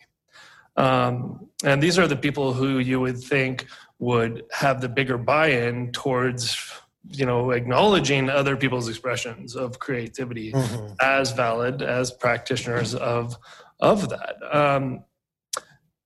[0.76, 3.66] Um, and these are the people who you would think
[3.98, 6.72] would have the bigger buy-in towards
[7.12, 10.92] you know acknowledging other people's expressions of creativity mm-hmm.
[11.00, 13.36] as valid as practitioners of
[13.78, 15.04] of that um,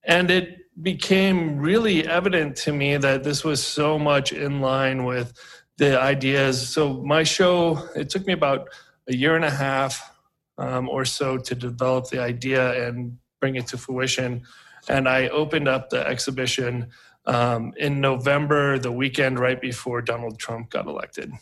[0.05, 5.33] and it became really evident to me that this was so much in line with
[5.79, 6.69] the ideas.
[6.69, 8.69] So my show, it took me about
[9.09, 10.15] a year and a half
[10.59, 14.43] um, or so to develop the idea and bring it to fruition.
[14.89, 16.89] And I opened up the exhibition
[17.27, 21.33] um, in November, the weekend right before Donald Trump got elected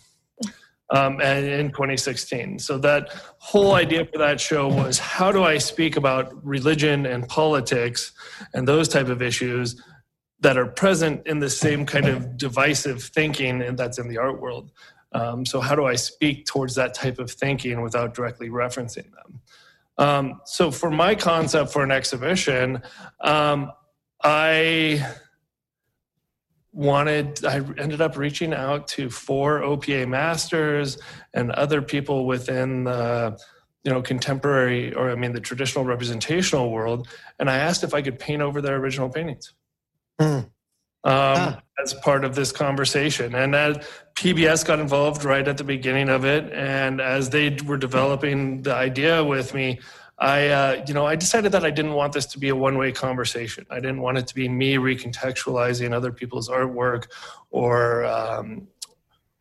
[0.90, 2.58] um, and in 2016.
[2.58, 7.28] So that whole idea for that show was how do I speak about religion and
[7.28, 8.12] politics
[8.54, 9.80] and those type of issues
[10.40, 14.70] that are present in the same kind of divisive thinking that's in the art world.
[15.12, 19.40] Um, so how do I speak towards that type of thinking without directly referencing them?
[19.96, 22.82] Um, so for my concept for an exhibition,
[23.20, 23.72] um,
[24.22, 25.04] I
[26.72, 30.98] wanted i ended up reaching out to four opa masters
[31.32, 33.38] and other people within the
[33.84, 37.08] you know contemporary or i mean the traditional representational world
[37.38, 39.54] and i asked if i could paint over their original paintings
[40.20, 40.26] mm.
[40.26, 40.50] um,
[41.04, 41.60] ah.
[41.82, 43.78] as part of this conversation and as
[44.14, 48.74] pbs got involved right at the beginning of it and as they were developing the
[48.74, 49.80] idea with me
[50.20, 52.90] I, uh, you know, I decided that I didn't want this to be a one-way
[52.90, 53.64] conversation.
[53.70, 57.06] I didn't want it to be me recontextualizing other people's artwork,
[57.50, 58.66] or um,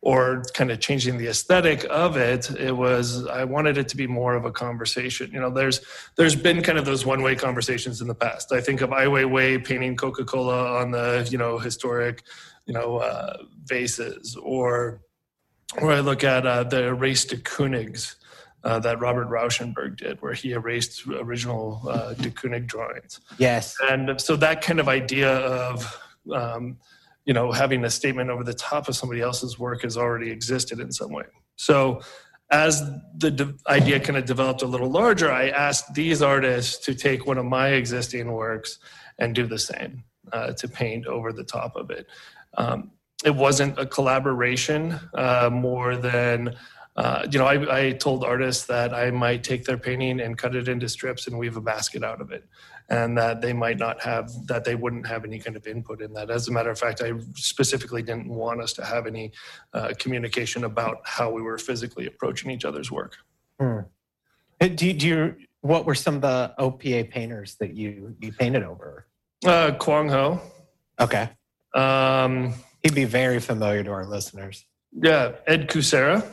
[0.00, 2.50] or kind of changing the aesthetic of it.
[2.52, 5.30] It was i wanted it to be more of a conversation.
[5.32, 5.80] You know there's
[6.16, 8.52] there's been kind of those one way conversations in the past.
[8.52, 12.22] I think of ai weiwei painting coca-cola on the you know historic
[12.66, 15.00] you know uh, vases or
[15.82, 18.14] or i look at uh, the erase de Koonings
[18.64, 23.20] uh, that Robert Rauschenberg did, where he erased original uh, de Kooning drawings.
[23.38, 23.76] Yes.
[23.88, 26.00] And so that kind of idea of
[26.32, 26.78] um,
[27.28, 30.80] you know having a statement over the top of somebody else's work has already existed
[30.80, 31.24] in some way
[31.56, 32.00] so
[32.50, 36.94] as the de- idea kind of developed a little larger i asked these artists to
[36.94, 38.78] take one of my existing works
[39.18, 40.02] and do the same
[40.32, 42.06] uh, to paint over the top of it
[42.56, 42.90] um,
[43.24, 46.56] it wasn't a collaboration uh, more than
[46.98, 50.54] uh, you know I, I told artists that i might take their painting and cut
[50.54, 52.44] it into strips and weave a basket out of it
[52.90, 56.12] and that they might not have that they wouldn't have any kind of input in
[56.14, 56.30] that.
[56.30, 59.32] As a matter of fact i specifically didn't want us to have any
[59.74, 63.16] uh, communication about how we were physically approaching each other's work.
[63.60, 63.80] Hmm.
[64.60, 69.06] do, do you what were some of the opa painters that you you painted over?
[69.44, 70.40] Uh, quang ho.
[71.00, 71.28] Okay.
[71.74, 74.64] Um, he'd be very familiar to our listeners.
[74.92, 76.24] yeah ed kucera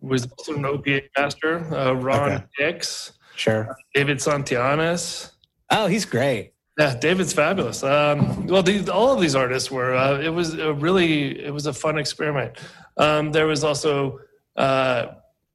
[0.00, 2.44] was also an opa master uh, ron okay.
[2.58, 3.74] dix Sure.
[3.94, 5.30] David Santillanes.
[5.70, 6.52] Oh, he's great.
[6.78, 7.82] Yeah, David's fabulous.
[7.82, 9.94] Um, well, these, all of these artists were.
[9.94, 12.58] Uh, it was a really, it was a fun experiment.
[12.98, 14.20] Um, there was also
[14.56, 15.06] uh,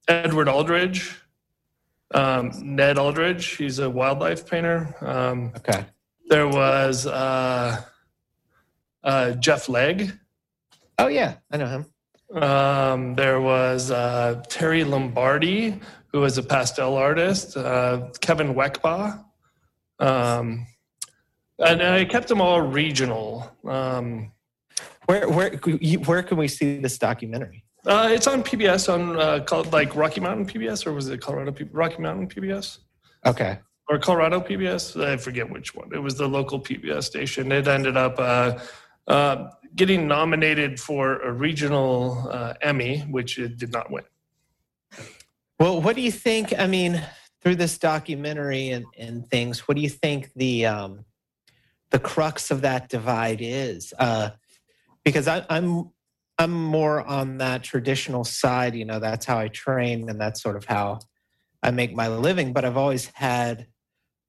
[0.08, 1.16] Edward Aldridge,
[2.16, 3.56] um, Ned Aldridge.
[3.56, 4.96] He's a wildlife painter.
[5.02, 5.86] Um, okay.
[6.28, 7.84] There was uh,
[9.04, 10.12] uh, Jeff Legg.
[10.98, 11.86] Oh yeah, I know him.
[12.36, 19.24] Um, there was uh, Terry Lombardi, who was a pastel artist, uh, Kevin Weckbaugh.
[20.00, 20.68] Um,
[21.60, 23.50] and I kept them all regional.
[23.64, 24.32] Um,
[25.06, 25.52] where where
[26.06, 27.64] where can we see this documentary?
[27.86, 31.52] Uh, it's on PBS on uh, called like Rocky Mountain PBS or was it Colorado
[31.52, 32.80] P- Rocky Mountain PBS?
[33.26, 33.60] Okay.
[33.88, 35.02] Or Colorado PBS?
[35.02, 35.90] I forget which one.
[35.94, 37.52] It was the local PBS station.
[37.52, 38.58] It ended up uh,
[39.08, 44.04] uh, getting nominated for a regional uh, Emmy, which it did not win.
[45.60, 46.54] Well, what do you think?
[46.58, 47.02] I mean,
[47.42, 51.06] through this documentary and, and things, what do you think the um,
[51.92, 53.94] the crux of that divide is?
[53.98, 54.32] Uh,
[55.04, 55.92] because I, I'm
[56.38, 58.76] I'm more on that traditional side.
[58.76, 61.00] You know, that's how I train, and that's sort of how
[61.64, 62.52] I make my living.
[62.52, 63.68] But I've always had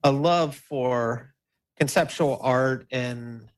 [0.04, 1.34] a love for
[1.76, 3.48] conceptual art and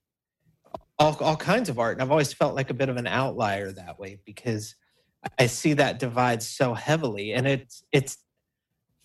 [0.98, 3.70] all, all kinds of art, and I've always felt like a bit of an outlier
[3.72, 4.74] that way because
[5.38, 8.18] I see that divide so heavily, and it's it's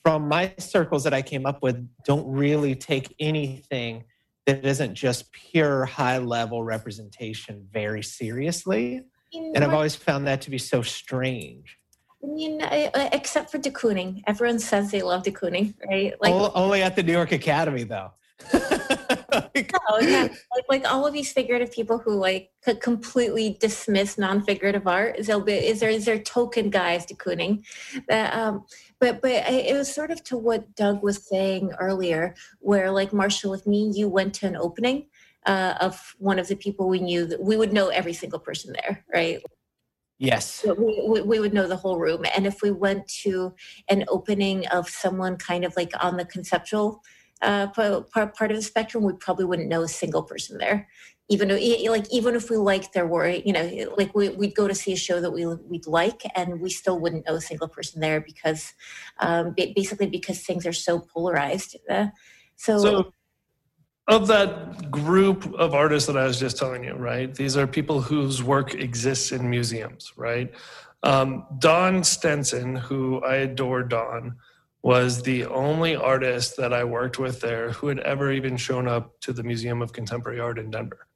[0.04, 4.06] from my circles that I came up with don't really take anything
[4.46, 9.04] that isn't just pure high level representation very seriously,
[9.34, 11.78] and I've always found that to be so strange.
[12.24, 12.62] I mean,
[13.12, 16.14] except for de Kooning, everyone says they love de Kooning, right?
[16.22, 18.12] Like only at the New York Academy, though.
[19.34, 24.88] no, yeah, like, like all of these figurative people who like could completely dismiss non-figurative
[24.88, 25.18] art.
[25.18, 27.64] Is there is there is there token guys de Kooning?
[28.08, 28.66] That, um,
[29.00, 33.14] but but I, it was sort of to what Doug was saying earlier, where like
[33.14, 35.08] Marshall, with me, you went to an opening
[35.46, 38.74] uh, of one of the people we knew that we would know every single person
[38.82, 39.42] there, right?
[40.20, 40.66] Yes.
[40.66, 42.24] We, we, we, would know the whole room.
[42.36, 43.54] And if we went to
[43.90, 47.02] an opening of someone kind of like on the conceptual
[47.44, 50.88] uh, part, of the spectrum, we probably wouldn't know a single person there.
[51.30, 51.60] Even though,
[51.90, 54.94] like, even if we liked their work, you know, like we, would go to see
[54.94, 58.20] a show that we we'd like, and we still wouldn't know a single person there
[58.20, 58.74] because,
[59.20, 61.78] um, basically, because things are so polarized.
[61.90, 62.08] Uh,
[62.56, 63.14] so, so,
[64.08, 67.34] of that group of artists that I was just telling you, right?
[67.34, 70.52] These are people whose work exists in museums, right?
[71.04, 74.36] Um, Don Stinson, who I adore, Don
[74.84, 79.20] was the only artist that I worked with there who had ever even shown up
[79.22, 81.08] to the Museum of Contemporary Art in Denver.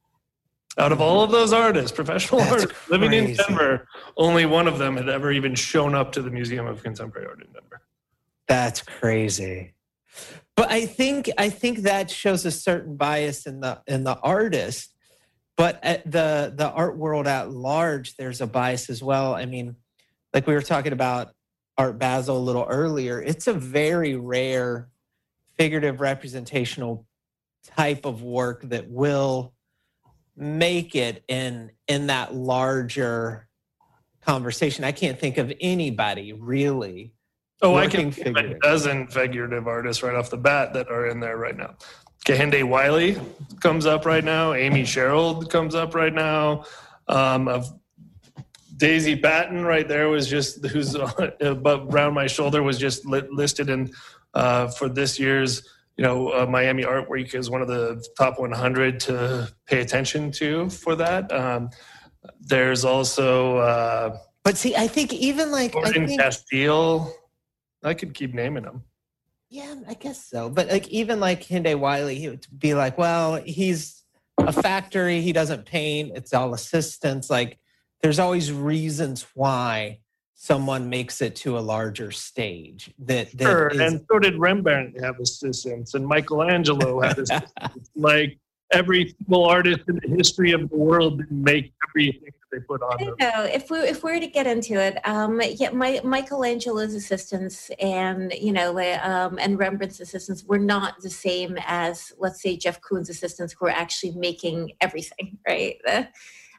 [0.77, 2.91] Out of all of those artists, professional That's artists crazy.
[2.91, 6.65] living in Denver, only one of them had ever even shown up to the Museum
[6.65, 7.81] of Contemporary Art in Denver.
[8.48, 9.73] That's crazy.
[10.56, 14.94] But I think I think that shows a certain bias in the in the artist.
[15.57, 19.35] But at the the art world at large, there's a bias as well.
[19.35, 19.76] I mean,
[20.34, 21.31] like we were talking about
[21.77, 24.89] Art Basel a little earlier, it's a very rare
[25.57, 27.05] figurative representational
[27.65, 29.53] type of work that will
[30.35, 33.47] make it in in that larger
[34.21, 34.83] conversation.
[34.83, 37.13] I can't think of anybody really
[37.61, 41.19] Oh, I can name a dozen figurative artists right off the bat that are in
[41.19, 41.75] there right now.
[42.25, 43.17] Kehinde Wiley
[43.61, 44.53] comes up right now.
[44.53, 46.65] Amy Sherald comes up right now.
[47.07, 47.73] Um, of
[48.77, 53.91] Daisy Batten right there was just who's above around my shoulder was just listed in
[54.33, 55.67] uh, for this year's
[55.97, 60.31] you know uh, Miami Art Week is one of the top 100 to pay attention
[60.33, 61.31] to for that.
[61.31, 61.71] Um,
[62.39, 64.17] there's also uh,
[64.47, 67.11] but see, I think even like Jordan I think, Casteel,
[67.83, 68.81] I could keep naming them.
[69.49, 70.49] Yeah, I guess so.
[70.49, 74.03] But like even like Kehinde Wiley, he would be like, well, he's
[74.37, 75.19] a factory.
[75.19, 76.13] He doesn't paint.
[76.15, 77.29] It's all assistants.
[77.29, 77.59] Like
[78.01, 79.99] there's always reasons why
[80.39, 82.93] someone makes it to a larger stage.
[82.99, 87.89] That, that sure, is, and so did Rembrandt have assistants, and Michelangelo had assistants.
[87.95, 88.37] like
[88.71, 92.81] every single artist in the history of the world didn't make everything that they put
[92.81, 92.93] on.
[92.93, 94.99] I don't know if we if we were to get into it.
[95.07, 101.09] Um, yeah, my, Michelangelo's assistants and you know um, and Rembrandt's assistants were not the
[101.09, 105.77] same as let's say Jeff Koons' assistants who are actually making everything, right?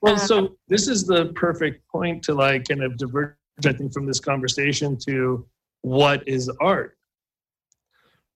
[0.02, 3.34] Well, uh, so this is the perfect point to like kind of diverge,
[3.64, 5.46] I think, from this conversation to
[5.82, 6.96] what is art,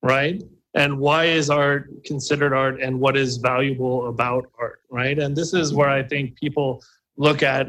[0.03, 0.43] right?
[0.75, 5.53] and why is art considered art and what is valuable about art right and this
[5.53, 6.83] is where i think people
[7.17, 7.69] look at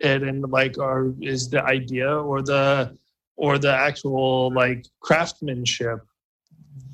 [0.00, 2.96] it and like are is the idea or the
[3.36, 5.98] or the actual like craftsmanship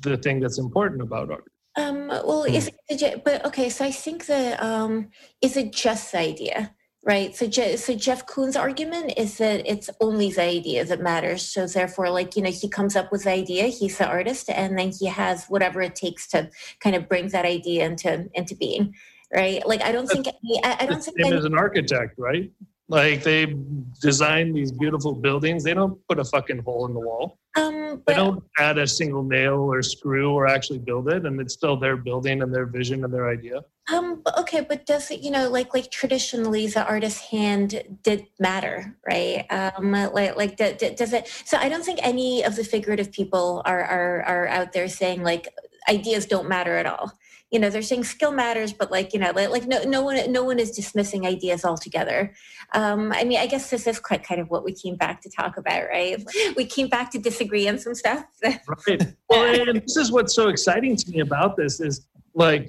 [0.01, 4.25] the thing that's important about art um well is it but okay so i think
[4.25, 5.09] the um
[5.41, 6.73] is it just the idea
[7.05, 11.41] right so Je- so jeff koons argument is that it's only the idea that matters
[11.41, 14.77] so therefore like you know he comes up with the idea he's the artist and
[14.77, 16.49] then he has whatever it takes to
[16.81, 18.93] kind of bring that idea into into being
[19.33, 19.65] right?
[19.65, 20.27] Like I don't think
[20.63, 22.51] I, I don't think him as an architect, right?
[22.87, 23.55] Like they
[24.01, 25.63] design these beautiful buildings.
[25.63, 27.39] They don't put a fucking hole in the wall.
[27.57, 31.53] Um, they don't add a single nail or screw or actually build it, and it's
[31.53, 33.63] still their building and their vision and their idea.
[33.91, 38.95] Um, okay, but does it, you know, like like traditionally, the artist's hand did matter,
[39.05, 39.45] right?
[39.49, 41.27] Um, like like does it?
[41.45, 45.23] So I don't think any of the figurative people are are are out there saying
[45.23, 45.49] like
[45.89, 47.11] ideas don't matter at all
[47.51, 50.31] you know they're saying skill matters but like you know like, like no no one
[50.31, 52.33] no one is dismissing ideas altogether.
[52.73, 55.29] Um i mean i guess this is quite kind of what we came back to
[55.29, 56.23] talk about right?
[56.55, 58.25] We came back to disagree on some stuff.
[58.87, 59.15] Right.
[59.29, 62.67] Well and this is what's so exciting to me about this is like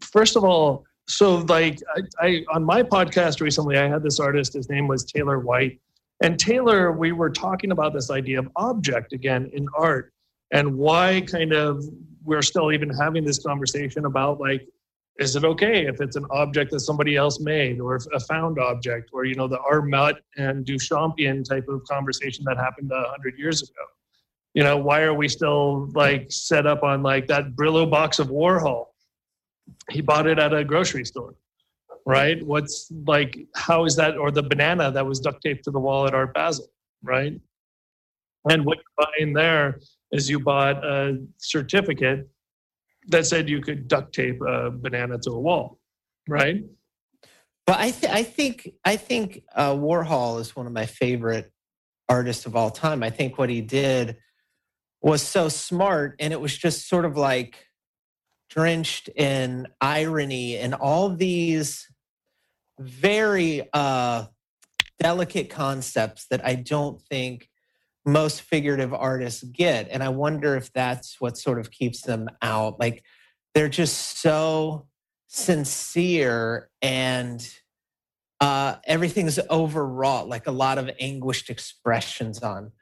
[0.00, 1.80] first of all so like
[2.20, 5.80] I, I on my podcast recently i had this artist his name was taylor white
[6.22, 10.12] and taylor we were talking about this idea of object again in art
[10.52, 11.84] and why kind of
[12.24, 14.66] we're still even having this conversation about like
[15.18, 19.10] is it okay if it's an object that somebody else made or a found object
[19.12, 23.62] or you know the Armat and Duchampian type of conversation that happened a hundred years
[23.62, 23.84] ago?
[24.54, 28.28] You know why are we still like set up on like that Brillo box of
[28.28, 28.86] Warhol?
[29.90, 31.34] He bought it at a grocery store
[32.06, 32.44] right?
[32.44, 36.06] What's like how is that or the banana that was duct taped to the wall
[36.06, 36.66] at Art Basel
[37.02, 37.38] right?
[38.48, 39.80] And what you're buying there
[40.12, 42.28] is you bought a certificate
[43.08, 45.78] that said you could duct tape a banana to a wall,
[46.28, 46.62] right?
[47.66, 51.52] But I, th- I think I think uh, Warhol is one of my favorite
[52.08, 53.02] artists of all time.
[53.02, 54.16] I think what he did
[55.00, 57.66] was so smart, and it was just sort of like
[58.50, 61.86] drenched in irony and all these
[62.80, 64.26] very uh,
[64.98, 67.48] delicate concepts that I don't think
[68.04, 69.88] most figurative artists get.
[69.90, 72.80] And I wonder if that's what sort of keeps them out.
[72.80, 73.04] Like
[73.54, 74.86] they're just so
[75.26, 77.46] sincere and
[78.40, 82.72] uh, everything's overwrought, like a lot of anguished expressions on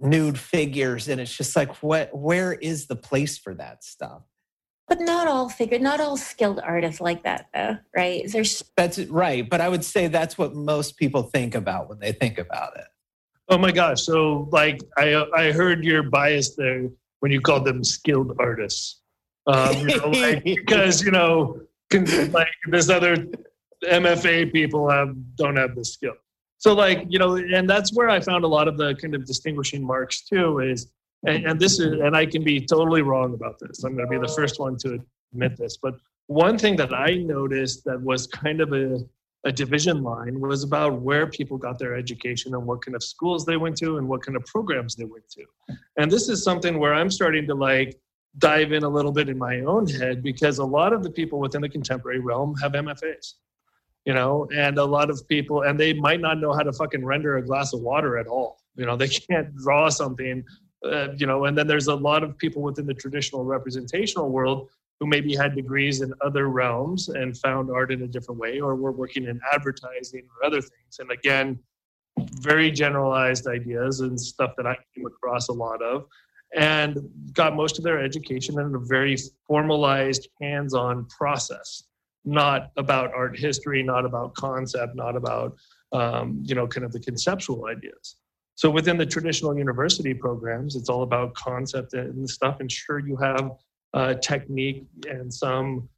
[0.00, 1.08] nude figures.
[1.08, 4.22] And it's just like, what, where is the place for that stuff?
[4.86, 8.22] But not all figure, not all skilled artists like that, though, right?
[8.30, 9.48] There's that's right.
[9.48, 12.86] But I would say that's what most people think about when they think about it.
[13.48, 14.02] Oh my gosh!
[14.02, 16.88] So like I I heard your bias there
[17.20, 19.00] when you called them skilled artists,
[19.46, 21.60] um, you know, like, because you know
[22.30, 23.16] like this other
[23.84, 26.14] MFA people have don't have the skill.
[26.58, 29.24] So like you know, and that's where I found a lot of the kind of
[29.24, 30.58] distinguishing marks too.
[30.60, 30.90] Is
[31.26, 33.84] and, and this is and I can be totally wrong about this.
[33.84, 35.00] I'm going to be the first one to
[35.32, 35.94] admit this, but
[36.26, 38.98] one thing that I noticed that was kind of a
[39.44, 43.44] a division line was about where people got their education and what kind of schools
[43.44, 45.44] they went to and what kind of programs they went to.
[45.96, 48.00] And this is something where I'm starting to like
[48.38, 51.38] dive in a little bit in my own head because a lot of the people
[51.38, 53.34] within the contemporary realm have MFAs.
[54.04, 57.04] You know, and a lot of people, and they might not know how to fucking
[57.04, 58.58] render a glass of water at all.
[58.74, 60.44] You know, they can't draw something.
[60.84, 64.70] Uh, you know, and then there's a lot of people within the traditional representational world
[65.00, 68.74] who maybe had degrees in other realms and found art in a different way, or
[68.74, 70.98] were working in advertising or other things.
[70.98, 71.58] And again,
[72.40, 76.06] very generalized ideas and stuff that I came across a lot of,
[76.56, 76.98] and
[77.32, 79.16] got most of their education in a very
[79.46, 81.84] formalized, hands on process,
[82.24, 85.56] not about art history, not about concept, not about,
[85.92, 88.16] um, you know, kind of the conceptual ideas.
[88.56, 92.58] So within the traditional university programs, it's all about concept and stuff.
[92.58, 93.52] And sure, you have
[93.94, 95.88] uh, technique and some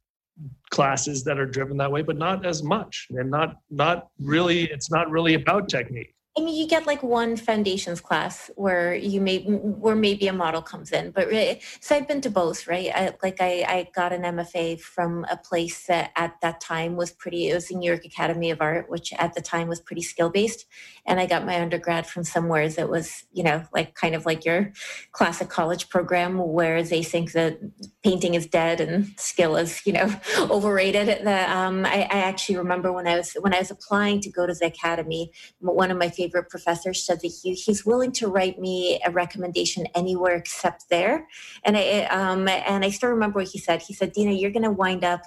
[0.71, 4.63] classes that are driven that way, but not as much, and not not really.
[4.65, 6.15] It's not really about technique.
[6.37, 10.61] I mean, you get like one foundations class where you may where maybe a model
[10.61, 12.89] comes in, but really, so I've been to both, right?
[12.95, 17.11] I, like I, I got an MFA from a place that at that time was
[17.11, 17.49] pretty.
[17.49, 20.29] It was the New York Academy of Art, which at the time was pretty skill
[20.29, 20.67] based,
[21.05, 24.45] and I got my undergrad from somewhere that was, you know, like kind of like
[24.45, 24.71] your
[25.11, 27.59] classic college program where they think that
[28.05, 30.09] painting is dead and skill is, you know,
[30.39, 31.25] overrated.
[31.25, 34.47] The, um, I, I actually remember when I was when I was applying to go
[34.47, 38.59] to the academy, one of my favorite professor said that he, he's willing to write
[38.59, 41.27] me a recommendation anywhere except there.
[41.63, 43.81] And I um, and I still remember what he said.
[43.81, 45.21] He said, Dina, you're going to wind up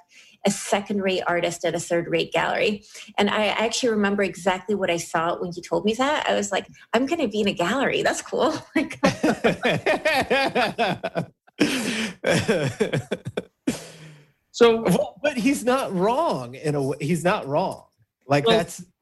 [0.46, 2.84] a second rate artist at a third rate gallery.
[3.18, 6.28] And I actually remember exactly what I saw when he told me that.
[6.28, 8.02] I was like, I'm going to be in a gallery.
[8.02, 8.52] That's cool.
[14.52, 14.84] so,
[15.22, 16.96] but he's not wrong in a way.
[17.00, 17.84] He's not wrong.
[18.26, 18.84] Like well, that's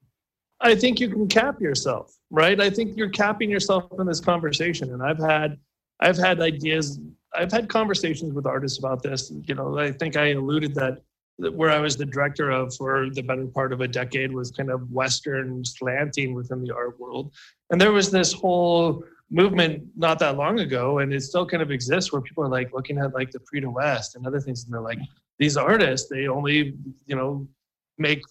[0.62, 2.60] I think you can cap yourself, right?
[2.60, 4.92] I think you're capping yourself in this conversation.
[4.92, 5.58] And I've had
[6.00, 7.00] I've had ideas,
[7.34, 9.32] I've had conversations with artists about this.
[9.46, 11.02] You know, I think I alluded that
[11.36, 14.70] where I was the director of for the better part of a decade was kind
[14.70, 17.32] of Western slanting within the art world.
[17.70, 21.70] And there was this whole movement not that long ago, and it still kind of
[21.70, 24.64] exists where people are like looking at like the Prix de West and other things,
[24.64, 24.98] and they're like,
[25.38, 26.74] these artists, they only,
[27.06, 27.48] you know,
[27.98, 28.22] make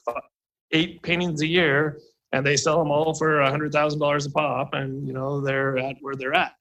[0.71, 1.97] eight paintings a year
[2.33, 5.41] and they sell them all for a hundred thousand dollars a pop, and you know
[5.41, 6.53] they're at where they're at.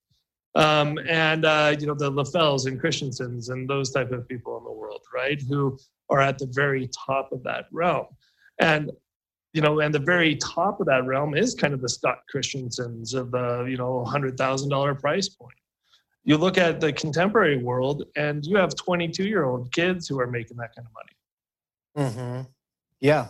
[0.54, 4.64] Um, and uh, you know the Lafels and Christensens and those type of people in
[4.64, 5.78] the world, right, who
[6.08, 8.06] are at the very top of that realm,
[8.58, 8.90] and
[9.52, 13.14] you know, and the very top of that realm is kind of the Scott Christensens
[13.14, 15.54] of the you know hundred thousand dollar price point.
[16.24, 20.18] You look at the contemporary world, and you have twenty two year old kids who
[20.20, 22.10] are making that kind of money.
[22.10, 22.42] Mm-hmm.
[23.00, 23.28] Yeah,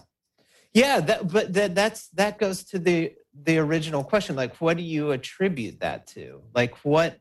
[0.73, 3.13] yeah, that, but that that's that goes to the
[3.45, 4.37] the original question.
[4.37, 6.43] Like, what do you attribute that to?
[6.55, 7.19] Like, what,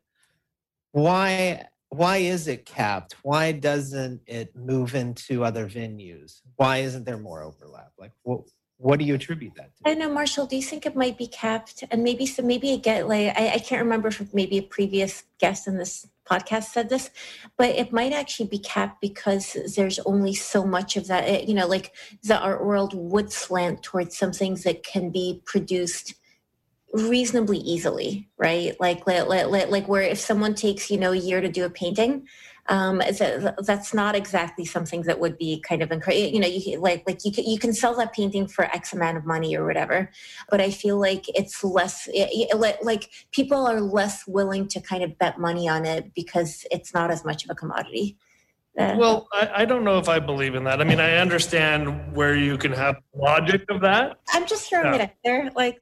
[0.92, 3.16] why, why is it capped?
[3.24, 6.42] Why doesn't it move into other venues?
[6.56, 7.92] Why isn't there more overlap?
[7.98, 8.42] Like, what,
[8.80, 9.82] what do you attribute that to?
[9.86, 10.46] I don't know, Marshall.
[10.46, 11.84] Do you think it might be capped?
[11.92, 12.42] And maybe so.
[12.42, 16.08] Maybe it get like I, I can't remember if maybe a previous guest in this
[16.26, 17.10] podcast said this,
[17.58, 21.26] but it might actually be capped because there's only so much of that.
[21.26, 21.94] Eh, you know, like
[22.24, 26.14] the art world would slant towards some things that can be produced
[26.92, 31.40] reasonably easily right like like, like, like where if someone takes you know a year
[31.40, 32.26] to do a painting
[32.70, 33.02] um,
[33.64, 36.36] that's not exactly something that would be kind of encouraging.
[36.36, 39.18] You know, you like like you can, you can sell that painting for X amount
[39.18, 40.12] of money or whatever,
[40.50, 42.08] but I feel like it's less
[42.82, 47.10] like people are less willing to kind of bet money on it because it's not
[47.10, 48.18] as much of a commodity.
[48.78, 50.80] Uh, well, I, I, don't know if I believe in that.
[50.80, 54.20] I mean, I understand where you can have logic of that.
[54.32, 54.96] I'm just throwing yeah.
[54.96, 55.52] it out there.
[55.54, 55.82] Like,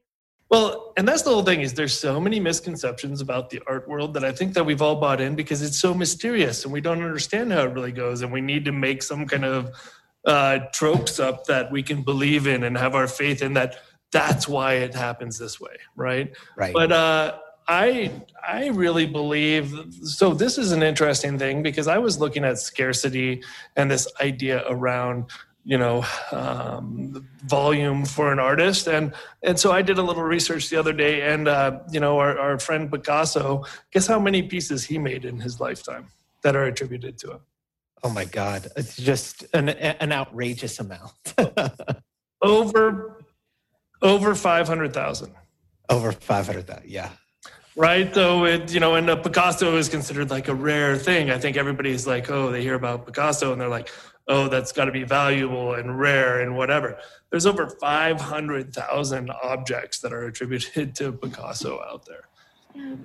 [0.50, 4.14] well, and that's the whole thing is there's so many misconceptions about the art world
[4.14, 7.02] that I think that we've all bought in because it's so mysterious and we don't
[7.02, 9.70] understand how it really goes and we need to make some kind of
[10.26, 13.76] uh, tropes up that we can believe in and have our faith in that
[14.10, 16.34] that's why it happens this way, right?
[16.56, 16.72] Right.
[16.72, 17.38] But uh,
[17.68, 18.10] I
[18.46, 20.32] I really believe so.
[20.32, 23.42] This is an interesting thing because I was looking at scarcity
[23.76, 25.26] and this idea around
[25.64, 28.86] you know um, volume for an artist.
[28.88, 29.12] And
[29.42, 32.38] and so i did a little research the other day and uh, you know our,
[32.38, 36.06] our friend picasso guess how many pieces he made in his lifetime
[36.42, 37.40] that are attributed to him?
[38.02, 38.68] Oh my god.
[38.76, 41.12] It's just an an outrageous amount.
[42.42, 43.24] Over
[44.00, 45.34] over 500000
[45.90, 47.10] over 500000 yeah.
[47.74, 51.32] Right so it you know and uh, picasso is considered like a rare thing.
[51.32, 53.90] I think everybody's like oh they hear about picasso and they're like
[54.28, 56.98] oh, that's got to be valuable and rare and whatever.
[57.30, 62.28] There's over 500,000 objects that are attributed to Picasso out there.
[62.74, 62.96] Yeah.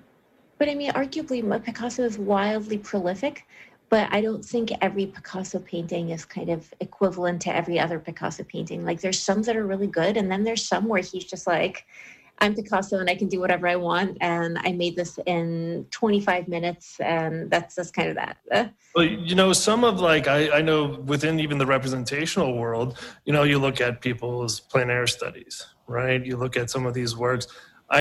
[0.59, 3.45] But I mean, arguably, Picasso is wildly prolific,
[3.89, 8.43] but I don't think every Picasso painting is kind of equivalent to every other Picasso
[8.43, 8.85] painting.
[8.85, 11.85] Like, there's some that are really good, and then there's some where he's just like,
[12.39, 14.17] I'm Picasso and I can do whatever I want.
[14.21, 18.73] And I made this in 25 minutes, and that's that's kind of that.
[18.95, 23.33] Well, you know, some of like I, I know within even the representational world, you
[23.33, 26.23] know, you look at people's plein air studies, right?
[26.23, 27.47] You look at some of these works,